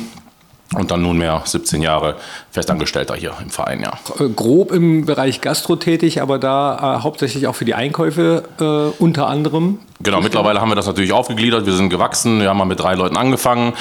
und 0.75 0.91
dann 0.91 1.03
nunmehr 1.03 1.43
17 1.45 1.83
Jahre 1.83 2.17
Festangestellter 2.51 3.15
hier 3.15 3.35
im 3.43 3.51
Verein, 3.51 3.83
ja. 3.83 3.93
Äh, 4.19 4.29
grob 4.31 4.73
im 4.73 5.05
Bereich 5.05 5.41
Gastro 5.41 5.77
tätig, 5.77 6.23
aber 6.23 6.39
da 6.39 6.97
äh, 6.99 7.03
hauptsächlich 7.03 7.47
auch 7.47 7.55
für 7.55 7.65
die 7.65 7.75
Einkäufe 7.75 8.45
äh, 8.61 9.03
unter 9.03 9.27
anderem. 9.27 9.81
Genau, 10.03 10.23
mittlerweile 10.23 10.63
haben 10.63 10.71
wir 10.71 10.77
das 10.77 10.87
natürlich 10.87 11.13
aufgegliedert. 11.13 11.67
Wir 11.67 11.75
sind 11.75 11.91
gewachsen. 11.91 12.41
Wir 12.41 12.49
haben 12.49 12.57
mal 12.57 12.65
mit 12.65 12.81
drei 12.81 12.95
Leuten 12.95 13.19
angefangen. 13.19 13.75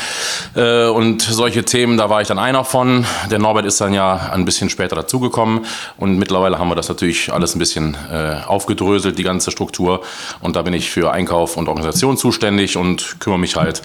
Äh, 0.54 0.88
und 0.88 1.22
solche 1.22 1.64
Themen, 1.64 1.96
da 1.96 2.10
war 2.10 2.22
ich 2.22 2.28
dann 2.28 2.38
einer 2.38 2.66
von. 2.66 3.06
Der 3.32 3.40
Norbert 3.40 3.64
ist 3.64 3.80
dann 3.80 3.94
ja 3.94 4.30
ein 4.34 4.44
bisschen 4.44 4.70
später 4.70 4.98
dazugekommen. 4.98 5.66
Und 5.96 6.18
mittlerweile 6.18 6.60
haben 6.60 6.68
wir 6.68 6.76
das 6.76 6.90
natürlich 6.90 7.32
alles 7.32 7.56
ein 7.56 7.60
bisschen 7.60 7.96
äh, 8.12 8.46
aufgedröselt, 8.46 9.18
die 9.18 9.24
ganze 9.24 9.50
Struktur. 9.50 10.02
Und 10.42 10.58
da 10.58 10.64
bin 10.64 10.74
ich 10.74 10.90
für 10.90 11.10
Einkauf 11.14 11.56
und 11.56 11.70
Organisation 11.70 12.18
zuständig 12.18 12.76
und 12.76 13.22
kümmere 13.22 13.40
mich 13.40 13.56
halt 13.56 13.82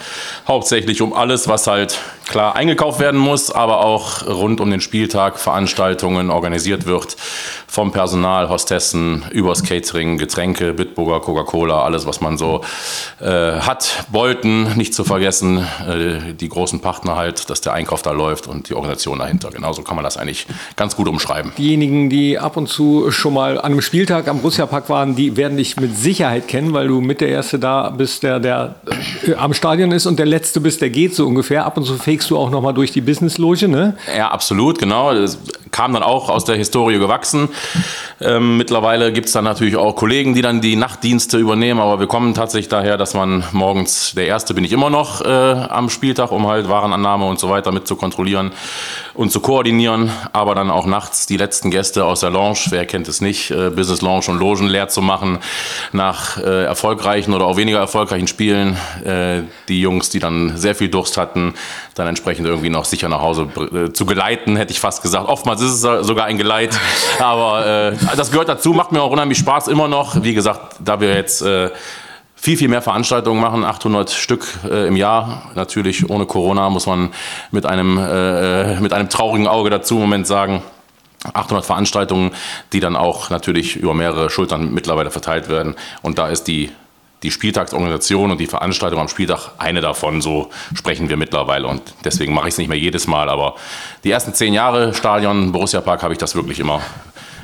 hauptsächlich 0.49 1.03
um 1.03 1.13
alles, 1.13 1.47
was 1.47 1.69
halt 1.69 2.01
klar 2.27 2.57
eingekauft 2.57 2.99
werden 2.99 3.21
muss, 3.21 3.53
aber 3.53 3.85
auch 3.85 4.27
rund 4.27 4.61
um 4.61 4.73
den 4.73 4.81
Spieltag 4.81 5.39
Veranstaltungen 5.39 6.31
organisiert 6.31 6.87
wird. 6.87 7.17
Vom 7.69 7.93
Personal, 7.93 8.49
Hostessen, 8.49 9.25
übers 9.31 9.63
Catering, 9.63 10.17
Getränke, 10.19 10.73
Bitburger, 10.73 11.21
Coca-Cola, 11.21 11.83
alles, 11.83 12.07
was 12.07 12.21
man 12.21 12.24
so 12.39 12.63
äh, 13.21 13.27
hat. 13.61 14.05
Bolten, 14.11 14.77
nicht 14.77 14.95
zu 14.95 15.05
vergessen, 15.05 15.59
äh, 15.59 16.35
die 16.35 16.49
großen 16.49 16.81
Partner 16.81 17.17
halt, 17.17 17.51
dass 17.51 17.61
der 17.61 17.73
Einkauf 17.73 18.03
da 18.03 18.13
läuft 18.13 18.47
und 18.47 18.69
die 18.69 18.75
Organisation 18.75 19.19
dahinter. 19.19 19.51
Genauso 19.51 19.83
kann 19.83 19.97
man 19.97 20.05
das 20.05 20.17
eigentlich 20.17 20.47
ganz 20.77 20.97
gut 20.97 21.09
umschreiben. 21.09 21.53
Diejenigen, 21.57 22.11
die 22.11 22.39
ab 22.39 22.57
und 22.57 22.69
zu 22.69 23.11
schon 23.11 23.35
mal 23.35 23.59
an 23.59 23.73
einem 23.73 23.83
Spieltag 23.83 24.29
am 24.29 24.39
Borussia 24.39 24.67
Park 24.67 24.89
waren, 24.89 25.17
die 25.17 25.37
werden 25.37 25.57
dich 25.57 25.77
mit 25.77 25.97
Sicherheit 25.97 26.49
kennen, 26.49 26.73
weil 26.73 26.89
du 26.89 27.01
mit 27.01 27.21
der 27.21 27.29
Erste 27.29 27.59
da 27.59 27.91
bist, 27.91 28.23
der, 28.23 28.41
der 28.41 28.77
äh, 29.27 29.35
am 29.35 29.55
Stadion 29.55 29.93
ist 29.93 30.07
und 30.07 30.19
der 30.19 30.27
Letzte 30.27 30.61
bist, 30.61 30.81
der 30.81 30.91
geht 30.91 31.15
so 31.15 31.27
ungefähr. 31.27 31.65
Ab 31.65 31.77
und 31.77 31.85
zu 31.85 31.95
fegst 31.95 32.31
du 32.31 32.37
auch 32.37 32.51
noch 32.51 32.61
mal 32.61 32.73
durch 32.73 32.93
die 32.93 33.01
Businessloge, 33.01 33.69
ne? 33.69 33.97
Ja, 34.17 34.31
absolut, 34.31 34.79
genau. 34.79 35.15
Das 35.15 35.39
kam 35.75 35.93
dann 35.93 36.05
auch 36.05 36.31
aus 36.31 36.45
der 36.45 36.55
Historie 36.55 37.01
gewachsen. 37.01 37.49
Ähm, 38.21 38.57
mittlerweile 38.57 39.13
gibt 39.13 39.27
es 39.27 39.33
dann 39.33 39.43
natürlich 39.43 39.75
auch 39.75 39.97
Kollegen, 39.97 40.33
die 40.33 40.41
dann 40.41 40.61
die 40.61 40.77
Nachtdienste 40.77 41.37
übernehmen, 41.37 41.81
aber 41.81 41.99
wir 41.99 42.07
kommen 42.07 42.33
tatsächlich 42.33 42.69
daher, 42.69 42.97
dass 42.97 43.13
man 43.13 43.43
morgens, 43.51 44.13
der 44.15 44.29
Erste 44.29 44.55
bin 44.55 44.65
ich 44.65 44.71
immer 44.71 44.89
noch 44.89 45.21
äh, 45.23 45.29
am 45.29 45.91
Spieltag, 45.91 46.31
um 46.31 46.47
halt 46.47 46.69
Warenannahme 46.69 47.27
und 47.27 47.41
so 47.41 47.51
weiter 47.51 47.73
mit 47.73 47.89
zu 47.89 47.97
kontrollieren 47.97 48.53
und 49.15 49.33
zu 49.33 49.41
koordinieren, 49.41 50.13
aber 50.33 50.55
dann 50.55 50.71
auch 50.71 50.87
nachts 50.87 51.27
die 51.27 51.37
letzten 51.37 51.73
Gäste 51.73 52.05
aus 52.05 52.21
der 52.21 52.31
Lounge, 52.31 52.59
wer 52.71 52.87
kennt 52.87 53.09
es 53.09 53.21
nicht, 53.21 53.51
äh, 53.51 53.71
Business 53.71 54.01
Lounge 54.01 54.27
und 54.29 54.39
Logen 54.39 54.69
leer 54.69 54.87
zu 54.87 55.03
machen 55.03 55.41
nach 55.91 56.39
äh, 56.39 56.65
erfolgreichen 56.65 57.35
oder 57.35 57.47
auch 57.47 57.57
weniger 57.57 57.79
erfolgreichen 57.79 58.29
Spielen. 58.29 58.77
Äh, 59.05 59.43
die 59.67 59.81
Jungs, 59.81 60.09
die 60.11 60.21
dann 60.21 60.57
sehr 60.57 60.77
viel 60.77 60.89
Durst 60.89 61.17
hatten, 61.17 61.55
dann 61.95 62.07
entsprechend 62.07 62.47
irgendwie 62.47 62.71
noch 62.71 62.85
sicher 62.85 63.09
nach 63.09 63.21
Hause 63.21 63.49
äh, 63.73 63.93
zu 63.93 64.07
geleiten, 64.07 64.57
hätte 64.57 64.73
ich 64.73 64.81
fast 64.81 65.03
gesagt. 65.03 65.29
Oftmals 65.29 65.61
ist 65.61 65.85
es 65.85 66.07
sogar 66.07 66.27
ein 66.27 66.39
Geleit, 66.39 66.79
aber 67.21 67.93
äh, 67.93 68.17
das 68.17 68.31
gehört 68.31 68.49
dazu, 68.49 68.73
macht 68.73 68.93
mir 68.93 69.03
auch 69.03 69.11
unheimlich 69.11 69.39
Spaß 69.39 69.69
immer 69.69 69.89
noch. 69.89 70.23
Wie 70.23 70.35
gesagt, 70.35 70.77
da 70.81 71.01
wir 71.01 71.15
jetzt 71.15 71.43
äh, 71.43 71.71
viel, 72.45 72.59
viel 72.59 72.69
mehr 72.69 72.83
Veranstaltungen 72.83 73.41
machen, 73.41 73.65
800 73.65 74.11
Stück 74.11 74.47
äh, 74.69 74.87
im 74.87 74.97
Jahr. 74.97 75.51
Natürlich 75.55 76.11
ohne 76.11 76.27
Corona 76.27 76.69
muss 76.69 76.87
man 76.87 77.11
mit 77.53 77.65
einem, 77.65 77.97
äh, 77.97 78.79
mit 78.81 78.93
einem 78.93 79.09
traurigen 79.09 79.47
Auge 79.47 79.71
dazu 79.71 79.95
im 79.95 80.03
Moment 80.03 80.27
sagen. 80.27 80.63
800 81.33 81.65
Veranstaltungen, 81.65 82.33
die 82.75 82.81
dann 82.81 82.97
auch 82.97 83.31
natürlich 83.31 83.77
über 83.77 83.95
mehrere 83.95 84.29
Schultern 84.29 84.75
mittlerweile 84.75 85.11
verteilt 85.11 85.49
werden. 85.49 85.75
Und 86.03 86.19
da 86.19 86.29
ist 86.29 86.45
die, 86.45 86.71
die 87.25 87.31
Spieltagsorganisation 87.31 88.31
und 88.31 88.39
die 88.39 88.47
Veranstaltung 88.47 89.01
am 89.01 89.09
Spieltag 89.09 89.53
eine 89.59 89.81
davon. 89.81 90.21
So 90.21 90.51
sprechen 90.75 91.09
wir 91.09 91.17
mittlerweile. 91.17 91.67
Und 91.67 91.83
deswegen 92.05 92.35
mache 92.35 92.49
ich 92.49 92.55
es 92.55 92.59
nicht 92.59 92.69
mehr 92.69 92.79
jedes 92.79 93.07
Mal. 93.07 93.29
Aber 93.29 93.55
die 94.05 94.11
ersten 94.11 94.35
zehn 94.35 94.53
Jahre 94.53 94.95
Stadion, 94.95 95.51
Borussia 95.51 95.81
Park, 95.81 96.03
habe 96.03 96.13
ich 96.13 96.19
das 96.19 96.37
wirklich 96.37 96.61
immer 96.61 96.81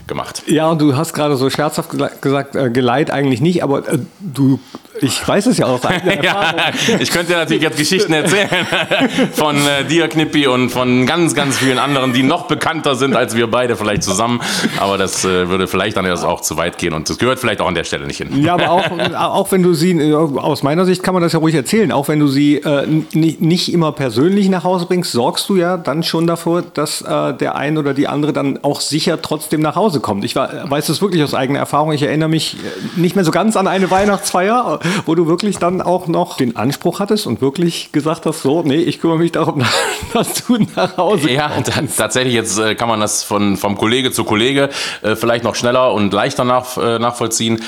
gemacht. 0.06 0.42
Ja, 0.46 0.68
und 0.68 0.80
du 0.80 0.96
hast 0.96 1.14
gerade 1.14 1.36
so 1.36 1.48
scherzhaft 1.48 1.90
gesagt, 2.20 2.54
äh, 2.56 2.68
Geleit 2.70 3.10
eigentlich 3.10 3.40
nicht, 3.40 3.62
aber 3.62 3.88
äh, 3.88 3.98
du 4.20 4.60
ich 5.02 5.26
weiß 5.26 5.46
es 5.46 5.58
ja 5.58 5.66
auch. 5.66 5.80
ja, 6.22 6.54
ich 6.98 7.10
könnte 7.10 7.32
natürlich 7.32 7.62
jetzt 7.62 7.78
Geschichten 7.78 8.12
erzählen 8.12 8.48
von 9.32 9.56
äh, 9.56 9.84
dir, 9.84 10.08
Knippi, 10.08 10.46
und 10.46 10.70
von 10.70 11.06
ganz, 11.06 11.34
ganz 11.34 11.58
vielen 11.58 11.78
anderen, 11.78 12.12
die 12.12 12.22
noch 12.22 12.46
bekannter 12.46 12.94
sind 12.94 13.16
als 13.16 13.34
wir 13.34 13.50
beide 13.50 13.76
vielleicht 13.76 14.02
zusammen. 14.02 14.40
Aber 14.78 14.98
das 14.98 15.24
äh, 15.24 15.48
würde 15.48 15.66
vielleicht 15.66 15.96
dann 15.96 16.04
erst 16.04 16.24
auch 16.24 16.40
zu 16.40 16.56
weit 16.56 16.78
gehen 16.78 16.92
und 16.92 17.08
das 17.08 17.18
gehört 17.18 17.38
vielleicht 17.38 17.60
auch 17.60 17.68
an 17.68 17.74
der 17.74 17.84
Stelle 17.84 18.06
nicht 18.06 18.18
hin. 18.18 18.42
Ja, 18.42 18.54
aber 18.54 18.70
auch, 18.70 18.84
auch 19.14 19.52
wenn 19.52 19.62
du 19.62 19.74
sie, 19.74 19.92
äh, 19.92 20.14
aus 20.14 20.62
meiner 20.62 20.84
Sicht 20.84 21.02
kann 21.02 21.14
man 21.14 21.22
das 21.22 21.32
ja 21.32 21.38
ruhig 21.38 21.54
erzählen, 21.54 21.92
auch 21.92 22.08
wenn 22.08 22.18
du 22.18 22.28
sie 22.28 22.56
äh, 22.56 22.86
nicht 23.12 23.72
immer 23.72 23.92
persönlich 23.92 24.48
nach 24.48 24.64
Hause 24.64 24.86
bringst, 24.86 25.12
sorgst 25.12 25.48
du 25.48 25.56
ja 25.56 25.76
dann 25.76 26.02
schon 26.02 26.26
davor, 26.26 26.62
dass 26.62 27.02
äh, 27.02 27.34
der 27.34 27.56
ein 27.56 27.78
oder 27.78 27.94
die 27.94 28.08
andere 28.08 28.32
dann 28.32 28.58
auch 28.62 28.80
sicher 28.80 29.20
trotzdem 29.22 29.60
nach 29.60 29.76
Hause 29.76 30.00
kommt. 30.00 30.24
Ich 30.24 30.36
war, 30.36 30.70
weiß 30.70 30.86
das 30.86 31.02
wirklich 31.02 31.22
aus 31.22 31.34
eigener 31.34 31.58
Erfahrung. 31.58 31.92
Ich 31.92 32.02
erinnere 32.02 32.28
mich 32.28 32.56
äh, 32.56 33.00
nicht 33.00 33.16
mehr 33.16 33.24
so 33.24 33.30
ganz 33.30 33.56
an 33.56 33.66
eine 33.66 33.90
Weihnachtsfeier 33.90 34.80
wo 35.06 35.14
du 35.14 35.26
wirklich 35.26 35.58
dann 35.58 35.80
auch 35.80 36.06
noch 36.06 36.36
den 36.36 36.56
Anspruch 36.56 37.00
hattest 37.00 37.26
und 37.26 37.40
wirklich 37.40 37.92
gesagt 37.92 38.26
hast, 38.26 38.42
so, 38.42 38.62
nee, 38.62 38.76
ich 38.76 39.00
kümmere 39.00 39.18
mich 39.18 39.32
darum, 39.32 39.62
dass 40.12 40.46
du 40.46 40.58
nach 40.76 40.96
Hause 40.96 41.28
kommst. 41.28 41.34
Ja, 41.34 41.50
tatsächlich, 41.96 42.34
jetzt 42.34 42.58
äh, 42.58 42.74
kann 42.74 42.88
man 42.88 43.00
das 43.00 43.22
von, 43.22 43.56
vom 43.56 43.76
Kollege 43.76 44.12
zu 44.12 44.24
Kollege 44.24 44.70
äh, 45.02 45.16
vielleicht 45.16 45.44
noch 45.44 45.54
schneller 45.54 45.92
und 45.92 46.12
leichter 46.12 46.44
nach, 46.44 46.76
äh, 46.76 46.98
nachvollziehen. 46.98 47.62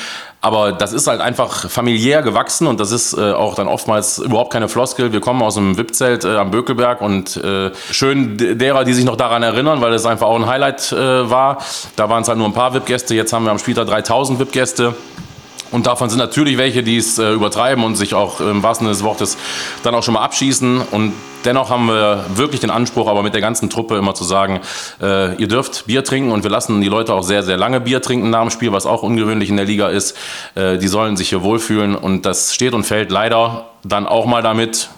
Aber 0.44 0.72
das 0.72 0.92
ist 0.92 1.06
halt 1.06 1.20
einfach 1.20 1.70
familiär 1.70 2.20
gewachsen 2.20 2.66
und 2.66 2.80
das 2.80 2.90
ist 2.90 3.16
äh, 3.16 3.30
auch 3.32 3.54
dann 3.54 3.68
oftmals 3.68 4.18
überhaupt 4.18 4.52
keine 4.52 4.68
Floskel. 4.68 5.12
Wir 5.12 5.20
kommen 5.20 5.40
aus 5.40 5.56
einem 5.56 5.78
VIP-Zelt 5.78 6.24
äh, 6.24 6.36
am 6.36 6.50
Bökelberg 6.50 7.00
und 7.00 7.36
äh, 7.36 7.70
schön 7.92 8.36
derer, 8.58 8.82
die 8.82 8.92
sich 8.92 9.04
noch 9.04 9.14
daran 9.14 9.44
erinnern, 9.44 9.80
weil 9.80 9.92
es 9.92 10.04
einfach 10.04 10.26
auch 10.26 10.34
ein 10.34 10.46
Highlight 10.46 10.90
äh, 10.90 11.30
war. 11.30 11.58
Da 11.94 12.10
waren 12.10 12.22
es 12.22 12.28
halt 12.28 12.38
nur 12.38 12.48
ein 12.48 12.54
paar 12.54 12.74
VIP-Gäste, 12.74 13.14
jetzt 13.14 13.32
haben 13.32 13.44
wir 13.44 13.52
am 13.52 13.60
Spieltag 13.60 13.86
3000 13.86 14.40
VIP-Gäste. 14.40 14.94
Und 15.72 15.86
davon 15.86 16.10
sind 16.10 16.18
natürlich 16.18 16.58
welche, 16.58 16.82
die 16.82 16.98
es 16.98 17.18
äh, 17.18 17.32
übertreiben 17.32 17.82
und 17.82 17.96
sich 17.96 18.14
auch 18.14 18.40
im 18.40 18.62
wahrsten 18.62 18.86
Sinne 18.86 18.94
des 18.94 19.02
Wortes 19.02 19.38
dann 19.82 19.94
auch 19.94 20.02
schon 20.02 20.14
mal 20.14 20.22
abschießen. 20.22 20.82
Und 20.90 21.14
dennoch 21.44 21.70
haben 21.70 21.86
wir 21.86 22.26
wirklich 22.34 22.60
den 22.60 22.70
Anspruch, 22.70 23.08
aber 23.08 23.22
mit 23.22 23.34
der 23.34 23.40
ganzen 23.40 23.70
Truppe 23.70 23.96
immer 23.96 24.14
zu 24.14 24.24
sagen, 24.24 24.60
äh, 25.00 25.34
ihr 25.36 25.48
dürft 25.48 25.86
Bier 25.86 26.04
trinken 26.04 26.30
und 26.30 26.44
wir 26.44 26.50
lassen 26.50 26.80
die 26.82 26.88
Leute 26.88 27.14
auch 27.14 27.22
sehr, 27.22 27.42
sehr 27.42 27.56
lange 27.56 27.80
Bier 27.80 28.02
trinken 28.02 28.30
nach 28.30 28.42
dem 28.42 28.50
Spiel, 28.50 28.70
was 28.72 28.86
auch 28.86 29.02
ungewöhnlich 29.02 29.48
in 29.48 29.56
der 29.56 29.64
Liga 29.64 29.88
ist. 29.88 30.16
Äh, 30.54 30.76
die 30.76 30.88
sollen 30.88 31.16
sich 31.16 31.30
hier 31.30 31.42
wohlfühlen 31.42 31.96
und 31.96 32.26
das 32.26 32.54
steht 32.54 32.74
und 32.74 32.84
fällt 32.84 33.10
leider 33.10 33.70
dann 33.82 34.06
auch 34.06 34.26
mal 34.26 34.42
damit, 34.42 34.90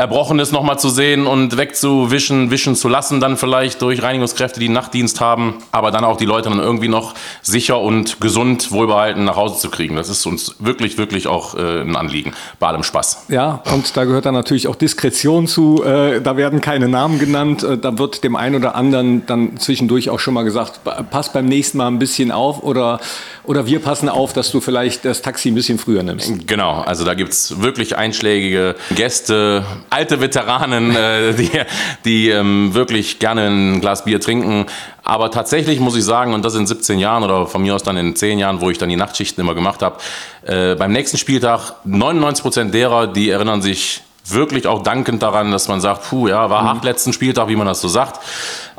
Erbrochenes 0.00 0.50
nochmal 0.50 0.78
zu 0.78 0.88
sehen 0.88 1.26
und 1.26 1.58
wegzuwischen, 1.58 2.50
wischen 2.50 2.74
zu 2.74 2.88
lassen, 2.88 3.20
dann 3.20 3.36
vielleicht 3.36 3.82
durch 3.82 4.02
Reinigungskräfte, 4.02 4.58
die 4.58 4.70
Nachtdienst 4.70 5.20
haben, 5.20 5.58
aber 5.72 5.90
dann 5.90 6.04
auch 6.04 6.16
die 6.16 6.24
Leute 6.24 6.48
dann 6.48 6.58
irgendwie 6.58 6.88
noch 6.88 7.12
sicher 7.42 7.78
und 7.78 8.18
gesund, 8.18 8.72
wohlbehalten 8.72 9.24
nach 9.24 9.36
Hause 9.36 9.60
zu 9.60 9.68
kriegen. 9.68 9.96
Das 9.96 10.08
ist 10.08 10.24
uns 10.24 10.56
wirklich, 10.58 10.96
wirklich 10.96 11.26
auch 11.26 11.54
äh, 11.54 11.82
ein 11.82 11.96
Anliegen, 11.96 12.32
bei 12.58 12.68
allem 12.68 12.82
Spaß. 12.82 13.26
Ja, 13.28 13.62
und 13.74 13.94
da 13.94 14.04
gehört 14.04 14.24
dann 14.24 14.32
natürlich 14.32 14.68
auch 14.68 14.74
Diskretion 14.74 15.46
zu. 15.46 15.84
Äh, 15.84 16.22
da 16.22 16.38
werden 16.38 16.62
keine 16.62 16.88
Namen 16.88 17.18
genannt. 17.18 17.62
Äh, 17.62 17.76
da 17.76 17.98
wird 17.98 18.24
dem 18.24 18.36
einen 18.36 18.54
oder 18.54 18.76
anderen 18.76 19.26
dann 19.26 19.58
zwischendurch 19.58 20.08
auch 20.08 20.18
schon 20.18 20.32
mal 20.32 20.44
gesagt, 20.44 20.80
pass 21.10 21.30
beim 21.30 21.44
nächsten 21.44 21.76
Mal 21.76 21.88
ein 21.88 21.98
bisschen 21.98 22.32
auf 22.32 22.62
oder, 22.62 23.00
oder 23.44 23.66
wir 23.66 23.80
passen 23.80 24.08
auf, 24.08 24.32
dass 24.32 24.50
du 24.50 24.60
vielleicht 24.60 25.04
das 25.04 25.20
Taxi 25.20 25.50
ein 25.50 25.54
bisschen 25.54 25.78
früher 25.78 26.02
nimmst. 26.02 26.46
Genau, 26.46 26.80
also 26.80 27.04
da 27.04 27.12
gibt 27.12 27.32
es 27.32 27.60
wirklich 27.60 27.98
einschlägige 27.98 28.76
Gäste, 28.96 29.66
alte 29.90 30.20
Veteranen, 30.20 30.94
äh, 30.94 31.34
die, 31.34 31.50
die 32.04 32.30
ähm, 32.30 32.72
wirklich 32.74 33.18
gerne 33.18 33.48
ein 33.48 33.80
Glas 33.80 34.04
Bier 34.04 34.20
trinken. 34.20 34.66
Aber 35.02 35.30
tatsächlich 35.30 35.80
muss 35.80 35.96
ich 35.96 36.04
sagen, 36.04 36.32
und 36.32 36.44
das 36.44 36.54
in 36.54 36.66
17 36.66 36.98
Jahren 36.98 37.24
oder 37.24 37.46
von 37.46 37.62
mir 37.62 37.74
aus 37.74 37.82
dann 37.82 37.96
in 37.96 38.14
10 38.14 38.38
Jahren, 38.38 38.60
wo 38.60 38.70
ich 38.70 38.78
dann 38.78 38.88
die 38.88 38.96
Nachtschichten 38.96 39.42
immer 39.42 39.54
gemacht 39.54 39.82
habe, 39.82 39.96
äh, 40.46 40.76
beim 40.76 40.92
nächsten 40.92 41.18
Spieltag 41.18 41.74
99 41.84 42.42
Prozent 42.42 42.74
derer, 42.74 43.08
die 43.08 43.30
erinnern 43.30 43.60
sich 43.60 44.02
wirklich 44.26 44.66
auch 44.66 44.82
dankend 44.82 45.22
daran, 45.22 45.50
dass 45.50 45.68
man 45.68 45.80
sagt, 45.80 46.08
puh, 46.08 46.28
ja, 46.28 46.50
war 46.50 46.62
hart 46.62 46.84
letzten 46.84 47.12
Spieltag, 47.12 47.48
wie 47.48 47.56
man 47.56 47.66
das 47.66 47.80
so 47.80 47.88
sagt. 47.88 48.20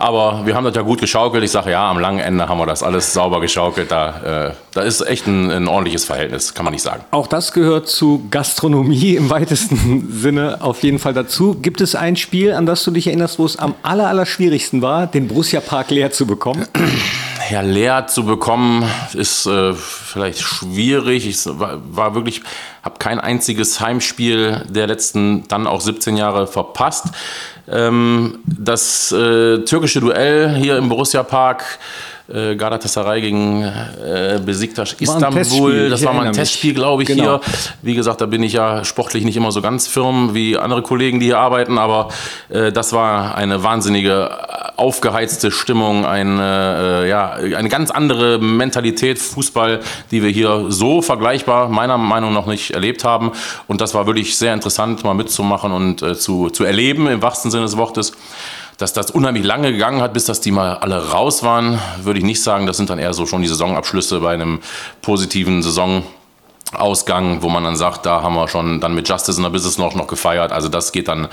Aber 0.01 0.47
wir 0.47 0.55
haben 0.55 0.63
das 0.63 0.75
ja 0.75 0.81
gut 0.81 0.99
geschaukelt. 0.99 1.43
Ich 1.43 1.51
sage, 1.51 1.69
ja, 1.69 1.87
am 1.87 1.99
langen 1.99 2.17
Ende 2.17 2.49
haben 2.49 2.57
wir 2.57 2.65
das 2.65 2.81
alles 2.81 3.13
sauber 3.13 3.39
geschaukelt. 3.39 3.91
Da, 3.91 4.47
äh, 4.49 4.53
da 4.73 4.81
ist 4.81 5.01
echt 5.01 5.27
ein, 5.27 5.51
ein, 5.51 5.67
ordentliches 5.67 6.05
Verhältnis, 6.05 6.55
kann 6.55 6.65
man 6.65 6.73
nicht 6.73 6.81
sagen. 6.81 7.03
Auch 7.11 7.27
das 7.27 7.53
gehört 7.53 7.87
zu 7.87 8.25
Gastronomie 8.31 9.15
im 9.15 9.29
weitesten 9.29 10.11
Sinne 10.11 10.57
auf 10.61 10.81
jeden 10.81 10.97
Fall 10.97 11.13
dazu. 11.13 11.55
Gibt 11.61 11.81
es 11.81 11.93
ein 11.93 12.15
Spiel, 12.15 12.53
an 12.53 12.65
das 12.65 12.83
du 12.83 12.89
dich 12.89 13.05
erinnerst, 13.05 13.37
wo 13.37 13.45
es 13.45 13.59
am 13.59 13.75
aller, 13.83 14.07
aller 14.07 14.25
schwierigsten 14.25 14.81
war, 14.81 15.05
den 15.05 15.27
Borussia 15.27 15.61
Park 15.61 15.91
leer 15.91 16.11
zu 16.11 16.25
bekommen? 16.25 16.65
Ja, 17.51 17.61
leer 17.61 18.07
zu 18.07 18.23
bekommen 18.23 18.83
ist 19.13 19.45
äh, 19.45 19.73
vielleicht 19.73 20.39
schwierig. 20.39 21.27
Ich 21.27 21.45
war, 21.45 21.79
war 21.83 22.15
wirklich, 22.15 22.41
habe 22.81 22.97
kein 22.97 23.19
einziges 23.19 23.81
Heimspiel 23.81 24.65
der 24.69 24.87
letzten 24.87 25.47
dann 25.47 25.67
auch 25.67 25.81
17 25.81 26.17
Jahre 26.17 26.47
verpasst. 26.47 27.07
Ähm, 27.67 28.39
das 28.45 29.11
äh, 29.11 29.59
türkische 29.59 29.99
Duell 29.99 30.55
hier 30.55 30.77
im 30.77 30.89
Borussia 30.89 31.23
Park 31.23 31.79
äh, 32.33 32.55
Galatasaray 32.55 33.21
gegen 33.21 33.63
äh, 33.63 34.39
Besiktas 34.45 34.93
Istanbul. 34.93 35.89
Das 35.89 36.03
war 36.05 36.13
mal 36.13 36.27
ein. 36.27 36.33
Testspiel, 36.33 36.73
glaube 36.73 37.03
ich, 37.03 37.07
Genau. 37.07 37.23
hier. 37.23 37.41
Wie 37.81 37.95
gesagt, 37.95 38.21
da 38.21 38.25
bin 38.25 38.43
ich 38.43 38.53
ja 38.53 38.83
sportlich 38.85 39.23
nicht 39.23 39.37
immer 39.37 39.51
so 39.51 39.61
ganz 39.61 39.87
firm 39.87 40.33
wie 40.33 40.57
andere 40.57 40.81
Kollegen, 40.81 41.19
die 41.19 41.27
hier 41.27 41.39
arbeiten, 41.39 41.77
aber 41.77 42.09
äh, 42.49 42.71
das 42.71 42.93
war 42.93 43.35
eine 43.35 43.63
wahnsinnige 43.63 44.29
äh, 44.31 44.71
aufgeheizte 44.77 45.51
Stimmung, 45.51 46.05
eine, 46.05 47.03
äh, 47.03 47.09
ja, 47.09 47.31
eine 47.33 47.69
ganz 47.69 47.91
andere 47.91 48.39
Mentalität 48.39 49.19
Fußball, 49.19 49.79
die 50.11 50.23
wir 50.23 50.29
hier 50.29 50.65
so 50.69 51.01
vergleichbar 51.01 51.69
meiner 51.69 51.97
Meinung 51.97 52.33
nach 52.33 52.45
nicht 52.45 52.71
erlebt 52.71 53.03
haben. 53.03 53.31
Und 53.67 53.81
das 53.81 53.93
war 53.93 54.07
wirklich 54.07 54.37
sehr 54.37 54.53
interessant, 54.53 55.03
mal 55.03 55.13
mitzumachen 55.13 55.71
und 55.71 56.01
äh, 56.01 56.15
zu, 56.15 56.49
zu 56.49 56.63
erleben, 56.63 57.07
im 57.07 57.21
wahrsten 57.21 57.51
Sinne 57.51 57.63
des 57.63 57.77
Wortes. 57.77 58.13
Dass 58.81 58.93
das 58.93 59.11
unheimlich 59.11 59.45
lange 59.45 59.71
gegangen 59.71 60.01
hat, 60.01 60.11
bis 60.11 60.25
dass 60.25 60.41
die 60.41 60.49
mal 60.49 60.73
alle 60.73 61.11
raus 61.11 61.43
waren, 61.43 61.79
würde 62.01 62.17
ich 62.17 62.25
nicht 62.25 62.41
sagen. 62.41 62.65
Das 62.65 62.77
sind 62.77 62.89
dann 62.89 62.97
eher 62.97 63.13
so 63.13 63.27
schon 63.27 63.43
die 63.43 63.47
Saisonabschlüsse 63.47 64.21
bei 64.21 64.33
einem 64.33 64.59
positiven 65.03 65.61
Saison. 65.61 66.01
Ausgang, 66.73 67.43
wo 67.43 67.49
man 67.49 67.65
dann 67.65 67.75
sagt, 67.75 68.05
da 68.05 68.23
haben 68.23 68.33
wir 68.33 68.47
schon 68.47 68.79
dann 68.79 68.95
mit 68.95 69.07
Justice 69.07 69.37
in 69.37 69.43
der 69.43 69.49
Business 69.49 69.77
noch, 69.77 69.93
noch 69.93 70.07
gefeiert. 70.07 70.53
Also 70.53 70.69
das 70.69 70.93
geht 70.93 71.09
dann, 71.09 71.27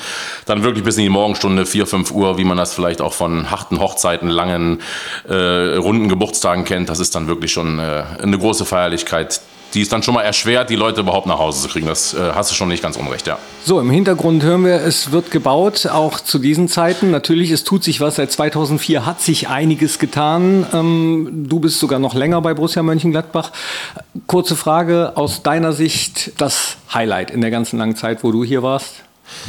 dann 0.46 0.64
wirklich 0.64 0.82
bis 0.82 0.96
in 0.96 1.04
die 1.04 1.08
Morgenstunde, 1.08 1.64
4, 1.64 1.86
5 1.86 2.10
Uhr, 2.10 2.38
wie 2.38 2.44
man 2.44 2.56
das 2.58 2.74
vielleicht 2.74 3.00
auch 3.00 3.12
von 3.12 3.48
harten 3.48 3.78
Hochzeiten, 3.78 4.28
langen, 4.28 4.82
äh, 5.28 5.76
runden 5.76 6.08
Geburtstagen 6.08 6.64
kennt. 6.64 6.88
Das 6.88 6.98
ist 6.98 7.14
dann 7.14 7.28
wirklich 7.28 7.52
schon 7.52 7.78
äh, 7.78 8.02
eine 8.20 8.36
große 8.36 8.64
Feierlichkeit, 8.64 9.40
die 9.74 9.82
es 9.82 9.88
dann 9.88 10.02
schon 10.02 10.14
mal 10.14 10.22
erschwert, 10.22 10.70
die 10.70 10.76
Leute 10.76 11.00
überhaupt 11.00 11.26
nach 11.26 11.38
Hause 11.38 11.62
zu 11.62 11.68
kriegen. 11.68 11.86
Das 11.86 12.14
äh, 12.14 12.32
hast 12.34 12.50
du 12.50 12.54
schon 12.54 12.68
nicht 12.68 12.82
ganz 12.82 12.96
unrecht, 12.96 13.26
ja. 13.26 13.38
So, 13.64 13.80
im 13.80 13.90
Hintergrund 13.90 14.42
hören 14.42 14.64
wir, 14.64 14.80
es 14.80 15.12
wird 15.12 15.30
gebaut, 15.30 15.86
auch 15.86 16.20
zu 16.20 16.38
diesen 16.38 16.68
Zeiten. 16.68 17.10
Natürlich, 17.10 17.50
es 17.50 17.64
tut 17.64 17.84
sich 17.84 18.00
was. 18.00 18.16
Seit 18.16 18.32
2004 18.32 19.04
hat 19.04 19.20
sich 19.20 19.48
einiges 19.48 19.98
getan. 19.98 20.66
Ähm, 20.72 21.46
du 21.48 21.60
bist 21.60 21.78
sogar 21.78 21.98
noch 21.98 22.14
länger 22.14 22.40
bei 22.40 22.54
Borussia 22.54 22.82
Mönchengladbach. 22.82 23.52
Kurze 24.26 24.56
Frage 24.56 25.12
aus 25.16 25.42
deiner 25.42 25.72
Sicht, 25.72 26.32
das 26.38 26.76
Highlight 26.92 27.30
in 27.30 27.40
der 27.40 27.50
ganzen 27.50 27.78
langen 27.78 27.96
Zeit, 27.96 28.24
wo 28.24 28.32
du 28.32 28.44
hier 28.44 28.62
warst. 28.62 28.94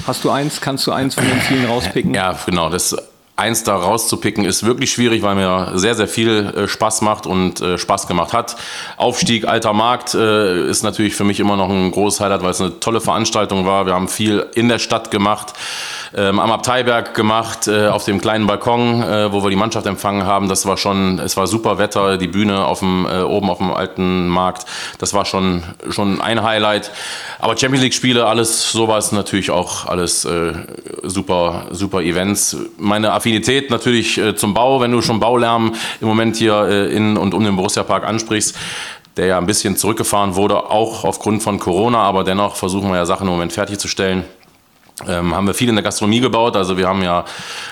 Hast 0.06 0.24
du 0.26 0.30
eins? 0.30 0.60
Kannst 0.60 0.86
du 0.88 0.92
eins 0.92 1.16
von 1.16 1.26
den 1.26 1.40
vielen 1.40 1.66
rauspicken? 1.66 2.14
Ja, 2.14 2.38
genau. 2.46 2.70
Das 2.70 2.96
eins 3.40 3.64
da 3.64 3.76
rauszupicken 3.76 4.44
ist 4.44 4.66
wirklich 4.66 4.92
schwierig, 4.92 5.24
weil 5.24 5.36
mir 5.36 5.72
sehr, 5.76 5.96
sehr 5.96 6.08
viel 6.08 6.54
äh, 6.56 6.68
Spaß 6.68 7.02
macht 7.02 7.26
und 7.26 7.62
äh, 7.62 7.78
Spaß 7.78 8.08
gemacht 8.08 8.34
hat. 8.34 8.58
Aufstieg 8.98 9.48
Alter 9.48 9.74
Markt 9.74 10.14
äh, 10.14 10.70
ist 10.70 10.84
natürlich 10.84 11.16
für 11.16 11.24
mich 11.24 11.40
immer 11.40 11.56
noch 11.56 11.70
ein 11.70 11.92
großes 11.92 12.20
Highlight, 12.20 12.44
weil 12.44 12.52
es 12.52 12.60
eine 12.60 12.80
tolle 12.80 13.00
Veranstaltung 13.00 13.66
war. 13.66 13.86
Wir 13.86 13.94
haben 13.94 14.10
viel 14.10 14.46
in 14.56 14.68
der 14.68 14.78
Stadt 14.78 15.10
gemacht, 15.10 15.54
ähm, 16.16 16.40
am 16.40 16.52
Abteiberg 16.52 17.14
gemacht, 17.14 17.70
auf 17.70 18.04
dem 18.04 18.20
kleinen 18.20 18.48
Balkon, 18.48 19.02
wo 19.32 19.44
wir 19.44 19.50
die 19.50 19.56
Mannschaft 19.56 19.86
empfangen 19.86 20.26
haben. 20.26 20.50
Das 20.50 20.66
war 20.66 20.76
schon, 20.78 21.20
es 21.20 21.38
war 21.38 21.48
super 21.48 21.78
Wetter, 21.78 22.18
die 22.18 22.28
Bühne 22.28 22.66
auf 22.66 22.80
dem, 22.80 23.06
oben 23.06 23.50
auf 23.50 23.60
dem 23.60 23.72
alten 23.72 24.28
Markt. 24.28 24.66
Das 24.98 25.14
war 25.14 25.26
schon, 25.26 25.64
schon 25.90 26.20
ein 26.20 26.42
Highlight. 26.42 26.92
Aber 27.40 27.56
Champions 27.58 27.84
League 27.84 27.94
Spiele, 27.94 28.26
alles 28.26 28.72
sowas 28.72 29.12
natürlich 29.12 29.52
auch 29.52 29.86
alles 29.86 30.28
super, 31.04 31.68
super 31.72 32.02
Events. 32.02 32.58
Meine 32.78 33.14
Affinität 33.14 33.29
natürlich 33.70 34.18
äh, 34.18 34.36
zum 34.36 34.54
Bau, 34.54 34.82
wenn 34.82 34.92
du 34.92 35.02
schon 35.02 35.20
Baulärm 35.20 35.76
im 36.02 36.08
Moment 36.08 36.36
hier 36.38 36.68
äh, 36.68 36.96
in 36.96 37.18
und 37.18 37.34
um 37.34 37.44
den 37.44 37.56
Borussia 37.56 37.84
Park 37.84 38.06
ansprichst, 38.06 38.56
der 39.18 39.28
ja 39.28 39.38
ein 39.38 39.46
bisschen 39.46 39.76
zurückgefahren 39.76 40.36
wurde, 40.36 40.70
auch 40.70 41.04
aufgrund 41.04 41.44
von 41.44 41.60
Corona, 41.60 42.00
aber 42.00 42.24
dennoch 42.24 42.56
versuchen 42.56 42.90
wir 42.90 42.98
ja 42.98 43.06
Sachen 43.06 43.28
im 43.28 43.34
Moment 43.34 43.54
fertigzustellen. 43.54 44.24
Ähm, 45.08 45.34
haben 45.34 45.48
wir 45.48 45.54
viel 45.54 45.70
in 45.70 45.76
der 45.76 45.84
Gastronomie 45.84 46.20
gebaut. 46.20 46.58
Also 46.58 46.78
wir 46.78 46.88
haben 46.88 47.02
ja 47.04 47.24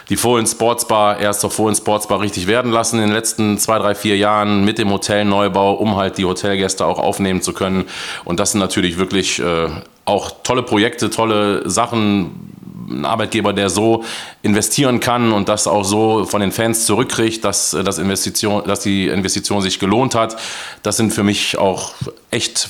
die 0.09 0.15
Fohlen 0.15 0.47
Sportsbar 0.47 1.19
erst 1.19 1.41
zur 1.41 1.51
Fohlen 1.51 1.75
Sportsbar 1.75 2.21
richtig 2.21 2.47
werden 2.47 2.71
lassen 2.71 2.97
in 2.99 3.07
den 3.07 3.13
letzten 3.13 3.57
zwei, 3.57 3.79
drei, 3.79 3.95
vier 3.95 4.15
Jahren 4.15 4.63
mit 4.63 4.77
dem 4.77 4.91
Hotelneubau, 4.91 5.73
um 5.73 5.97
halt 5.97 6.17
die 6.17 6.25
Hotelgäste 6.25 6.85
auch 6.85 6.99
aufnehmen 6.99 7.41
zu 7.41 7.51
können. 7.51 7.85
Und 8.23 8.39
das 8.39 8.51
sind 8.51 8.61
natürlich 8.61 8.97
wirklich 8.97 9.39
äh, 9.39 9.67
auch 10.05 10.31
tolle 10.43 10.63
Projekte, 10.63 11.09
tolle 11.09 11.69
Sachen. 11.69 12.53
Ein 12.89 13.05
Arbeitgeber, 13.05 13.53
der 13.53 13.69
so 13.69 14.03
investieren 14.41 14.99
kann 14.99 15.33
und 15.33 15.49
das 15.49 15.67
auch 15.67 15.83
so 15.83 16.25
von 16.25 16.41
den 16.41 16.51
Fans 16.51 16.85
zurückkriegt, 16.85 17.43
dass, 17.43 17.73
äh, 17.73 17.83
das 17.83 17.97
Investition, 17.97 18.63
dass 18.65 18.79
die 18.79 19.07
Investition 19.07 19.61
sich 19.61 19.79
gelohnt 19.79 20.15
hat. 20.15 20.37
Das 20.83 20.97
sind 20.97 21.11
für 21.11 21.23
mich 21.23 21.57
auch 21.57 21.93
echt 22.31 22.69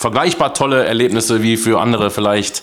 vergleichbar 0.00 0.54
tolle 0.54 0.86
Erlebnisse 0.86 1.42
wie 1.42 1.58
für 1.58 1.78
andere 1.78 2.10
vielleicht 2.10 2.62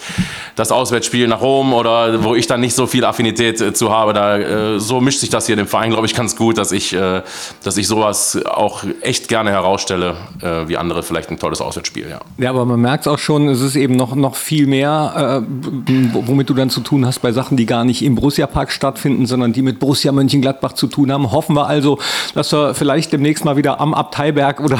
das 0.56 0.72
Auswärtsspiel 0.72 1.28
nach 1.28 1.40
Rom 1.40 1.72
oder 1.72 2.24
wo 2.24 2.34
ich 2.34 2.48
dann 2.48 2.62
nicht 2.62 2.74
so 2.74 2.88
viel 2.88 3.06
Affinität 3.06 3.62
äh, 3.62 3.74
zu 3.74 3.92
habe. 3.92 4.14
Da, 4.14 4.38
äh, 4.40 4.80
so 4.80 5.02
mischt 5.02 5.20
sich 5.20 5.30
das 5.30 5.46
hier 5.46 5.56
im 5.56 5.68
Verein, 5.68 5.92
glaube 5.92 6.08
ich, 6.08 6.16
ganz 6.16 6.36
gut, 6.36 6.58
dass 6.58 6.72
ich, 6.72 6.94
äh, 6.94 7.22
dass 7.64 7.78
ich 7.78 7.88
sowas 7.88 8.40
auch 8.44 8.84
echt 9.02 9.28
gerne 9.28 9.52
herausstelle, 9.52 10.16
äh, 10.42 10.68
wie 10.68 10.78
andere 10.78 11.04
vielleicht 11.04 11.30
ein 11.30 11.38
tolles 11.38 11.62
Auswärtsspiel. 11.62 12.10
Ja. 12.10 12.22
Ja, 12.40 12.50
aber 12.50 12.66
man 12.66 12.82
merkt 12.82 13.08
auch 13.08 13.20
schon, 13.20 13.50
es 13.50 13.62
ist 13.62 13.76
eben 13.76 13.96
noch, 13.96 14.16
noch 14.16 14.36
viel 14.36 14.66
mehr, 14.66 15.44
äh, 15.46 16.14
womit 16.14 16.50
du 16.50 16.56
dann 16.56 16.72
zu 16.72 16.80
tun 16.80 17.06
hast 17.06 17.20
bei 17.20 17.32
Sachen, 17.32 17.56
die 17.56 17.68
gar 17.68 17.86
nicht 17.86 18.04
im 18.04 18.16
Borussia 18.16 18.48
Park 18.48 18.72
stattfinden, 18.72 19.28
sondern 19.28 19.54
die 19.54 19.62
mit 19.62 19.78
Borussia 19.78 20.12
Mönchengladbach 20.12 20.74
zu 20.74 20.88
tun 20.88 21.12
haben. 21.12 21.32
Hoffen 21.32 21.56
wir 21.56 21.68
also, 21.68 22.00
dass 22.34 22.52
wir 22.52 22.74
vielleicht 22.74 23.14
demnächst 23.14 23.46
mal 23.46 23.58
wieder 23.58 23.80
am 23.80 23.94
Abteiberg 23.94 24.60
oder 24.60 24.80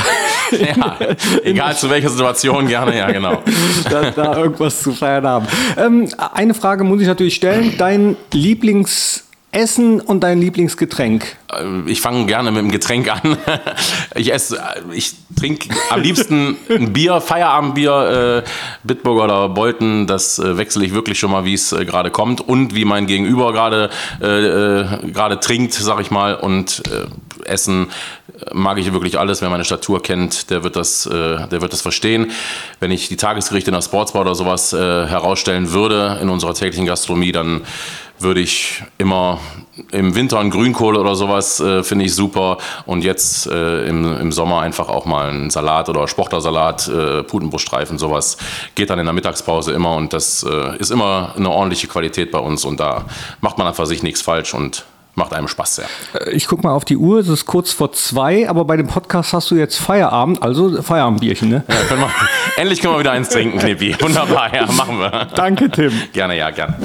Ja, 0.52 0.98
egal 1.44 1.76
zu 1.76 1.90
welcher 1.90 2.10
Situation, 2.10 2.47
gerne, 2.68 2.98
ja, 2.98 3.12
genau. 3.12 3.44
da, 3.90 4.12
da 4.12 4.38
irgendwas 4.38 4.82
zu 4.82 4.92
feiern 4.94 5.26
haben. 5.28 5.48
Ähm, 5.78 6.10
eine 6.34 6.54
Frage 6.54 6.84
muss 6.84 7.02
ich 7.02 7.08
natürlich 7.08 7.36
stellen. 7.36 7.76
Dein 7.78 8.16
Lieblingsessen 8.32 10.02
und 10.02 10.22
dein 10.24 10.40
Lieblingsgetränk? 10.40 11.26
Äh, 11.52 11.90
Ich 11.90 12.02
fange 12.02 12.26
gerne 12.26 12.52
mit 12.52 12.62
dem 12.62 12.72
Getränk 12.72 13.10
an. 13.12 13.38
Ich 14.16 14.34
esse, 14.34 14.60
ich 14.94 15.14
trinke 15.40 15.70
am 15.92 16.02
liebsten 16.02 16.58
ein 16.70 16.92
Bier, 16.92 17.22
Feierabendbier, 17.22 18.44
äh, 18.44 18.50
Bitburger 18.84 19.26
oder 19.26 19.50
Bolten. 19.50 20.08
Das 20.08 20.40
äh, 20.40 20.58
wechsle 20.58 20.84
ich 20.86 20.94
wirklich 20.94 21.20
schon 21.20 21.30
mal, 21.32 21.46
wie 21.46 21.54
es 21.54 21.72
äh, 21.72 21.86
gerade 21.86 22.10
kommt 22.10 22.42
und 22.42 22.74
wie 22.74 22.84
mein 22.84 23.06
Gegenüber 23.06 23.54
gerade 23.54 23.90
äh, 24.22 24.26
äh, 24.26 25.12
gerade 25.12 25.40
trinkt, 25.40 25.74
sag 25.74 26.00
ich 26.02 26.10
mal. 26.10 26.34
Und 26.36 26.82
äh, 26.88 27.06
Essen 27.48 27.90
äh, 28.28 28.54
mag 28.54 28.78
ich 28.78 28.92
wirklich 28.94 29.20
alles. 29.20 29.42
Wer 29.42 29.50
meine 29.50 29.66
Statur 29.66 30.02
kennt, 30.02 30.50
der 30.50 30.64
wird 30.64 30.76
das, 30.76 31.06
äh, 31.06 31.48
der 31.48 31.62
wird 31.62 31.74
das 31.74 31.82
verstehen. 31.82 32.32
Wenn 32.80 32.92
ich 32.92 33.08
die 33.08 33.18
Tagesgerichte 33.18 33.72
in 33.72 33.76
der 33.76 33.82
Sportsbar 33.82 34.22
oder 34.22 34.36
sowas 34.36 34.74
äh, 34.74 34.78
herausstellen 34.78 35.72
würde 35.72 36.20
in 36.22 36.30
unserer 36.30 36.54
täglichen 36.54 36.86
Gastronomie, 36.86 37.32
dann 37.32 37.62
würde 38.20 38.40
ich 38.40 38.84
immer 38.98 39.40
im 39.92 40.16
Winter 40.16 40.40
einen 40.40 40.50
Grünkohl 40.50 40.96
oder 40.96 41.16
sowas, 41.16 41.60
äh, 41.60 41.84
finde 41.84 42.06
ich 42.06 42.16
super. 42.16 42.58
Und 42.86 43.04
jetzt 43.04 43.48
äh, 43.48 43.88
im, 43.88 44.18
im 44.18 44.32
Sommer 44.32 44.62
einfach 44.62 44.90
auch 44.90 45.06
mal 45.06 45.30
einen 45.30 45.50
Salat 45.50 45.90
oder 45.90 46.08
Sportlersalat, 46.08 46.88
äh, 46.88 47.24
Putenbruststreifen, 47.24 47.98
sowas. 47.98 48.38
Geht 48.76 48.90
dann 48.90 49.00
in 49.00 49.06
der 49.06 49.14
Mittagspause 49.14 49.74
immer 49.74 49.96
und 49.96 50.14
das 50.14 50.44
äh, 50.44 50.78
ist 50.78 50.92
immer 50.92 51.34
eine 51.36 51.50
ordentliche 51.50 51.88
Qualität 51.88 52.32
bei 52.32 52.40
uns 52.40 52.66
und 52.66 52.80
da 52.80 53.06
macht 53.42 53.58
man 53.58 53.68
einfach 53.68 53.86
sich 53.86 54.04
nichts 54.04 54.22
falsch 54.22 54.54
und 54.54 54.84
macht 55.18 55.34
einem 55.34 55.48
Spaß 55.48 55.76
sehr. 55.78 55.86
Ich 56.32 56.48
guck 56.48 56.64
mal 56.64 56.72
auf 56.72 56.86
die 56.86 56.96
Uhr, 56.96 57.20
es 57.20 57.28
ist 57.28 57.46
kurz 57.46 57.72
vor 57.72 57.92
zwei, 57.92 58.48
aber 58.48 58.64
bei 58.66 58.78
dem 58.78 58.88
Podcast 58.88 59.34
hast 59.34 59.52
du 59.52 59.56
jetzt 59.56 59.78
Feierabend, 59.78 60.42
also 60.42 60.82
Feierabendbierchen, 60.82 61.50
ne? 61.50 61.64
Ja, 61.68 61.76
können 61.88 62.02
wir, 62.02 62.12
endlich 62.56 62.80
können 62.80 62.94
wir 62.94 63.00
wieder 63.00 63.12
eins 63.12 63.30
trinken, 63.30 63.58
Knippi. 63.60 63.96
Wunderbar, 64.00 64.54
ja, 64.54 64.66
machen 64.72 65.00
wir. 65.00 65.28
Danke, 65.36 65.70
Tim. 65.70 65.92
Gerne, 66.14 66.38
ja, 66.38 66.52
gerne. 66.52 66.78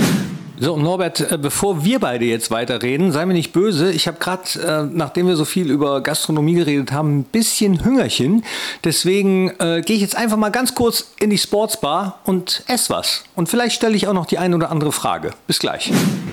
So, 0.65 0.77
Norbert, 0.77 1.33
äh, 1.33 1.39
bevor 1.39 1.83
wir 1.83 1.99
beide 1.99 2.25
jetzt 2.25 2.53
weiterreden, 2.53 3.11
sei 3.11 3.27
mir 3.27 3.33
nicht 3.33 3.53
böse. 3.53 3.91
Ich 3.91 4.07
habe 4.07 4.19
gerade, 4.21 4.61
äh, 4.61 4.85
nachdem 4.97 5.27
wir 5.27 5.35
so 5.35 5.45
viel 5.45 5.69
über 5.69 6.01
Gastronomie 6.03 6.55
geredet 6.55 6.93
haben, 6.93 7.19
ein 7.19 7.25
bisschen 7.25 7.85
Hüngerchen. 7.85 8.45
Deswegen 8.85 9.51
äh, 9.59 9.83
gehe 9.85 9.97
ich 9.97 10.03
jetzt 10.03 10.15
einfach 10.15 10.37
mal 10.37 10.51
ganz 10.51 10.77
kurz 10.77 11.15
in 11.19 11.31
die 11.31 11.39
Sportsbar 11.39 12.21
und 12.23 12.63
esse 12.69 12.91
was. 12.91 13.25
Und 13.35 13.49
vielleicht 13.49 13.75
stelle 13.75 13.97
ich 13.97 14.07
auch 14.07 14.13
noch 14.13 14.27
die 14.27 14.39
eine 14.39 14.55
oder 14.55 14.71
andere 14.71 14.93
Frage. 14.93 15.33
Bis 15.49 15.59
gleich. 15.59 15.91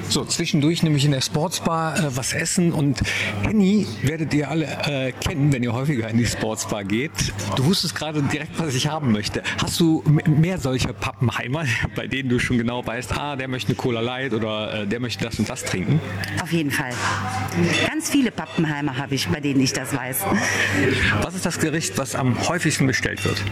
So, 0.09 0.23
zwischendurch 0.25 0.83
nämlich 0.83 1.05
in 1.05 1.11
der 1.11 1.21
Sportsbar 1.21 1.97
äh, 1.97 2.15
was 2.15 2.33
essen. 2.33 2.71
Und 2.71 2.99
Henny 3.41 3.87
werdet 4.03 4.31
ihr 4.35 4.47
alle 4.51 4.67
äh, 4.85 5.11
kennen, 5.11 5.51
wenn 5.51 5.63
ihr 5.63 5.73
häufiger 5.73 6.07
in 6.07 6.19
die 6.19 6.27
Sportsbar 6.27 6.83
geht. 6.83 7.33
Du 7.55 7.65
wusstest 7.65 7.95
gerade 7.95 8.21
direkt, 8.21 8.59
was 8.59 8.75
ich 8.75 8.89
haben 8.89 9.11
möchte. 9.11 9.41
Hast 9.59 9.79
du 9.79 10.03
mehr 10.27 10.59
solcher 10.59 10.93
Pappenheimer, 10.93 11.65
bei 11.95 12.05
denen 12.05 12.29
du 12.29 12.37
schon 12.37 12.59
genau 12.59 12.85
weißt, 12.85 13.17
ah, 13.17 13.35
der 13.35 13.47
möchte 13.47 13.69
eine 13.69 13.75
Cola 13.75 14.01
Light 14.01 14.18
oder 14.27 14.81
äh, 14.81 14.87
der 14.87 14.99
möchte 14.99 15.23
das 15.23 15.39
und 15.39 15.49
das 15.49 15.63
trinken? 15.63 15.99
Auf 16.41 16.51
jeden 16.51 16.71
Fall. 16.71 16.91
Ganz 17.87 18.09
viele 18.09 18.31
Pappenheimer 18.31 18.97
habe 18.97 19.15
ich, 19.15 19.27
bei 19.27 19.39
denen 19.39 19.59
ich 19.61 19.73
das 19.73 19.95
weiß. 19.95 20.25
Was 21.21 21.35
ist 21.35 21.45
das 21.45 21.59
Gericht, 21.59 21.97
was 21.97 22.15
am 22.15 22.47
häufigsten 22.47 22.87
bestellt 22.87 23.23
wird? 23.25 23.43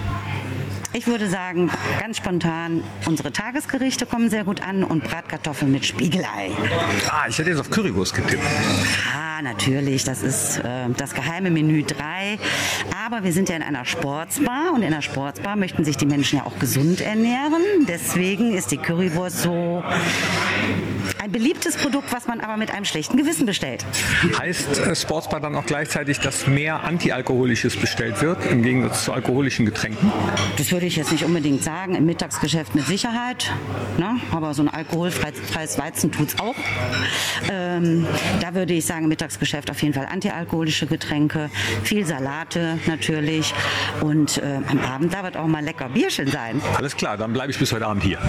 Ich 0.97 1.05
würde 1.05 1.29
sagen, 1.29 1.69
ganz 1.99 2.17
spontan, 2.17 2.83
unsere 3.05 3.31
Tagesgerichte 3.31 4.07
kommen 4.07 4.31
sehr 4.31 4.43
gut 4.43 4.63
an 4.63 4.83
und 4.83 5.03
Bratkartoffeln 5.03 5.71
mit 5.71 5.85
Spiegelei. 5.85 6.49
Ah, 7.07 7.27
ich 7.29 7.37
hätte 7.37 7.51
jetzt 7.51 7.59
auf 7.59 7.69
Currywurst 7.69 8.15
getippt. 8.15 8.41
Ah, 9.15 9.43
natürlich, 9.43 10.05
das 10.05 10.23
ist 10.23 10.57
äh, 10.57 10.89
das 10.97 11.13
geheime 11.13 11.51
Menü 11.51 11.83
3. 11.83 12.39
Aber 13.05 13.23
wir 13.23 13.31
sind 13.31 13.47
ja 13.47 13.55
in 13.55 13.61
einer 13.61 13.85
Sportsbar 13.85 14.73
und 14.73 14.81
in 14.81 14.87
einer 14.87 15.03
Sportsbar 15.03 15.55
möchten 15.55 15.85
sich 15.85 15.97
die 15.97 16.07
Menschen 16.07 16.39
ja 16.39 16.47
auch 16.47 16.57
gesund 16.57 16.99
ernähren. 16.99 17.61
Deswegen 17.87 18.55
ist 18.55 18.71
die 18.71 18.77
Currywurst 18.77 19.43
so 19.43 19.83
ein 21.21 21.31
beliebtes 21.31 21.77
Produkt, 21.77 22.11
was 22.13 22.27
man 22.27 22.39
aber 22.41 22.57
mit 22.57 22.71
einem 22.71 22.85
schlechten 22.85 23.17
Gewissen 23.17 23.45
bestellt. 23.45 23.85
Heißt 24.37 24.79
äh, 24.79 24.95
Sportsbar 24.95 25.39
dann 25.39 25.55
auch 25.55 25.65
gleichzeitig, 25.65 26.19
dass 26.19 26.47
mehr 26.47 26.83
Antialkoholisches 26.83 27.77
bestellt 27.77 28.21
wird, 28.21 28.45
im 28.45 28.63
Gegensatz 28.63 29.05
zu 29.05 29.13
alkoholischen 29.13 29.65
Getränken? 29.65 30.11
Das 30.57 30.71
würde 30.71 30.85
ich 30.85 30.95
jetzt 30.95 31.11
nicht 31.11 31.23
unbedingt 31.23 31.63
sagen. 31.63 31.95
Im 31.95 32.05
Mittagsgeschäft 32.05 32.75
mit 32.75 32.85
Sicherheit. 32.85 33.51
Ne? 33.97 34.19
Aber 34.31 34.53
so 34.53 34.61
ein 34.63 34.69
alkoholfreies 34.69 35.77
Weizen 35.77 36.11
tut 36.11 36.29
es 36.29 36.39
auch. 36.39 36.55
Ähm, 37.51 38.05
da 38.41 38.53
würde 38.53 38.73
ich 38.73 38.85
sagen, 38.85 39.03
im 39.03 39.09
Mittagsgeschäft 39.09 39.69
auf 39.71 39.81
jeden 39.81 39.93
Fall 39.93 40.07
antialkoholische 40.11 40.87
Getränke, 40.87 41.49
viel 41.83 42.05
Salate 42.05 42.79
natürlich. 42.85 43.53
Und 44.01 44.37
äh, 44.37 44.59
am 44.67 44.79
Abend 44.79 45.13
da 45.13 45.23
wird 45.23 45.37
auch 45.37 45.47
mal 45.47 45.63
lecker 45.63 45.89
Bierchen 45.89 46.27
sein. 46.27 46.61
Alles 46.75 46.95
klar, 46.95 47.17
dann 47.17 47.33
bleibe 47.33 47.51
ich 47.51 47.59
bis 47.59 47.71
heute 47.71 47.85
Abend 47.85 48.03
hier. 48.03 48.19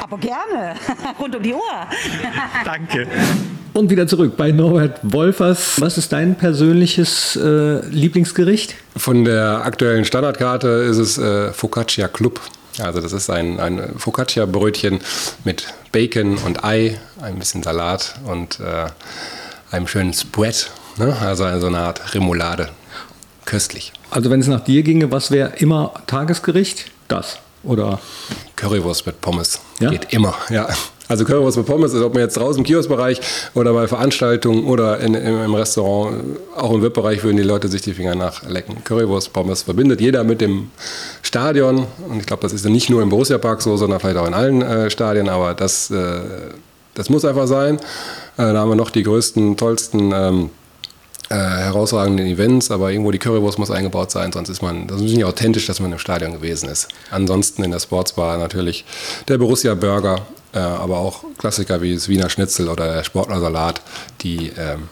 Aber 0.00 0.18
gerne. 0.18 0.74
Rund 1.18 1.36
um 1.36 1.42
die 1.42 1.54
Uhr. 1.54 1.60
Danke. 2.64 3.06
Und 3.72 3.90
wieder 3.90 4.06
zurück 4.06 4.36
bei 4.36 4.50
Norbert 4.50 4.98
Wolfers. 5.02 5.80
Was 5.80 5.96
ist 5.96 6.12
dein 6.12 6.34
persönliches 6.34 7.36
äh, 7.36 7.84
Lieblingsgericht? 7.86 8.74
Von 8.96 9.24
der 9.24 9.64
aktuellen 9.64 10.04
Standardkarte 10.04 10.68
ist 10.68 10.98
es 10.98 11.18
äh, 11.18 11.52
Focaccia 11.52 12.08
Club. 12.08 12.40
Also 12.78 13.00
das 13.00 13.12
ist 13.12 13.30
ein, 13.30 13.60
ein 13.60 13.94
Focaccia-Brötchen 13.96 15.00
mit 15.44 15.66
Bacon 15.92 16.38
und 16.38 16.64
Ei, 16.64 16.98
ein 17.20 17.38
bisschen 17.38 17.62
Salat 17.62 18.14
und 18.24 18.60
äh, 18.60 18.86
einem 19.74 19.86
schönen 19.86 20.12
Spread. 20.14 20.70
Ne? 20.96 21.16
Also 21.20 21.44
so 21.60 21.66
eine 21.66 21.78
Art 21.78 22.14
Remoulade. 22.14 22.68
Köstlich. 23.44 23.92
Also 24.10 24.30
wenn 24.30 24.40
es 24.40 24.46
nach 24.46 24.60
dir 24.60 24.82
ginge, 24.82 25.10
was 25.10 25.30
wäre 25.30 25.52
immer 25.58 25.94
Tagesgericht? 26.06 26.86
Das, 27.08 27.38
oder? 27.62 28.00
Currywurst 28.56 29.06
mit 29.06 29.20
Pommes. 29.20 29.60
Ja? 29.80 29.90
Geht 29.90 30.12
immer, 30.12 30.34
ja. 30.50 30.68
Also 31.10 31.24
Currywurst 31.24 31.56
mit 31.56 31.66
Pommes, 31.66 31.92
ob 31.92 32.14
man 32.14 32.22
jetzt 32.22 32.36
draußen 32.36 32.58
im 32.60 32.64
Kioskbereich 32.64 33.20
oder 33.54 33.72
bei 33.72 33.88
Veranstaltungen 33.88 34.64
oder 34.64 35.00
in, 35.00 35.14
im, 35.14 35.42
im 35.42 35.54
Restaurant, 35.54 36.38
auch 36.56 36.72
im 36.72 36.82
VIP-Bereich 36.82 37.24
würden 37.24 37.36
die 37.36 37.42
Leute 37.42 37.66
sich 37.66 37.82
die 37.82 37.94
Finger 37.94 38.14
nachlecken. 38.14 38.84
Currywurst, 38.84 39.32
Pommes 39.32 39.62
verbindet 39.62 40.00
jeder 40.00 40.22
mit 40.22 40.40
dem 40.40 40.70
Stadion. 41.22 41.88
Und 42.08 42.20
ich 42.20 42.26
glaube, 42.26 42.42
das 42.42 42.52
ist 42.52 42.64
nicht 42.64 42.90
nur 42.90 43.02
im 43.02 43.08
Borussia-Park 43.08 43.60
so, 43.60 43.76
sondern 43.76 43.98
vielleicht 43.98 44.18
auch 44.18 44.26
in 44.28 44.34
allen 44.34 44.62
äh, 44.62 44.88
Stadien. 44.88 45.28
Aber 45.28 45.54
das, 45.54 45.90
äh, 45.90 46.20
das 46.94 47.10
muss 47.10 47.24
einfach 47.24 47.48
sein. 47.48 47.78
Äh, 48.36 48.52
da 48.52 48.58
haben 48.58 48.68
wir 48.68 48.76
noch 48.76 48.90
die 48.90 49.02
größten, 49.02 49.56
tollsten... 49.56 50.12
Ähm, 50.14 50.50
äh, 51.28 51.36
herausragenden 51.36 52.26
Events, 52.26 52.72
aber 52.72 52.90
irgendwo 52.90 53.12
die 53.12 53.20
Currywurst 53.20 53.56
muss 53.56 53.70
eingebaut 53.70 54.10
sein, 54.10 54.32
sonst 54.32 54.48
ist 54.48 54.62
man, 54.62 54.88
das 54.88 55.00
ist 55.00 55.12
nicht 55.12 55.24
authentisch, 55.24 55.64
dass 55.66 55.78
man 55.78 55.92
im 55.92 55.98
Stadion 56.00 56.32
gewesen 56.32 56.68
ist. 56.68 56.88
Ansonsten 57.12 57.62
in 57.62 57.70
der 57.70 57.78
Sportsbar 57.78 58.36
natürlich 58.36 58.84
der 59.28 59.38
Borussia 59.38 59.74
Burger, 59.74 60.26
äh, 60.52 60.58
aber 60.58 60.98
auch 60.98 61.24
Klassiker 61.38 61.82
wie 61.82 61.94
das 61.94 62.08
Wiener 62.08 62.30
Schnitzel 62.30 62.68
oder 62.68 62.92
der 62.94 63.04
Sportlersalat, 63.04 63.80
die 64.20 64.50
ähm, 64.56 64.88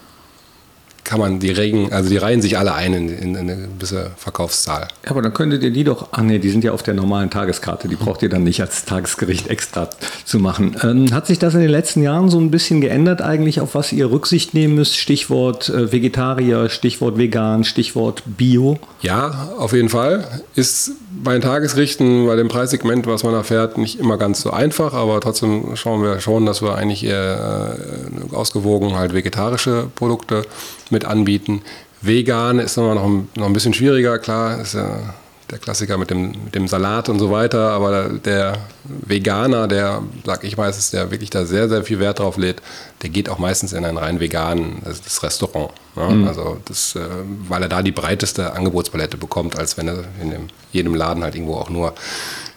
kann 1.09 1.19
man, 1.19 1.39
die 1.39 1.49
regen, 1.49 1.91
also 1.91 2.07
die 2.07 2.17
reihen 2.17 2.39
sich 2.39 2.59
alle 2.59 2.75
ein 2.75 2.93
in, 2.93 3.09
in, 3.09 3.33
in 3.33 3.37
eine 3.37 3.67
gewisse 3.67 4.11
Verkaufszahl. 4.15 4.89
Ja, 5.03 5.09
aber 5.09 5.23
dann 5.23 5.33
könntet 5.33 5.63
ihr 5.63 5.71
die 5.71 5.83
doch, 5.83 6.09
ach 6.11 6.21
nee, 6.21 6.37
die 6.37 6.51
sind 6.51 6.63
ja 6.63 6.71
auf 6.71 6.83
der 6.83 6.93
normalen 6.93 7.31
Tageskarte, 7.31 7.87
die 7.87 7.95
braucht 7.95 8.21
ihr 8.21 8.29
dann 8.29 8.43
nicht 8.43 8.61
als 8.61 8.85
Tagesgericht 8.85 9.47
extra 9.47 9.89
zu 10.23 10.37
machen. 10.37 10.75
Ähm, 10.83 11.11
hat 11.11 11.25
sich 11.25 11.39
das 11.39 11.55
in 11.55 11.61
den 11.61 11.71
letzten 11.71 12.03
Jahren 12.03 12.29
so 12.29 12.39
ein 12.39 12.51
bisschen 12.51 12.79
geändert 12.79 13.23
eigentlich, 13.23 13.59
auf 13.59 13.73
was 13.73 13.91
ihr 13.91 14.11
Rücksicht 14.11 14.53
nehmen 14.53 14.75
müsst? 14.75 14.97
Stichwort 14.97 15.69
äh, 15.69 15.91
Vegetarier, 15.91 16.69
Stichwort 16.69 17.17
vegan, 17.17 17.63
Stichwort 17.63 18.21
Bio? 18.25 18.77
Ja, 19.01 19.49
auf 19.57 19.73
jeden 19.73 19.89
Fall. 19.89 20.27
Ist 20.53 20.91
bei 21.23 21.33
den 21.33 21.41
Tagesrichten, 21.41 22.25
bei 22.27 22.35
dem 22.35 22.47
Preissegment, 22.47 23.07
was 23.07 23.23
man 23.23 23.33
erfährt, 23.33 23.77
nicht 23.77 23.99
immer 23.99 24.17
ganz 24.17 24.41
so 24.41 24.51
einfach, 24.51 24.93
aber 24.93 25.19
trotzdem 25.19 25.75
schauen 25.75 26.03
wir 26.03 26.19
schon, 26.19 26.45
dass 26.45 26.61
wir 26.61 26.75
eigentlich 26.75 27.03
eher 27.03 27.75
äh, 27.77 28.35
ausgewogen 28.35 28.95
halt 28.95 29.13
vegetarische 29.13 29.87
Produkte 29.95 30.43
mit 30.89 31.05
anbieten. 31.05 31.61
Vegan 32.01 32.59
ist 32.59 32.77
immer 32.77 32.95
noch 32.95 33.05
ein, 33.05 33.29
noch 33.35 33.45
ein 33.45 33.53
bisschen 33.53 33.73
schwieriger, 33.73 34.19
klar, 34.19 34.61
ist 34.61 34.73
ja 34.73 35.13
der 35.51 35.57
Klassiker 35.57 35.97
mit 35.97 36.09
dem, 36.09 36.31
mit 36.45 36.55
dem 36.55 36.67
Salat 36.67 37.09
und 37.09 37.19
so 37.19 37.31
weiter, 37.31 37.71
aber 37.71 38.09
der 38.09 38.59
Veganer, 38.83 39.67
der, 39.67 40.03
sag 40.25 40.43
ich 40.43 40.57
meistens, 40.57 40.91
der 40.91 41.11
wirklich 41.11 41.29
da 41.29 41.45
sehr, 41.45 41.67
sehr 41.69 41.83
viel 41.83 41.99
Wert 41.99 42.19
drauf 42.19 42.37
lädt, 42.37 42.61
der 43.01 43.09
geht 43.09 43.29
auch 43.29 43.39
meistens 43.39 43.73
in 43.73 43.83
ein 43.85 43.97
rein 43.97 44.19
veganes 44.19 45.23
Restaurant. 45.23 45.71
Ne? 45.95 46.03
Mhm. 46.03 46.27
Also 46.27 46.57
das, 46.65 46.95
äh, 46.95 46.99
weil 47.47 47.63
er 47.63 47.69
da 47.69 47.81
die 47.81 47.91
breiteste 47.91 48.53
Angebotspalette 48.53 49.17
bekommt, 49.17 49.57
als 49.57 49.77
wenn 49.77 49.87
er 49.87 50.03
in 50.21 50.31
dem, 50.31 50.47
jedem 50.71 50.93
Laden 50.93 51.23
halt 51.23 51.35
irgendwo 51.35 51.55
auch 51.55 51.69
nur 51.69 51.93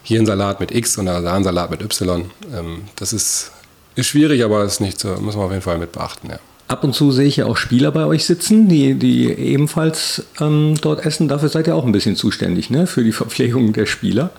hier 0.03 0.19
ein 0.19 0.25
Salat 0.25 0.59
mit 0.59 0.71
X 0.71 0.97
und 0.97 1.07
da 1.07 1.33
ein 1.33 1.43
Salat 1.43 1.71
mit 1.71 1.81
Y. 1.81 2.29
Ähm, 2.53 2.83
das 2.95 3.13
ist, 3.13 3.51
ist 3.95 4.07
schwierig, 4.07 4.43
aber 4.43 4.63
ist 4.63 4.81
nicht 4.81 4.99
so, 4.99 5.09
müssen 5.17 5.39
wir 5.39 5.45
auf 5.45 5.51
jeden 5.51 5.63
Fall 5.63 5.77
mit 5.77 5.91
beachten, 5.91 6.29
ja. 6.29 6.39
Ab 6.73 6.83
und 6.83 6.95
zu 6.95 7.11
sehe 7.11 7.27
ich 7.27 7.37
ja 7.37 7.45
auch 7.45 7.55
Spieler 7.55 7.91
bei 7.91 8.03
euch 8.03 8.25
sitzen, 8.25 8.67
die, 8.67 8.95
die 8.95 9.27
ebenfalls 9.27 10.25
ähm, 10.41 10.73
dort 10.81 11.05
essen. 11.05 11.27
Dafür 11.27 11.47
seid 11.47 11.67
ihr 11.67 11.75
auch 11.75 11.85
ein 11.85 11.91
bisschen 11.91 12.15
zuständig, 12.15 12.71
ne? 12.71 12.87
Für 12.87 13.03
die 13.03 13.11
Verpflegung 13.11 13.73
der 13.73 13.85
Spieler. 13.85 14.31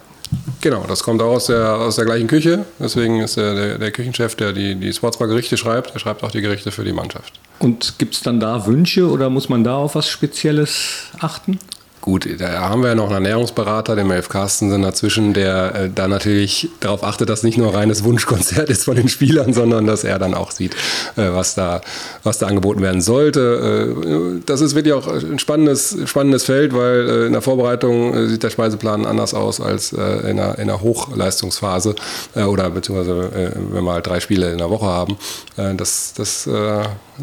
Genau, 0.61 0.85
das 0.89 1.05
kommt 1.05 1.23
auch 1.23 1.37
aus 1.37 1.47
der, 1.47 1.77
aus 1.77 1.95
der 1.95 2.07
gleichen 2.07 2.27
Küche. 2.27 2.65
Deswegen 2.81 3.21
ist 3.21 3.37
der, 3.37 3.55
der, 3.55 3.79
der 3.79 3.93
Küchenchef, 3.93 4.35
der 4.35 4.53
die, 4.53 4.75
die 4.75 4.93
Sportsbar-Gerichte 4.93 5.57
schreibt, 5.57 5.95
der 5.95 6.01
schreibt 6.01 6.25
auch 6.25 6.33
die 6.33 6.41
Gerichte 6.41 6.73
für 6.73 6.83
die 6.83 6.93
Mannschaft. 6.93 7.35
Und 7.61 8.01
gibt 8.01 8.15
es 8.15 8.23
dann 8.23 8.41
da 8.41 8.67
Wünsche 8.67 9.09
oder 9.09 9.31
muss 9.31 9.49
man 9.49 9.63
da 9.63 9.77
auf 9.77 9.95
was 9.95 10.09
Spezielles 10.09 11.05
achten? 11.21 11.61
Gut, 12.05 12.29
da 12.39 12.69
haben 12.69 12.83
wir 12.83 12.91
ja 12.91 12.95
noch 12.95 13.07
einen 13.07 13.25
Ernährungsberater, 13.25 13.97
den 13.97 14.09
Melf 14.09 14.29
Carstensen 14.29 14.83
dazwischen, 14.83 15.33
der 15.33 15.75
äh, 15.75 15.89
da 15.89 16.07
natürlich 16.07 16.69
darauf 16.81 17.03
achtet, 17.03 17.31
dass 17.31 17.43
nicht 17.43 17.57
nur 17.57 17.75
reines 17.75 18.05
Wunschkonzert 18.05 18.69
ist 18.69 18.85
von 18.85 18.95
den 18.95 19.09
Spielern, 19.09 19.55
sondern 19.55 19.87
dass 19.87 20.05
er 20.05 20.19
dann 20.19 20.35
auch 20.35 20.51
sieht, 20.51 20.75
äh, 21.17 21.31
was, 21.33 21.55
da, 21.55 21.81
was 22.23 22.37
da 22.37 22.47
angeboten 22.47 22.83
werden 22.83 23.01
sollte. 23.01 23.95
Äh, 23.97 24.43
das 24.45 24.61
ist 24.61 24.75
wirklich 24.75 24.93
auch 24.93 25.07
ein 25.07 25.39
spannendes, 25.39 25.97
spannendes 26.05 26.45
Feld, 26.45 26.75
weil 26.75 27.09
äh, 27.09 27.27
in 27.29 27.33
der 27.33 27.41
Vorbereitung 27.41 28.13
äh, 28.13 28.27
sieht 28.29 28.43
der 28.43 28.51
Speiseplan 28.51 29.07
anders 29.07 29.33
aus 29.33 29.63
als 29.63 29.95
äh, 29.95 30.31
in, 30.31 30.37
der, 30.37 30.59
in 30.59 30.67
der 30.67 30.83
Hochleistungsphase 30.83 31.95
oder 32.35 32.69
beziehungsweise 32.69 33.31
wenn 33.71 33.83
wir 33.83 33.93
halt 33.95 34.07
drei 34.07 34.21
Spiele 34.21 34.53
in 34.53 34.59
der 34.59 34.69
Woche 34.69 34.87
haben. 34.87 35.17
das 35.57 36.13
das 36.15 36.49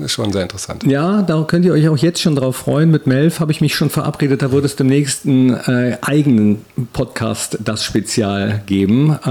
ist 0.02 0.12
schon 0.14 0.32
sehr 0.32 0.44
interessant. 0.44 0.84
Ja, 0.86 1.22
da 1.22 1.44
könnt 1.44 1.66
ihr 1.66 1.74
euch 1.74 1.88
auch 1.90 1.98
jetzt 1.98 2.22
schon 2.22 2.36
drauf 2.36 2.56
freuen. 2.56 2.92
Mit 2.92 3.08
Melf 3.08 3.40
habe 3.40 3.52
ich 3.52 3.62
mich 3.62 3.76
schon 3.76 3.90
verabredet, 3.90 4.42
da 4.42 4.52
wird 4.52 4.64
es 4.72 4.76
demnächst 4.78 5.26
einen 5.26 5.52
äh, 5.52 5.98
eigenen 6.02 6.60
Podcast, 6.94 7.60
das 7.64 7.84
Spezial 7.84 8.62
geben, 8.66 9.12
äh, 9.12 9.30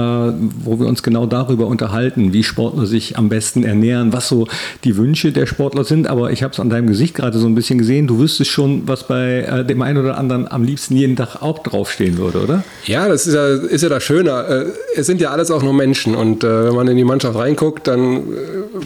wo 0.64 0.78
wir 0.78 0.86
uns 0.86 1.02
genau 1.02 1.26
darüber 1.26 1.66
unterhalten, 1.66 2.32
wie 2.32 2.44
Sportler 2.44 2.86
sich 2.86 3.16
am 3.18 3.28
besten 3.28 3.64
ernähren, 3.64 4.12
was 4.12 4.28
so 4.28 4.46
die 4.84 4.96
Wünsche 4.96 5.32
der 5.32 5.46
Sportler 5.46 5.84
sind. 5.84 6.06
Aber 6.06 6.30
ich 6.30 6.42
habe 6.42 6.52
es 6.52 6.60
an 6.60 6.70
deinem 6.70 6.86
Gesicht 6.86 7.14
gerade 7.14 7.38
so 7.38 7.46
ein 7.46 7.54
bisschen 7.54 7.78
gesehen. 7.78 8.06
Du 8.06 8.18
wüsstest 8.18 8.50
schon, 8.50 8.86
was 8.86 9.06
bei 9.06 9.40
äh, 9.40 9.64
dem 9.64 9.82
einen 9.82 9.98
oder 9.98 10.18
anderen 10.18 10.50
am 10.50 10.62
liebsten 10.62 10.96
jeden 10.96 11.16
Tag 11.16 11.42
auch 11.42 11.60
draufstehen 11.60 12.18
würde, 12.18 12.42
oder? 12.42 12.64
Ja, 12.84 13.08
das 13.08 13.26
ist 13.26 13.34
ja, 13.34 13.46
ist 13.46 13.82
ja 13.82 13.88
das 13.88 14.02
Schöne. 14.02 14.30
Äh, 14.30 14.98
es 14.98 15.06
sind 15.06 15.20
ja 15.20 15.30
alles 15.30 15.50
auch 15.50 15.62
nur 15.62 15.72
Menschen. 15.72 16.14
Und 16.14 16.44
äh, 16.44 16.66
wenn 16.66 16.74
man 16.74 16.88
in 16.88 16.96
die 16.96 17.04
Mannschaft 17.04 17.38
reinguckt, 17.38 17.86
dann 17.86 18.16
äh, 18.16 18.22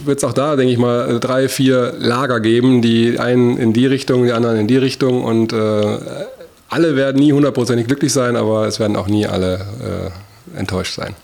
wird 0.05 0.19
es 0.19 0.25
auch 0.25 0.33
da, 0.33 0.57
denke 0.57 0.73
ich 0.73 0.79
mal, 0.79 1.19
drei, 1.21 1.49
vier 1.49 1.95
Lager 1.99 2.41
geben, 2.41 2.83
die 2.83 3.19
einen 3.19 3.57
in 3.57 3.73
die 3.73 3.87
Richtung, 3.87 4.25
die 4.25 4.33
anderen 4.33 4.57
in 4.57 4.67
die 4.67 4.77
Richtung 4.77 5.25
und 5.25 5.53
äh, 5.53 5.99
alle 6.75 6.97
werden 6.97 7.22
nie 7.22 7.33
hundertprozentig 7.33 7.87
glücklich 7.87 8.12
sein, 8.12 8.35
aber 8.35 8.66
es 8.66 8.81
werden 8.81 8.97
auch 8.97 9.07
nie 9.07 9.27
alle 9.27 10.12
äh, 10.55 10.59
enttäuscht 10.59 10.97
sein. 10.97 11.14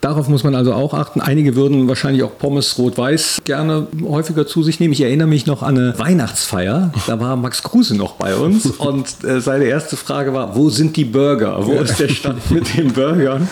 Darauf 0.00 0.28
muss 0.28 0.44
man 0.44 0.54
also 0.54 0.72
auch 0.72 0.92
achten. 0.92 1.20
Einige 1.20 1.56
würden 1.56 1.88
wahrscheinlich 1.88 2.22
auch 2.22 2.36
Pommes 2.36 2.76
rot-weiß 2.76 3.42
gerne 3.44 3.86
häufiger 4.02 4.46
zu 4.46 4.62
sich 4.62 4.78
nehmen. 4.78 4.92
Ich 4.92 5.00
erinnere 5.00 5.28
mich 5.28 5.46
noch 5.46 5.62
an 5.62 5.78
eine 5.78 5.98
Weihnachtsfeier. 5.98 6.92
Da 7.06 7.18
war 7.20 7.36
Max 7.36 7.62
Kruse 7.62 7.96
noch 7.96 8.14
bei 8.14 8.34
uns 8.34 8.66
und 8.66 9.24
äh, 9.24 9.40
seine 9.40 9.64
erste 9.64 9.96
Frage 9.96 10.34
war, 10.34 10.56
wo 10.56 10.68
sind 10.68 10.96
die 10.96 11.04
Burger? 11.04 11.64
Wo 11.64 11.72
ist 11.72 11.98
der 11.98 12.08
Stand 12.08 12.50
mit 12.50 12.76
den 12.76 12.92
Burgern? 12.92 13.48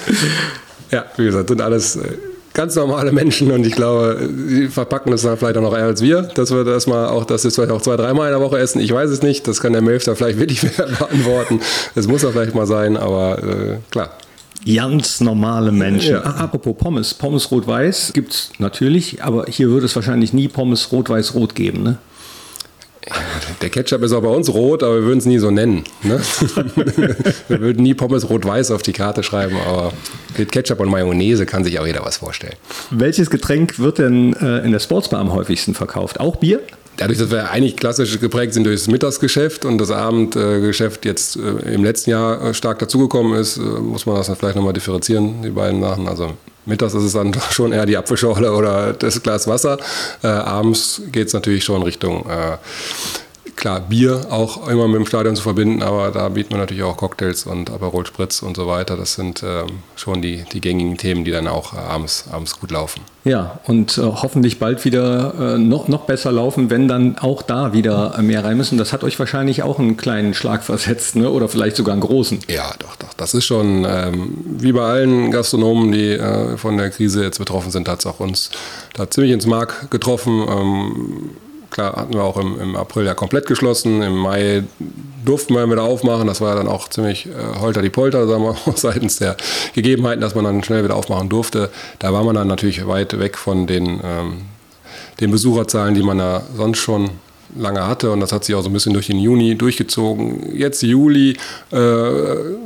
Ja, 0.90 1.04
wie 1.16 1.24
gesagt, 1.24 1.48
sind 1.48 1.60
alles 1.60 1.96
äh, 1.96 2.08
ganz 2.54 2.76
normale 2.76 3.12
Menschen 3.12 3.50
und 3.50 3.66
ich 3.66 3.74
glaube, 3.74 4.28
sie 4.46 4.68
verpacken 4.68 5.10
das 5.10 5.22
dann 5.22 5.36
vielleicht 5.36 5.56
auch 5.56 5.62
noch 5.62 5.76
eher 5.76 5.84
als 5.84 6.00
wir, 6.00 6.22
dass 6.22 6.52
wir 6.52 6.64
das 6.64 6.86
mal 6.86 7.08
auch, 7.08 7.24
dass 7.24 7.44
wir 7.44 7.48
es 7.48 7.56
vielleicht 7.56 7.72
auch 7.72 7.82
zwei, 7.82 7.96
dreimal 7.96 8.32
in 8.32 8.38
der 8.38 8.40
Woche 8.40 8.58
essen. 8.58 8.80
Ich 8.80 8.92
weiß 8.92 9.10
es 9.10 9.22
nicht, 9.22 9.46
das 9.46 9.60
kann 9.60 9.72
der 9.72 9.82
Melf 9.82 10.04
da 10.04 10.14
vielleicht 10.14 10.38
wirklich 10.38 10.60
beantworten. 10.76 11.60
Das 11.94 12.06
muss 12.06 12.22
er 12.22 12.32
vielleicht 12.32 12.54
mal 12.54 12.66
sein, 12.66 12.96
aber 12.96 13.42
äh, 13.42 13.76
klar. 13.90 14.10
Ganz 14.64 15.20
normale 15.20 15.72
Menschen. 15.72 16.12
Ja. 16.12 16.22
Ach, 16.24 16.40
apropos 16.40 16.74
Pommes. 16.78 17.12
Pommes 17.12 17.50
rot-weiß 17.50 18.12
gibt 18.14 18.32
es 18.32 18.50
natürlich, 18.58 19.22
aber 19.22 19.44
hier 19.46 19.68
würde 19.68 19.84
es 19.84 19.94
wahrscheinlich 19.94 20.32
nie 20.32 20.48
Pommes 20.48 20.90
rot-weiß-rot 20.90 21.54
geben, 21.54 21.82
ne? 21.82 21.98
Der 23.64 23.70
Ketchup 23.70 24.02
ist 24.02 24.12
auch 24.12 24.20
bei 24.20 24.28
uns 24.28 24.52
rot, 24.52 24.82
aber 24.82 24.96
wir 24.96 25.04
würden 25.04 25.20
es 25.20 25.24
nie 25.24 25.38
so 25.38 25.50
nennen. 25.50 25.84
Ne? 26.02 26.20
wir 27.48 27.60
würden 27.60 27.82
nie 27.82 27.94
Pommes 27.94 28.28
rot-weiß 28.28 28.70
auf 28.72 28.82
die 28.82 28.92
Karte 28.92 29.22
schreiben, 29.22 29.56
aber 29.56 29.90
mit 30.36 30.52
Ketchup 30.52 30.80
und 30.80 30.90
Mayonnaise 30.90 31.46
kann 31.46 31.64
sich 31.64 31.78
auch 31.78 31.86
jeder 31.86 32.04
was 32.04 32.18
vorstellen. 32.18 32.56
Welches 32.90 33.30
Getränk 33.30 33.78
wird 33.78 34.00
denn 34.00 34.34
äh, 34.34 34.58
in 34.66 34.72
der 34.72 34.80
Sportsbar 34.80 35.18
am 35.18 35.32
häufigsten 35.32 35.72
verkauft? 35.72 36.20
Auch 36.20 36.36
Bier? 36.36 36.60
Dadurch, 36.98 37.18
dass 37.18 37.30
wir 37.30 37.50
eigentlich 37.50 37.78
klassisch 37.78 38.20
geprägt 38.20 38.52
sind 38.52 38.64
durch 38.64 38.80
das 38.80 38.88
Mittagsgeschäft 38.88 39.64
und 39.64 39.78
das 39.78 39.90
Abendgeschäft 39.90 41.06
jetzt 41.06 41.36
äh, 41.36 41.72
im 41.72 41.84
letzten 41.84 42.10
Jahr 42.10 42.44
äh, 42.44 42.52
stark 42.52 42.80
dazugekommen 42.80 43.32
ist, 43.32 43.56
äh, 43.56 43.60
muss 43.60 44.04
man 44.04 44.16
das 44.16 44.26
dann 44.26 44.36
vielleicht 44.36 44.56
nochmal 44.56 44.74
differenzieren, 44.74 45.42
die 45.42 45.48
beiden 45.48 45.80
Sachen. 45.80 46.06
Also 46.06 46.34
Mittags 46.66 46.92
ist 46.92 47.04
es 47.04 47.14
dann 47.14 47.34
schon 47.50 47.72
eher 47.72 47.86
die 47.86 47.96
Apfelschorle 47.96 48.52
oder 48.52 48.92
das 48.92 49.22
Glas 49.22 49.48
Wasser. 49.48 49.78
Äh, 50.22 50.26
abends 50.26 51.00
geht 51.10 51.28
es 51.28 51.32
natürlich 51.32 51.64
schon 51.64 51.82
Richtung 51.82 52.26
äh, 52.28 52.58
klar, 53.56 53.80
Bier 53.80 54.26
auch 54.30 54.68
immer 54.68 54.86
mit 54.88 54.96
dem 54.96 55.06
Stadion 55.06 55.36
zu 55.36 55.42
verbinden, 55.42 55.82
aber 55.82 56.10
da 56.10 56.28
bieten 56.28 56.50
wir 56.50 56.58
natürlich 56.58 56.82
auch 56.82 56.96
Cocktails 56.96 57.46
und 57.46 57.70
Aperol 57.70 58.06
Spritz 58.06 58.42
und 58.42 58.56
so 58.56 58.66
weiter. 58.66 58.96
Das 58.96 59.14
sind 59.14 59.42
ähm, 59.42 59.80
schon 59.96 60.22
die, 60.22 60.44
die 60.52 60.60
gängigen 60.60 60.96
Themen, 60.96 61.24
die 61.24 61.30
dann 61.30 61.48
auch 61.48 61.74
äh, 61.74 61.78
abends, 61.78 62.26
abends 62.30 62.58
gut 62.58 62.70
laufen. 62.70 63.02
Ja, 63.24 63.60
und 63.64 63.96
äh, 63.96 64.02
hoffentlich 64.02 64.58
bald 64.58 64.84
wieder 64.84 65.54
äh, 65.54 65.58
noch, 65.58 65.88
noch 65.88 66.02
besser 66.02 66.30
laufen, 66.30 66.68
wenn 66.68 66.88
dann 66.88 67.18
auch 67.18 67.42
da 67.42 67.72
wieder 67.72 68.20
mehr 68.20 68.44
rein 68.44 68.56
müssen. 68.56 68.76
Das 68.76 68.92
hat 68.92 69.02
euch 69.02 69.18
wahrscheinlich 69.18 69.62
auch 69.62 69.78
einen 69.78 69.96
kleinen 69.96 70.34
Schlag 70.34 70.62
versetzt, 70.62 71.16
ne? 71.16 71.30
oder 71.30 71.48
vielleicht 71.48 71.76
sogar 71.76 71.94
einen 71.94 72.02
großen. 72.02 72.40
Ja, 72.48 72.74
doch, 72.78 72.96
doch. 72.96 73.14
Das 73.14 73.32
ist 73.32 73.46
schon, 73.46 73.86
ähm, 73.88 74.36
wie 74.44 74.72
bei 74.72 74.82
allen 74.82 75.30
Gastronomen, 75.30 75.92
die 75.92 76.10
äh, 76.10 76.56
von 76.58 76.76
der 76.76 76.90
Krise 76.90 77.22
jetzt 77.22 77.38
betroffen 77.38 77.70
sind, 77.70 77.88
hat 77.88 78.00
es 78.00 78.06
auch 78.06 78.20
uns 78.20 78.50
da 78.92 79.08
ziemlich 79.08 79.32
ins 79.32 79.46
Mark 79.46 79.90
getroffen. 79.90 80.44
Ähm, 80.48 81.30
Klar, 81.74 81.96
hatten 81.96 82.14
wir 82.14 82.22
auch 82.22 82.36
im, 82.36 82.60
im, 82.60 82.76
April 82.76 83.04
ja 83.04 83.14
komplett 83.14 83.46
geschlossen. 83.46 84.00
Im 84.00 84.16
Mai 84.16 84.62
durften 85.24 85.54
wir 85.54 85.68
wieder 85.68 85.82
aufmachen. 85.82 86.28
Das 86.28 86.40
war 86.40 86.54
dann 86.54 86.68
auch 86.68 86.88
ziemlich 86.88 87.26
äh, 87.26 87.58
holter 87.58 87.82
die 87.82 87.90
Polter, 87.90 88.28
sagen 88.28 88.44
wir, 88.44 88.56
seitens 88.76 89.16
der 89.16 89.36
Gegebenheiten, 89.74 90.20
dass 90.20 90.36
man 90.36 90.44
dann 90.44 90.62
schnell 90.62 90.84
wieder 90.84 90.94
aufmachen 90.94 91.28
durfte. 91.28 91.70
Da 91.98 92.12
war 92.12 92.22
man 92.22 92.36
dann 92.36 92.46
natürlich 92.46 92.86
weit 92.86 93.18
weg 93.18 93.36
von 93.36 93.66
den, 93.66 94.00
ähm, 94.04 94.42
den 95.18 95.32
Besucherzahlen, 95.32 95.96
die 95.96 96.04
man 96.04 96.18
da 96.18 96.42
sonst 96.54 96.78
schon 96.78 97.10
lange 97.56 97.86
hatte 97.86 98.10
und 98.10 98.20
das 98.20 98.32
hat 98.32 98.44
sich 98.44 98.54
auch 98.54 98.62
so 98.62 98.68
ein 98.68 98.72
bisschen 98.72 98.92
durch 98.92 99.06
den 99.06 99.18
Juni 99.18 99.54
durchgezogen. 99.56 100.56
Jetzt 100.56 100.82
Juli 100.82 101.36
äh, 101.72 101.76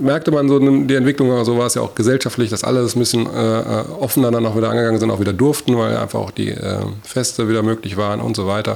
merkte 0.01 0.31
man 0.31 0.49
so 0.49 0.59
die 0.59 0.95
Entwicklung, 0.95 1.29
so 1.31 1.37
also 1.37 1.59
war 1.59 1.67
es 1.67 1.75
ja 1.75 1.83
auch 1.83 1.95
gesellschaftlich, 1.95 2.51
dass 2.51 2.65
alle 2.65 2.83
das 2.83 2.97
ein 2.97 2.99
bisschen 2.99 3.27
äh, 3.27 3.61
äh, 3.61 3.85
offener 4.01 4.31
dann 4.31 4.47
auch 4.47 4.57
wieder 4.57 4.71
angegangen 4.71 4.99
sind, 4.99 5.11
auch 5.11 5.21
wieder 5.21 5.33
durften, 5.33 5.77
weil 5.77 5.97
einfach 5.97 6.21
auch 6.21 6.31
die 6.31 6.51
äh, 6.51 6.81
Feste 7.03 7.49
wieder 7.49 7.63
möglich 7.63 7.97
waren 7.97 8.21
und 8.21 8.37
so 8.37 8.47
weiter. 8.47 8.75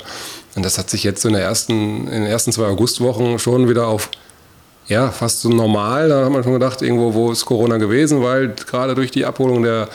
Und 0.55 0.65
das 0.65 0.79
hat 0.79 0.91
sich 0.91 1.03
jetzt 1.05 1.25
in, 1.25 1.33
der 1.33 1.43
ersten, 1.43 2.07
in 2.09 2.23
den 2.23 2.27
ersten 2.27 2.53
zwei 2.53 2.67
Augustwochen 2.67 3.39
schon 3.39 3.69
wieder 3.69 3.87
auf 3.87 4.11
ja, 4.89 5.11
fast 5.11 5.43
so 5.43 5.49
normal. 5.49 6.09
Da 6.09 6.25
hat 6.25 6.33
man 6.33 6.43
schon 6.43 6.53
gedacht, 6.53 6.83
irgendwo, 6.83 7.15
wo 7.15 7.33
ist 7.33 7.45
Corona 7.45 7.79
gewesen, 7.79 8.23
weil 8.23 8.49
gerade 8.49 8.95
durch 8.95 9.11
die 9.11 9.25
Abholung 9.25 9.63
der 9.63 9.89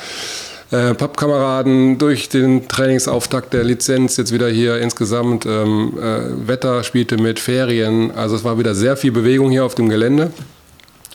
äh, 0.71 0.93
Pappkameraden 0.93 1.97
durch 1.97 2.29
den 2.29 2.67
Trainingsauftakt 2.67 3.53
der 3.53 3.63
Lizenz 3.63 4.17
jetzt 4.17 4.33
wieder 4.33 4.49
hier 4.49 4.79
insgesamt. 4.79 5.45
Ähm, 5.45 5.93
äh, 5.97 6.47
Wetter 6.47 6.83
spielte 6.83 7.17
mit 7.17 7.39
Ferien. 7.39 8.11
Also 8.11 8.35
es 8.35 8.43
war 8.43 8.59
wieder 8.59 8.75
sehr 8.75 8.97
viel 8.97 9.11
Bewegung 9.11 9.49
hier 9.49 9.65
auf 9.65 9.75
dem 9.75 9.89
Gelände. 9.89 10.31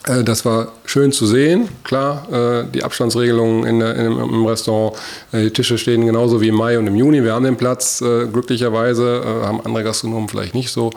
Äh, 0.06 0.24
das 0.24 0.44
war 0.44 0.72
schön 0.84 1.12
zu 1.12 1.26
sehen, 1.26 1.68
klar. 1.84 2.26
Äh, 2.32 2.64
die 2.72 2.82
Abstandsregelungen 2.82 3.64
in 3.64 3.80
der, 3.80 3.94
in, 3.96 4.12
im 4.12 4.46
Restaurant, 4.46 4.96
äh, 5.32 5.42
die 5.42 5.50
Tische 5.50 5.78
stehen 5.78 6.06
genauso 6.06 6.40
wie 6.40 6.48
im 6.48 6.56
Mai 6.56 6.78
und 6.78 6.86
im 6.86 6.96
Juni. 6.96 7.22
Wir 7.22 7.34
haben 7.34 7.44
den 7.44 7.56
Platz, 7.56 7.98
glücklicherweise, 7.98 9.22
haben 9.44 9.60
andere 9.64 9.84
Gastronomen 9.84 10.28
vielleicht 10.28 10.54
nicht 10.54 10.70
so. 10.70 10.90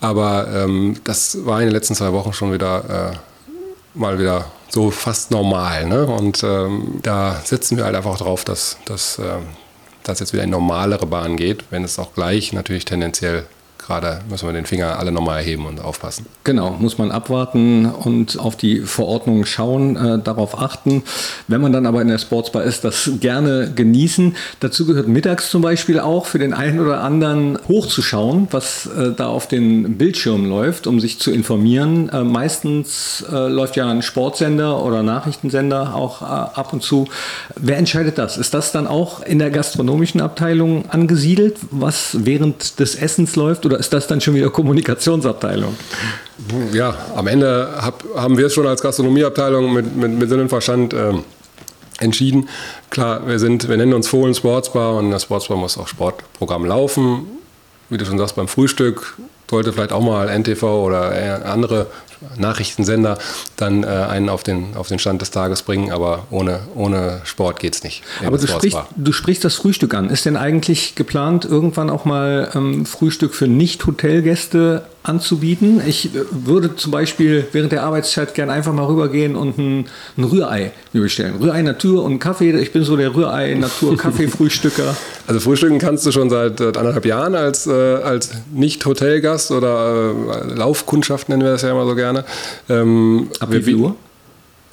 Aber 0.00 0.48
ähm, 0.54 0.96
das 1.04 1.44
war 1.44 1.60
in 1.60 1.68
den 1.68 1.74
letzten 1.74 1.94
zwei 1.94 2.12
Wochen 2.12 2.32
schon 2.32 2.52
wieder 2.52 3.14
mal 3.94 4.18
wieder 4.18 4.46
so 4.74 4.90
fast 4.90 5.30
normal. 5.30 5.86
Ne? 5.86 6.06
Und 6.06 6.42
ähm, 6.42 6.98
da 7.02 7.40
setzen 7.44 7.76
wir 7.76 7.84
halt 7.84 7.96
einfach 7.96 8.18
drauf, 8.18 8.44
dass, 8.44 8.76
das 8.84 10.20
jetzt 10.20 10.32
wieder 10.32 10.42
in 10.42 10.50
normalere 10.50 11.06
Bahn 11.06 11.36
geht, 11.36 11.64
wenn 11.70 11.84
es 11.84 11.98
auch 11.98 12.12
gleich 12.12 12.52
natürlich 12.52 12.84
tendenziell 12.84 13.46
gerade 13.86 14.20
müssen 14.28 14.48
wir 14.48 14.52
den 14.52 14.66
Finger 14.66 14.98
alle 14.98 15.12
nochmal 15.12 15.38
erheben 15.38 15.66
und 15.66 15.80
aufpassen. 15.80 16.26
Genau, 16.44 16.70
muss 16.78 16.98
man 16.98 17.10
abwarten 17.10 17.86
und 17.86 18.38
auf 18.38 18.56
die 18.56 18.80
Verordnungen 18.80 19.46
schauen, 19.46 19.96
äh, 19.96 20.18
darauf 20.18 20.58
achten. 20.58 21.02
Wenn 21.48 21.60
man 21.60 21.72
dann 21.72 21.86
aber 21.86 22.02
in 22.02 22.08
der 22.08 22.18
Sportsbar 22.18 22.64
ist, 22.64 22.84
das 22.84 23.10
gerne 23.20 23.72
genießen. 23.74 24.36
Dazu 24.60 24.86
gehört 24.86 25.08
mittags 25.08 25.50
zum 25.50 25.62
Beispiel 25.62 26.00
auch 26.00 26.26
für 26.26 26.38
den 26.38 26.54
einen 26.54 26.80
oder 26.80 27.02
anderen 27.02 27.58
hochzuschauen, 27.68 28.48
was 28.50 28.86
äh, 28.86 29.12
da 29.16 29.26
auf 29.26 29.48
den 29.48 29.98
Bildschirmen 29.98 30.48
läuft, 30.48 30.86
um 30.86 31.00
sich 31.00 31.18
zu 31.18 31.30
informieren. 31.30 32.08
Äh, 32.08 32.24
meistens 32.24 33.24
äh, 33.30 33.48
läuft 33.48 33.76
ja 33.76 33.88
ein 33.88 34.02
Sportsender 34.02 34.82
oder 34.82 35.02
Nachrichtensender 35.02 35.94
auch 35.94 36.22
äh, 36.22 36.24
ab 36.24 36.72
und 36.72 36.82
zu. 36.82 37.06
Wer 37.56 37.76
entscheidet 37.78 38.18
das? 38.18 38.36
Ist 38.36 38.54
das 38.54 38.72
dann 38.72 38.86
auch 38.86 39.22
in 39.22 39.38
der 39.38 39.50
gastronomischen 39.50 40.20
Abteilung 40.20 40.88
angesiedelt, 40.88 41.56
was 41.70 42.16
während 42.20 42.78
des 42.80 42.94
Essens 42.94 43.36
läuft? 43.36 43.66
Oder 43.66 43.73
oder 43.74 43.80
ist 43.80 43.92
das 43.92 44.06
dann 44.06 44.20
schon 44.20 44.34
wieder 44.34 44.50
Kommunikationsabteilung? 44.50 45.76
Ja, 46.72 46.94
am 47.16 47.26
Ende 47.26 47.68
hab, 47.80 48.04
haben 48.14 48.38
wir 48.38 48.46
es 48.46 48.54
schon 48.54 48.66
als 48.66 48.80
Gastronomieabteilung 48.80 49.72
mit, 49.72 49.96
mit, 49.96 50.12
mit 50.12 50.28
Sinn 50.28 50.40
und 50.40 50.48
Verstand 50.48 50.94
äh, 50.94 51.12
entschieden. 51.98 52.48
Klar, 52.90 53.26
wir, 53.26 53.40
sind, 53.40 53.68
wir 53.68 53.76
nennen 53.76 53.92
uns 53.92 54.06
Fohlen 54.06 54.34
Sportsbar 54.34 54.94
und 54.94 55.10
der 55.10 55.18
Sportsbar 55.18 55.56
muss 55.56 55.76
auch 55.76 55.88
Sportprogramm 55.88 56.64
laufen. 56.64 57.26
Wie 57.90 57.98
du 57.98 58.04
schon 58.04 58.16
sagst, 58.16 58.36
beim 58.36 58.46
Frühstück 58.46 59.16
sollte 59.50 59.72
vielleicht 59.72 59.92
auch 59.92 60.02
mal 60.02 60.28
NTV 60.28 60.62
oder 60.62 61.44
andere 61.46 61.86
Nachrichtensender 62.36 63.18
dann 63.56 63.84
äh, 63.84 63.86
einen 63.86 64.28
auf 64.28 64.42
den, 64.42 64.76
auf 64.76 64.88
den 64.88 64.98
Stand 64.98 65.20
des 65.20 65.30
Tages 65.30 65.62
bringen, 65.62 65.92
aber 65.92 66.26
ohne, 66.30 66.60
ohne 66.74 67.20
Sport 67.24 67.60
geht 67.60 67.74
es 67.74 67.84
nicht. 67.84 68.02
Aber 68.24 68.38
du 68.38 68.46
sprichst, 68.46 68.78
du 68.96 69.12
sprichst 69.12 69.44
das 69.44 69.56
Frühstück 69.56 69.94
an. 69.94 70.10
Ist 70.10 70.24
denn 70.24 70.36
eigentlich 70.36 70.94
geplant, 70.94 71.44
irgendwann 71.44 71.90
auch 71.90 72.04
mal 72.04 72.50
ähm, 72.54 72.86
Frühstück 72.86 73.34
für 73.34 73.46
Nicht-Hotelgäste 73.46 74.86
anzubieten? 75.04 75.80
Ich 75.86 76.14
äh, 76.14 76.20
würde 76.30 76.76
zum 76.76 76.92
Beispiel 76.92 77.46
während 77.52 77.72
der 77.72 77.82
Arbeitszeit 77.82 78.34
gerne 78.34 78.52
einfach 78.52 78.72
mal 78.72 78.86
rübergehen 78.86 79.36
und 79.36 79.58
ein, 79.58 79.86
ein 80.16 80.24
Rührei 80.24 80.72
mir 80.92 81.02
bestellen. 81.02 81.36
Rührei 81.40 81.62
Natur 81.62 82.04
und 82.04 82.18
Kaffee. 82.18 82.50
Ich 82.60 82.72
bin 82.72 82.84
so 82.84 82.96
der 82.96 83.14
Rührei 83.14 83.54
Natur 83.54 83.96
Kaffee-Frühstücker. 83.98 84.96
Also 85.26 85.40
frühstücken 85.40 85.78
kannst 85.78 86.06
du 86.06 86.12
schon 86.12 86.30
seit 86.30 86.60
anderthalb 86.60 87.06
Jahren 87.06 87.34
als, 87.34 87.66
äh, 87.66 87.72
als 87.72 88.30
Nicht-Hotelgast 88.52 89.50
oder 89.50 90.12
äh, 90.12 90.54
Laufkundschaft 90.54 91.28
nennen 91.28 91.42
wir 91.42 91.52
das 91.52 91.62
ja 91.62 91.70
immer 91.70 91.86
so 91.86 91.94
gerne 91.94 92.04
gerne. 92.04 92.24
Ähm, 92.68 93.28
Ab 93.40 93.52
wie 93.52 93.62
viel 93.62 93.76
Uhr? 93.76 93.96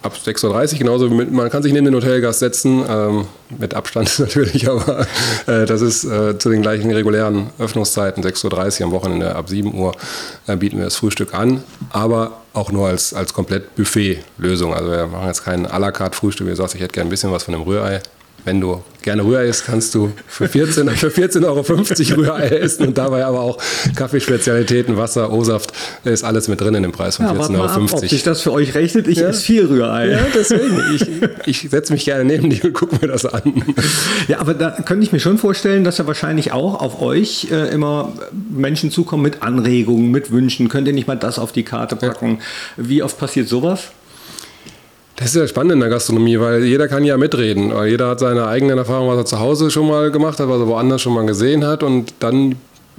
Ab 0.04 0.16
6.30 0.16 0.74
Uhr, 0.74 0.80
genauso 0.80 1.10
mit, 1.10 1.32
man 1.32 1.50
kann 1.52 1.62
sich 1.62 1.74
neben 1.74 1.86
den 1.86 1.94
Hotelgast 1.94 2.40
setzen, 2.40 2.84
ähm, 2.90 3.28
mit 3.60 3.76
Abstand 3.76 4.18
natürlich, 4.20 4.68
aber 4.68 5.06
äh, 5.46 5.66
das 5.66 5.82
ist 5.82 6.06
äh, 6.06 6.40
zu 6.40 6.50
den 6.50 6.64
gleichen 6.64 6.90
regulären 6.92 7.52
Öffnungszeiten, 7.60 8.24
6.30 8.24 8.80
Uhr 8.80 8.88
am 8.88 8.92
Wochenende, 8.94 9.36
ab 9.36 9.48
7 9.48 9.78
Uhr 9.78 9.94
äh, 10.48 10.56
bieten 10.56 10.78
wir 10.78 10.86
das 10.86 10.96
Frühstück 10.96 11.36
an, 11.36 11.64
aber 11.92 12.42
auch 12.54 12.72
nur 12.72 12.88
als, 12.88 13.14
als 13.14 13.34
komplett 13.34 13.76
Buffet-Lösung. 13.76 14.74
Also 14.74 14.90
wir 14.90 15.06
machen 15.06 15.28
jetzt 15.28 15.46
kein 15.46 15.68
à 15.68 15.78
la 15.78 15.92
carte 15.92 16.18
Frühstück, 16.18 16.48
wie 16.48 16.52
gesagt, 16.52 16.74
ich 16.74 16.82
hätte 16.82 16.94
gerne 16.94 17.08
ein 17.08 17.12
bisschen 17.12 17.32
was 17.32 17.44
von 17.44 17.54
dem 17.54 17.62
Rührei, 17.62 18.02
wenn 18.46 18.62
du 18.62 18.82
gerne 19.02 19.24
Rührei 19.24 19.48
isst, 19.48 19.66
kannst 19.66 19.96
du 19.96 20.12
für 20.28 20.46
14,50 20.46 20.96
für 20.96 21.12
14 21.12 21.44
Euro 21.44 21.62
Rührei 21.62 22.48
essen 22.50 22.88
und 22.88 22.98
dabei 22.98 23.26
aber 23.26 23.42
auch 23.42 23.58
Kaffeespezialitäten, 23.96 24.98
Wasser, 24.98 25.32
O-Saft, 25.32 25.74
ist 26.04 26.24
alles 26.24 26.48
mit 26.48 26.62
drin 26.62 26.76
in 26.76 26.84
dem 26.84 26.92
Preis 26.92 27.18
von 27.18 27.26
ja, 27.26 27.34
14,50 27.34 27.56
Euro. 27.56 27.66
Ab, 27.66 27.94
ob 27.94 28.08
sich 28.08 28.24
das 28.24 28.42
für 28.42 28.52
euch 28.52 28.76
rechnet, 28.76 29.08
ich 29.08 29.20
ja. 29.20 29.30
esse 29.30 29.42
viel 29.42 29.66
Rührei. 29.66 30.10
Ja, 30.10 30.20
deswegen. 30.34 30.82
Ich, 30.96 31.64
ich 31.64 31.70
setze 31.70 31.94
mich 31.94 32.06
gerne 32.06 32.26
neben 32.26 32.50
dir 32.50 32.66
und 32.66 32.74
gucke 32.74 32.98
mir 33.02 33.08
das 33.08 33.26
an. 33.26 33.42
Ja, 34.28 34.40
aber 34.40 34.54
da 34.54 34.72
könnte 34.72 35.06
ich 35.06 35.12
mir 35.12 35.20
schon 35.20 35.38
vorstellen, 35.38 35.84
dass 35.84 35.98
ja 35.98 36.08
wahrscheinlich 36.08 36.52
auch 36.52 36.80
auf 36.80 37.02
euch 37.02 37.48
äh, 37.52 37.70
immer 37.74 38.14
Menschen 38.50 38.92
zukommen 38.92 39.24
mit 39.24 39.42
Anregungen, 39.42 40.12
mit 40.12 40.32
Wünschen. 40.32 40.70
Könnt 40.70 40.88
ihr 40.88 40.94
nicht 40.94 41.08
mal 41.08 41.16
das 41.16 41.40
auf 41.40 41.52
die 41.52 41.64
Karte 41.64 41.96
packen? 41.96 42.40
Wie 42.78 43.04
oft 43.04 43.18
passiert 43.18 43.48
sowas? 43.48 43.92
Das 45.22 45.36
ist 45.36 45.40
ja 45.40 45.48
spannend 45.48 45.74
in 45.74 45.80
der 45.80 45.90
Gastronomie, 45.90 46.40
weil 46.40 46.64
jeder 46.64 46.88
kann 46.88 47.04
ja 47.04 47.16
mitreden. 47.16 47.72
Jeder 47.86 48.08
hat 48.08 48.20
seine 48.20 48.48
eigenen 48.48 48.80
Erfahrungen, 48.80 49.12
was 49.12 49.18
er 49.18 49.26
zu 49.26 49.40
Hause 49.40 49.70
schon 49.70 49.88
mal 49.88 50.10
gemacht 50.10 50.40
hat, 50.40 50.50
was 50.50 50.60
er 50.60 50.68
woanders 50.68 51.00
schon 51.04 51.14
mal 51.14 51.28
gesehen 51.28 51.64
hat. 51.64 51.84
Und 51.84 52.16
dann 52.18 52.56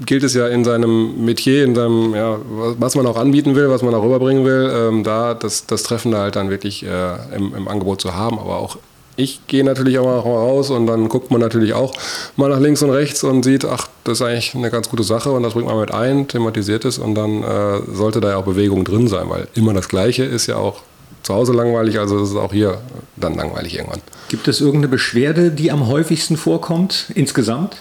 gilt 0.07 0.23
es 0.23 0.33
ja 0.33 0.47
in 0.47 0.63
seinem 0.63 1.25
Metier, 1.25 1.65
in 1.65 1.75
seinem, 1.75 2.15
ja, 2.15 2.39
was 2.79 2.95
man 2.95 3.09
auch 3.09 3.17
anbieten 3.17 3.57
will, 3.57 3.69
was 3.71 3.83
man 3.83 3.93
auch 3.93 4.05
rüberbringen 4.05 4.45
will, 4.45 4.71
ähm, 4.73 5.03
da 5.03 5.35
das, 5.35 5.67
das 5.67 5.83
Treffen 5.83 6.13
da 6.13 6.19
halt 6.19 6.37
dann 6.37 6.49
wirklich 6.49 6.85
äh, 6.85 7.37
im, 7.37 7.57
im, 7.57 7.67
Angebot 7.67 8.01
zu 8.01 8.15
haben. 8.15 8.39
Aber 8.39 8.59
auch 8.59 8.79
ich 9.17 9.45
gehe 9.49 9.65
natürlich 9.65 9.99
auch 9.99 10.05
mal 10.05 10.21
raus 10.21 10.71
und 10.71 10.87
dann 10.87 11.09
guckt 11.09 11.33
man 11.33 11.41
natürlich 11.41 11.75
auch 11.75 11.93
mal 12.37 12.51
nach 12.51 12.61
links 12.61 12.85
und 12.85 12.91
rechts 12.91 13.25
und 13.25 13.45
sieht, 13.45 13.65
ach, 13.65 13.89
das 14.05 14.21
ist 14.21 14.23
eigentlich 14.23 14.55
eine 14.55 14.71
ganz 14.71 14.89
gute 14.89 15.03
Sache 15.03 15.33
und 15.33 15.43
das 15.43 15.55
bringt 15.55 15.67
man 15.67 15.81
mit 15.81 15.93
ein, 15.93 16.29
thematisiert 16.29 16.85
es 16.85 16.99
und 16.99 17.17
dann 17.17 17.43
äh, 17.43 17.81
sollte 17.93 18.21
da 18.21 18.31
ja 18.31 18.37
auch 18.37 18.45
Bewegung 18.45 18.85
drin 18.85 19.09
sein, 19.09 19.29
weil 19.29 19.49
immer 19.55 19.75
das 19.75 19.89
Gleiche 19.89 20.23
ist 20.23 20.47
ja 20.47 20.55
auch 20.57 20.83
zu 21.23 21.35
Hause 21.35 21.53
langweilig, 21.53 21.99
also 21.99 22.23
ist 22.23 22.31
es 22.31 22.37
auch 22.37 22.53
hier 22.53 22.81
dann 23.17 23.35
langweilig 23.35 23.77
irgendwann. 23.77 24.01
Gibt 24.29 24.49
es 24.49 24.61
irgendeine 24.61 24.89
Beschwerde, 24.89 25.51
die 25.51 25.71
am 25.71 25.87
häufigsten 25.87 26.37
vorkommt 26.37 27.07
insgesamt? 27.15 27.77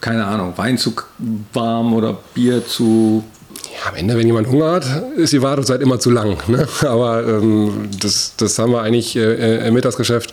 Keine 0.00 0.26
Ahnung, 0.26 0.54
Wein 0.56 0.78
zu 0.78 0.94
warm 1.52 1.92
oder 1.92 2.18
Bier 2.34 2.66
zu 2.66 3.24
ja, 3.74 3.90
am 3.90 3.96
Ende, 3.96 4.16
wenn 4.16 4.26
jemand 4.26 4.48
Hunger 4.48 4.72
hat, 4.72 4.86
ist 5.16 5.32
die 5.32 5.42
Wartezeit 5.42 5.80
immer 5.80 5.98
zu 5.98 6.10
lang. 6.10 6.36
Ne? 6.48 6.66
Aber 6.82 7.26
ähm, 7.26 7.90
das, 8.00 8.34
das 8.36 8.58
haben 8.58 8.72
wir 8.72 8.82
eigentlich 8.82 9.16
äh, 9.16 9.66
im 9.66 9.74
Mittagsgeschäft 9.74 10.32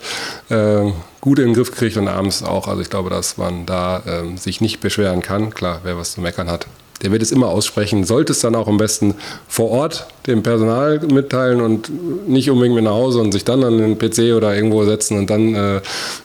äh, 0.50 0.92
gut 1.22 1.40
in 1.40 1.46
den 1.46 1.54
Griff 1.54 1.72
gekriegt 1.72 1.98
und 1.98 2.08
abends 2.08 2.44
auch. 2.44 2.68
Also 2.68 2.82
ich 2.82 2.90
glaube, 2.90 3.10
dass 3.10 3.38
man 3.38 3.66
da 3.66 4.00
äh, 4.00 4.38
sich 4.38 4.62
nicht 4.62 4.80
beschweren 4.80 5.22
kann. 5.22 5.54
Klar, 5.54 5.82
wer 5.84 5.98
was 5.98 6.14
zu 6.14 6.22
meckern 6.22 6.50
hat, 6.50 6.68
der 7.02 7.12
wird 7.12 7.22
es 7.22 7.32
immer 7.32 7.50
aussprechen, 7.50 8.04
sollte 8.04 8.32
es 8.32 8.40
dann 8.40 8.56
auch 8.56 8.68
am 8.68 8.78
besten 8.78 9.16
vor 9.48 9.70
Ort 9.70 10.08
dem 10.28 10.44
Personal 10.44 11.00
mitteilen 11.00 11.62
und 11.62 11.92
nicht 12.28 12.50
unbedingt 12.50 12.76
mit 12.76 12.84
nach 12.84 12.92
Hause 12.92 13.20
und 13.20 13.32
sich 13.32 13.44
dann 13.44 13.64
an 13.64 13.78
den 13.78 13.98
PC 13.98 14.36
oder 14.36 14.56
irgendwo 14.56 14.86
setzen 14.86 15.18
und 15.18 15.30
dann 15.30 15.54
äh, 15.54 15.82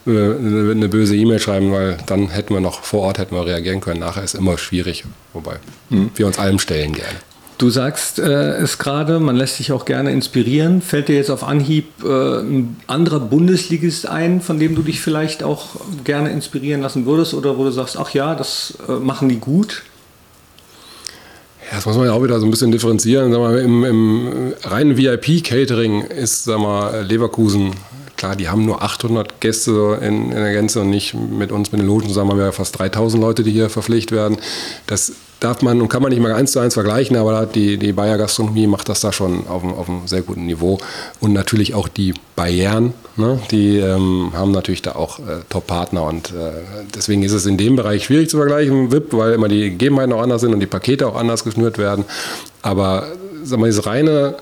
eine, 0.07 0.71
eine 0.71 0.89
böse 0.89 1.17
E-Mail 1.17 1.39
schreiben, 1.39 1.73
weil 1.73 1.99
dann 2.07 2.29
hätten 2.29 2.55
wir 2.55 2.61
noch 2.61 2.83
vor 2.83 3.03
Ort 3.03 3.19
hätten 3.19 3.35
wir 3.35 3.45
reagieren 3.45 3.81
können. 3.81 4.01
Nachher 4.01 4.23
ist 4.23 4.35
immer 4.35 4.59
schwierig, 4.59 5.05
wobei 5.33 5.57
mhm. 5.91 6.11
wir 6.15 6.27
uns 6.27 6.39
allem 6.39 6.59
stellen 6.59 6.95
gerne. 6.95 7.19
Du 7.61 7.69
sagst 7.69 8.19
äh, 8.19 8.53
es 8.57 8.79
gerade, 8.79 9.21
man 9.21 9.37
lässt 9.37 9.59
sich 9.59 9.71
auch 9.71 9.85
gerne 9.85 10.13
inspirieren. 10.13 10.81
Fällt 10.81 11.09
dir 11.09 11.17
jetzt 11.17 11.31
auf 11.31 11.45
Anhieb 11.45 11.89
äh, 12.03 12.39
ein 12.39 12.81
anderer 12.87 13.21
Bundesligist 13.21 14.09
ein, 14.09 14.41
von 14.41 14.59
dem 14.59 14.75
du 14.75 14.81
dich 14.81 15.03
vielleicht 15.03 15.43
auch 15.43 15.67
gerne 16.03 16.31
inspirieren 16.31 16.81
lassen 16.81 17.05
würdest 17.05 17.35
oder 17.35 17.59
wo 17.59 17.65
du 17.65 17.71
sagst, 17.71 17.99
ach 17.99 18.15
ja, 18.15 18.35
das 18.35 18.79
äh, 18.89 18.93
machen 18.93 19.29
die 19.29 19.41
gut? 19.41 19.83
Ja, 21.71 21.77
das 21.77 21.87
muss 21.87 21.97
man 21.97 22.07
ja 22.07 22.13
auch 22.13 22.23
wieder 22.25 22.41
so 22.41 22.47
ein 22.47 22.51
bisschen 22.51 22.73
differenzieren. 22.73 23.31
Sag 23.31 23.39
mal, 23.39 23.59
Im, 23.59 23.85
im 23.85 24.55
reinen 24.63 24.97
VIP-Catering 24.97 26.03
ist 26.03 26.43
sag 26.45 26.59
mal, 26.59 27.07
Leverkusen, 27.07 27.77
klar, 28.17 28.35
die 28.35 28.49
haben 28.49 28.65
nur 28.65 28.83
800 28.83 29.41
Gäste 29.41 29.99
in, 30.03 30.33
in 30.33 30.37
der 30.37 30.53
Gänze 30.53 30.81
und 30.81 30.91
nicht 30.91 31.15
mit 31.15 31.53
uns, 31.53 31.71
mit 31.71 31.81
den 31.81 31.87
Logen 31.87 32.13
haben 32.13 32.37
wir 32.37 32.45
ja 32.45 32.53
fast 32.53 32.77
3000 32.77 33.23
Leute, 33.23 33.45
die 33.45 33.53
hier 33.53 33.71
verpflichtet 33.71 34.11
werden. 34.11 34.39
Das 34.89 35.13
darf 35.41 35.63
man 35.63 35.81
und 35.81 35.89
kann 35.89 36.03
man 36.03 36.11
nicht 36.11 36.21
mal 36.21 36.33
eins 36.33 36.53
zu 36.53 36.61
eins 36.61 36.75
vergleichen, 36.75 37.17
aber 37.17 37.47
die, 37.47 37.79
die 37.79 37.93
Bayer 37.93 38.19
Gastronomie 38.19 38.67
macht 38.67 38.89
das 38.91 39.01
da 39.01 39.13
schon 39.13 39.47
auf, 39.49 39.65
auf 39.65 39.89
einem 39.89 40.07
sehr 40.07 40.23
guten 40.23 40.47
Niveau. 40.47 40.79
Und 41.19 41.33
natürlich 41.33 41.75
auch 41.75 41.89
die 41.89 42.15
Bayern, 42.37 42.93
ne, 43.17 43.41
die 43.51 43.79
ähm, 43.79 44.33
haben 44.35 44.53
natürlich 44.53 44.83
da 44.83 44.93
auch 44.93 45.19
äh, 45.19 45.41
Top-Partner 45.49 46.05
und 46.05 46.31
äh, 46.31 46.53
deswegen 46.95 47.23
ist 47.23 47.33
es 47.33 47.47
in 47.47 47.57
dem 47.57 47.77
Bereich 47.77 48.05
schwierig 48.05 48.29
zu 48.29 48.37
vergleichen, 48.37 48.93
VIP, 48.93 49.15
weil 49.15 49.33
immer 49.33 49.49
die 49.49 49.71
Gegebenheiten 49.71 50.13
auch 50.13 50.23
anders 50.23 50.43
sind 50.43 50.53
und 50.53 50.61
die 50.61 50.67
Pakete 50.67 51.07
auch 51.07 51.17
anders 51.17 51.43
geschnürt 51.43 51.79
werden. 51.79 52.05
Aber 52.61 53.07
sag 53.43 53.59
mal, 53.59 53.67
dieses 53.67 53.87
reine 53.87 54.37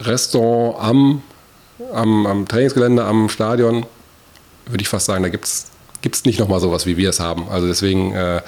Restaurant 0.00 0.76
am, 0.80 1.22
am, 1.94 2.26
am 2.26 2.46
Trainingsgelände, 2.46 3.04
am 3.04 3.30
Stadion, 3.30 3.86
würde 4.66 4.82
ich 4.82 4.88
fast 4.88 5.06
sagen, 5.06 5.22
da 5.22 5.30
gibt 5.30 5.46
es 5.46 6.24
nicht 6.24 6.38
nochmal 6.38 6.60
sowas, 6.60 6.84
wie 6.84 6.98
wir 6.98 7.08
es 7.08 7.20
haben. 7.20 7.48
Also 7.48 7.66
deswegen 7.66 8.12
äh, 8.12 8.42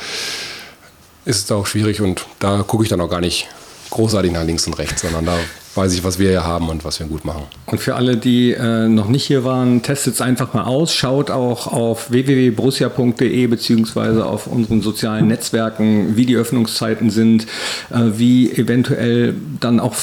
ist 1.25 1.45
es 1.45 1.53
auch 1.53 1.67
schwierig 1.67 2.01
und 2.01 2.27
da 2.39 2.63
gucke 2.63 2.85
ich 2.85 2.91
dann 2.91 3.01
auch 3.01 3.11
gar 3.11 3.21
nicht 3.21 3.49
großartig 3.91 4.33
nach 4.33 4.45
links 4.45 4.67
und 4.67 4.79
rechts, 4.79 5.03
sondern 5.03 5.27
da 5.27 5.39
weiß 5.75 5.95
ich, 5.95 6.05
was 6.05 6.19
wir 6.19 6.29
hier 6.29 6.45
haben 6.45 6.69
und 6.69 6.85
was 6.85 6.99
wir 7.01 7.07
gut 7.07 7.25
machen. 7.25 7.45
Und 7.67 7.79
für 7.79 7.95
alle, 7.95 8.17
die 8.17 8.53
äh, 8.53 8.89
noch 8.89 9.09
nicht 9.09 9.25
hier 9.25 9.45
waren, 9.45 9.83
testet 9.83 10.15
es 10.15 10.21
einfach 10.21 10.53
mal 10.53 10.65
aus. 10.65 10.95
Schaut 10.95 11.31
auch 11.31 11.67
auf 11.67 12.11
www.borussia.de 12.11 13.47
beziehungsweise 13.47 14.27
auf 14.27 14.47
unseren 14.47 14.83
sozialen 14.83 15.29
Netzwerken, 15.29 16.17
wie 16.17 16.27
die 16.27 16.37
Öffnungszeiten 16.37 17.11
sind, 17.11 17.47
äh, 17.91 18.01
wie 18.17 18.53
eventuell 18.53 19.35
dann 19.61 19.81
auch, 19.81 19.95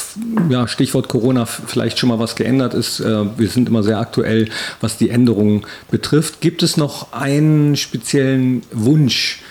ja, 0.50 0.68
Stichwort 0.68 1.08
Corona, 1.08 1.46
vielleicht 1.46 2.00
schon 2.00 2.10
mal 2.10 2.20
was 2.20 2.36
geändert 2.36 2.74
ist. 2.74 3.00
Äh, 3.00 3.26
wir 3.38 3.50
sind 3.50 3.70
immer 3.70 3.84
sehr 3.84 4.00
aktuell, 4.00 4.50
was 4.82 4.98
die 4.98 5.10
Änderungen 5.10 5.66
betrifft. 5.92 6.42
Gibt 6.42 6.64
es 6.64 6.78
noch 6.78 7.14
einen 7.14 7.76
speziellen 7.76 8.64
Wunsch? 8.72 9.44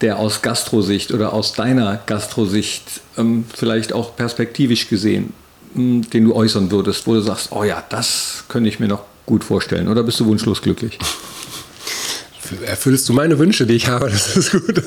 Der 0.00 0.18
aus 0.18 0.42
Gastrosicht 0.42 1.12
oder 1.12 1.32
aus 1.32 1.52
deiner 1.52 2.00
Gastrosicht 2.06 3.00
ähm, 3.16 3.44
vielleicht 3.54 3.92
auch 3.92 4.16
perspektivisch 4.16 4.88
gesehen, 4.88 5.32
ähm, 5.76 6.08
den 6.10 6.24
du 6.24 6.34
äußern 6.34 6.70
würdest, 6.70 7.06
wo 7.06 7.14
du 7.14 7.20
sagst, 7.20 7.52
oh 7.52 7.64
ja, 7.64 7.82
das 7.88 8.44
könnte 8.48 8.68
ich 8.68 8.80
mir 8.80 8.88
noch 8.88 9.04
gut 9.26 9.44
vorstellen 9.44 9.88
oder 9.88 10.02
bist 10.02 10.20
du 10.20 10.26
wunschlos 10.26 10.62
glücklich? 10.62 10.98
Erfüllst 12.66 13.08
du 13.08 13.14
meine 13.14 13.38
Wünsche, 13.38 13.66
die 13.66 13.74
ich 13.74 13.88
habe, 13.88 14.10
das 14.10 14.36
ist 14.36 14.52
gut. 14.52 14.82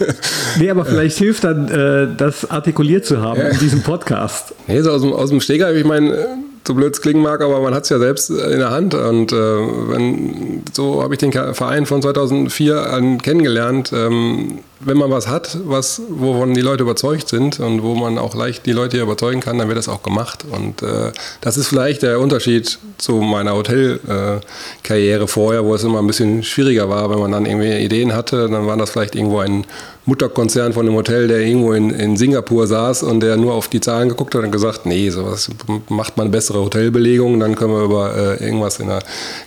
Nee, 0.60 0.70
aber 0.70 0.86
vielleicht 0.86 1.18
hilft 1.18 1.44
dann, 1.44 1.68
äh, 1.68 2.08
das 2.16 2.50
artikuliert 2.50 3.06
zu 3.06 3.22
haben 3.22 3.40
ja. 3.40 3.48
in 3.48 3.60
diesem 3.60 3.82
Podcast. 3.82 4.54
Nee, 4.68 4.82
so 4.82 4.92
aus 4.92 5.02
dem, 5.02 5.14
aus 5.14 5.30
dem 5.30 5.42
Stegreif, 5.42 5.76
ich 5.76 5.86
meine, 5.86 6.38
so 6.68 6.74
blöd 6.74 6.94
es 6.94 7.02
klingen 7.02 7.22
mag, 7.22 7.42
aber 7.42 7.60
man 7.62 7.74
hat 7.74 7.84
es 7.84 7.90
ja 7.90 8.00
selbst 8.00 8.30
in 8.30 8.60
der 8.60 8.72
Hand. 8.72 8.94
Und 8.94 9.32
äh, 9.32 9.36
wenn, 9.36 10.64
so 10.74 11.04
habe 11.04 11.14
ich 11.14 11.20
den 11.20 11.32
Verein 11.32 11.86
von 11.86 12.02
2004 12.02 12.92
an 12.92 13.22
kennengelernt. 13.22 13.92
Ähm, 13.94 14.60
wenn 14.80 14.98
man 14.98 15.10
was 15.10 15.28
hat, 15.28 15.58
was, 15.66 16.02
wovon 16.10 16.54
die 16.54 16.62
Leute 16.62 16.84
überzeugt 16.84 17.30
sind 17.30 17.60
und 17.60 17.82
wo 17.82 17.96
man 17.96 18.18
auch 18.18 18.36
leicht 18.36 18.66
die 18.66 18.72
Leute 18.72 19.00
überzeugen 19.00 19.40
kann, 19.40 19.58
dann 19.58 19.68
wird 19.68 19.78
das 19.78 19.88
auch 19.88 20.04
gemacht. 20.04 20.46
Und 20.50 20.82
äh, 20.82 21.12
das 21.42 21.58
ist 21.58 21.68
vielleicht 21.68 22.02
der 22.04 22.20
Unterschied 22.20 22.78
zu 22.98 23.14
meiner 23.16 23.56
Hotelkarriere 23.56 25.24
äh, 25.24 25.28
vorher, 25.28 25.64
wo 25.64 25.76
es 25.76 25.84
immer 25.84 26.00
ein 26.00 26.08
bisschen 26.08 26.44
schwieriger 26.44 26.90
war, 26.90 27.10
wenn 27.10 27.20
man 27.20 27.32
dann 27.32 27.46
irgendwie 27.46 27.84
Ideen 27.84 28.14
hatte, 28.14 28.50
dann 28.50 28.68
war 28.68 28.76
das 28.78 28.90
vielleicht 28.90 29.16
irgendwo 29.16 29.40
ein 29.40 29.66
Mutterkonzern 30.06 30.74
von 30.74 30.86
einem 30.86 30.96
Hotel, 30.96 31.28
der 31.28 31.40
irgendwo 31.40 31.74
in, 31.74 31.90
in 31.90 32.16
Singapur 32.16 32.68
saß 32.68 33.04
und 33.04 33.22
der 33.22 33.38
nur 33.38 33.54
auf 33.54 33.70
die 33.70 33.80
Zahlen 33.80 34.10
geguckt 34.10 34.36
hat 34.36 34.44
und 34.44 34.52
gesagt, 34.52 34.86
nee, 34.86 35.10
sowas 35.10 35.50
macht 35.90 36.18
man 36.18 36.30
bessere 36.32 36.60
Hotelbelegung, 36.60 37.40
dann 37.40 37.56
können 37.56 37.74
wir 37.74 37.84
über 37.84 38.16
äh, 38.16 38.46
irgendwas 38.46 38.80
in 38.80 38.88
der 38.88 39.00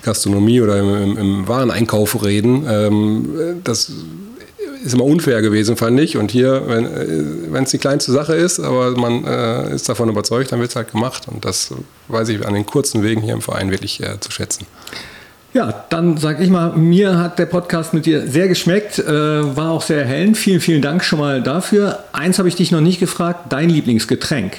Gastronomie 0.02 0.60
oder 0.60 0.78
im, 0.78 1.02
im, 1.02 1.18
im 1.18 1.48
Wareneinkauf 1.48 2.24
reden. 2.24 2.66
Ähm, 2.68 3.60
das 3.62 3.92
ist 4.84 4.94
immer 4.94 5.04
unfair 5.04 5.42
gewesen, 5.42 5.76
fand 5.76 5.98
ich. 6.00 6.16
Und 6.16 6.30
hier, 6.30 6.62
wenn 6.66 7.64
es 7.64 7.70
die 7.70 7.78
kleinste 7.78 8.12
Sache 8.12 8.34
ist, 8.34 8.60
aber 8.60 8.92
man 8.92 9.24
äh, 9.24 9.74
ist 9.74 9.88
davon 9.88 10.08
überzeugt, 10.08 10.52
dann 10.52 10.60
wird 10.60 10.70
es 10.70 10.76
halt 10.76 10.92
gemacht. 10.92 11.28
Und 11.28 11.44
das 11.44 11.72
weiß 12.08 12.28
ich 12.30 12.46
an 12.46 12.54
den 12.54 12.66
kurzen 12.66 13.02
Wegen 13.02 13.22
hier 13.22 13.34
im 13.34 13.42
Verein 13.42 13.70
wirklich 13.70 14.02
äh, 14.02 14.20
zu 14.20 14.30
schätzen. 14.30 14.66
Ja, 15.54 15.86
dann 15.88 16.18
sage 16.18 16.44
ich 16.44 16.50
mal, 16.50 16.76
mir 16.76 17.18
hat 17.18 17.38
der 17.38 17.46
Podcast 17.46 17.94
mit 17.94 18.04
dir 18.04 18.28
sehr 18.28 18.48
geschmeckt, 18.48 18.98
äh, 18.98 19.06
war 19.56 19.70
auch 19.70 19.82
sehr 19.82 20.02
erhellend. 20.02 20.36
Vielen, 20.36 20.60
vielen 20.60 20.82
Dank 20.82 21.02
schon 21.02 21.18
mal 21.18 21.42
dafür. 21.42 22.04
Eins 22.12 22.38
habe 22.38 22.48
ich 22.48 22.54
dich 22.54 22.70
noch 22.70 22.82
nicht 22.82 23.00
gefragt, 23.00 23.46
dein 23.50 23.70
Lieblingsgetränk. 23.70 24.58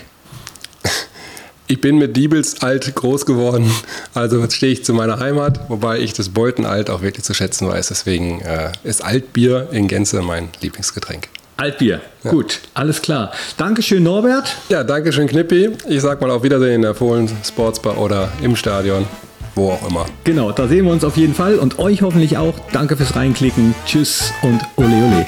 Ich 1.71 1.81
bin 1.81 1.99
mit 1.99 2.17
Diebels 2.17 2.63
alt 2.63 2.95
groß 2.95 3.27
geworden, 3.27 3.71
also 4.15 4.43
stehe 4.49 4.71
ich 4.73 4.83
zu 4.83 4.91
meiner 4.95 5.19
Heimat, 5.19 5.69
wobei 5.69 5.99
ich 5.99 6.13
das 6.13 6.29
Beutenalt 6.29 6.89
auch 6.89 7.03
wirklich 7.03 7.23
zu 7.23 7.35
schätzen 7.35 7.67
weiß. 7.67 7.89
Deswegen 7.89 8.41
äh, 8.41 8.71
ist 8.83 9.05
Altbier 9.05 9.67
in 9.71 9.87
Gänze 9.87 10.23
mein 10.23 10.49
Lieblingsgetränk. 10.61 11.29
Altbier. 11.57 12.01
Ja. 12.23 12.31
Gut, 12.31 12.57
alles 12.73 13.03
klar. 13.03 13.31
Dankeschön, 13.57 14.01
Norbert. 14.01 14.55
Ja, 14.69 14.83
Dankeschön, 14.83 15.27
Knippi. 15.27 15.69
Ich 15.87 16.01
sag 16.01 16.19
mal 16.21 16.31
auf 16.31 16.41
Wiedersehen 16.41 16.73
in 16.73 16.81
der 16.81 16.95
Fohlen 16.95 17.29
Sportsbar 17.45 17.99
oder 17.99 18.31
im 18.41 18.55
Stadion, 18.55 19.05
wo 19.53 19.73
auch 19.73 19.87
immer. 19.87 20.07
Genau, 20.23 20.51
da 20.51 20.67
sehen 20.67 20.85
wir 20.85 20.91
uns 20.91 21.03
auf 21.03 21.17
jeden 21.17 21.35
Fall 21.35 21.59
und 21.59 21.77
euch 21.77 22.01
hoffentlich 22.01 22.35
auch. 22.37 22.55
Danke 22.73 22.97
fürs 22.97 23.15
Reinklicken. 23.15 23.75
Tschüss 23.85 24.33
und 24.41 24.59
ole 24.75 24.87
ole. 24.87 25.27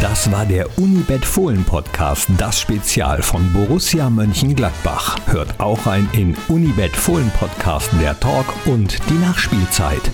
Das 0.00 0.30
war 0.32 0.46
der 0.46 0.78
Unibet 0.78 1.26
Fohlen 1.26 1.62
Podcast, 1.64 2.28
das 2.38 2.58
Spezial 2.58 3.22
von 3.22 3.52
Borussia 3.52 4.08
Mönchengladbach. 4.08 5.16
Hört 5.26 5.60
auch 5.60 5.86
ein 5.86 6.08
in 6.12 6.34
Unibet 6.48 6.96
Fohlen 6.96 7.30
Podcast 7.38 7.90
der 8.00 8.18
Talk 8.18 8.46
und 8.64 8.98
die 9.10 9.18
Nachspielzeit. 9.18 10.10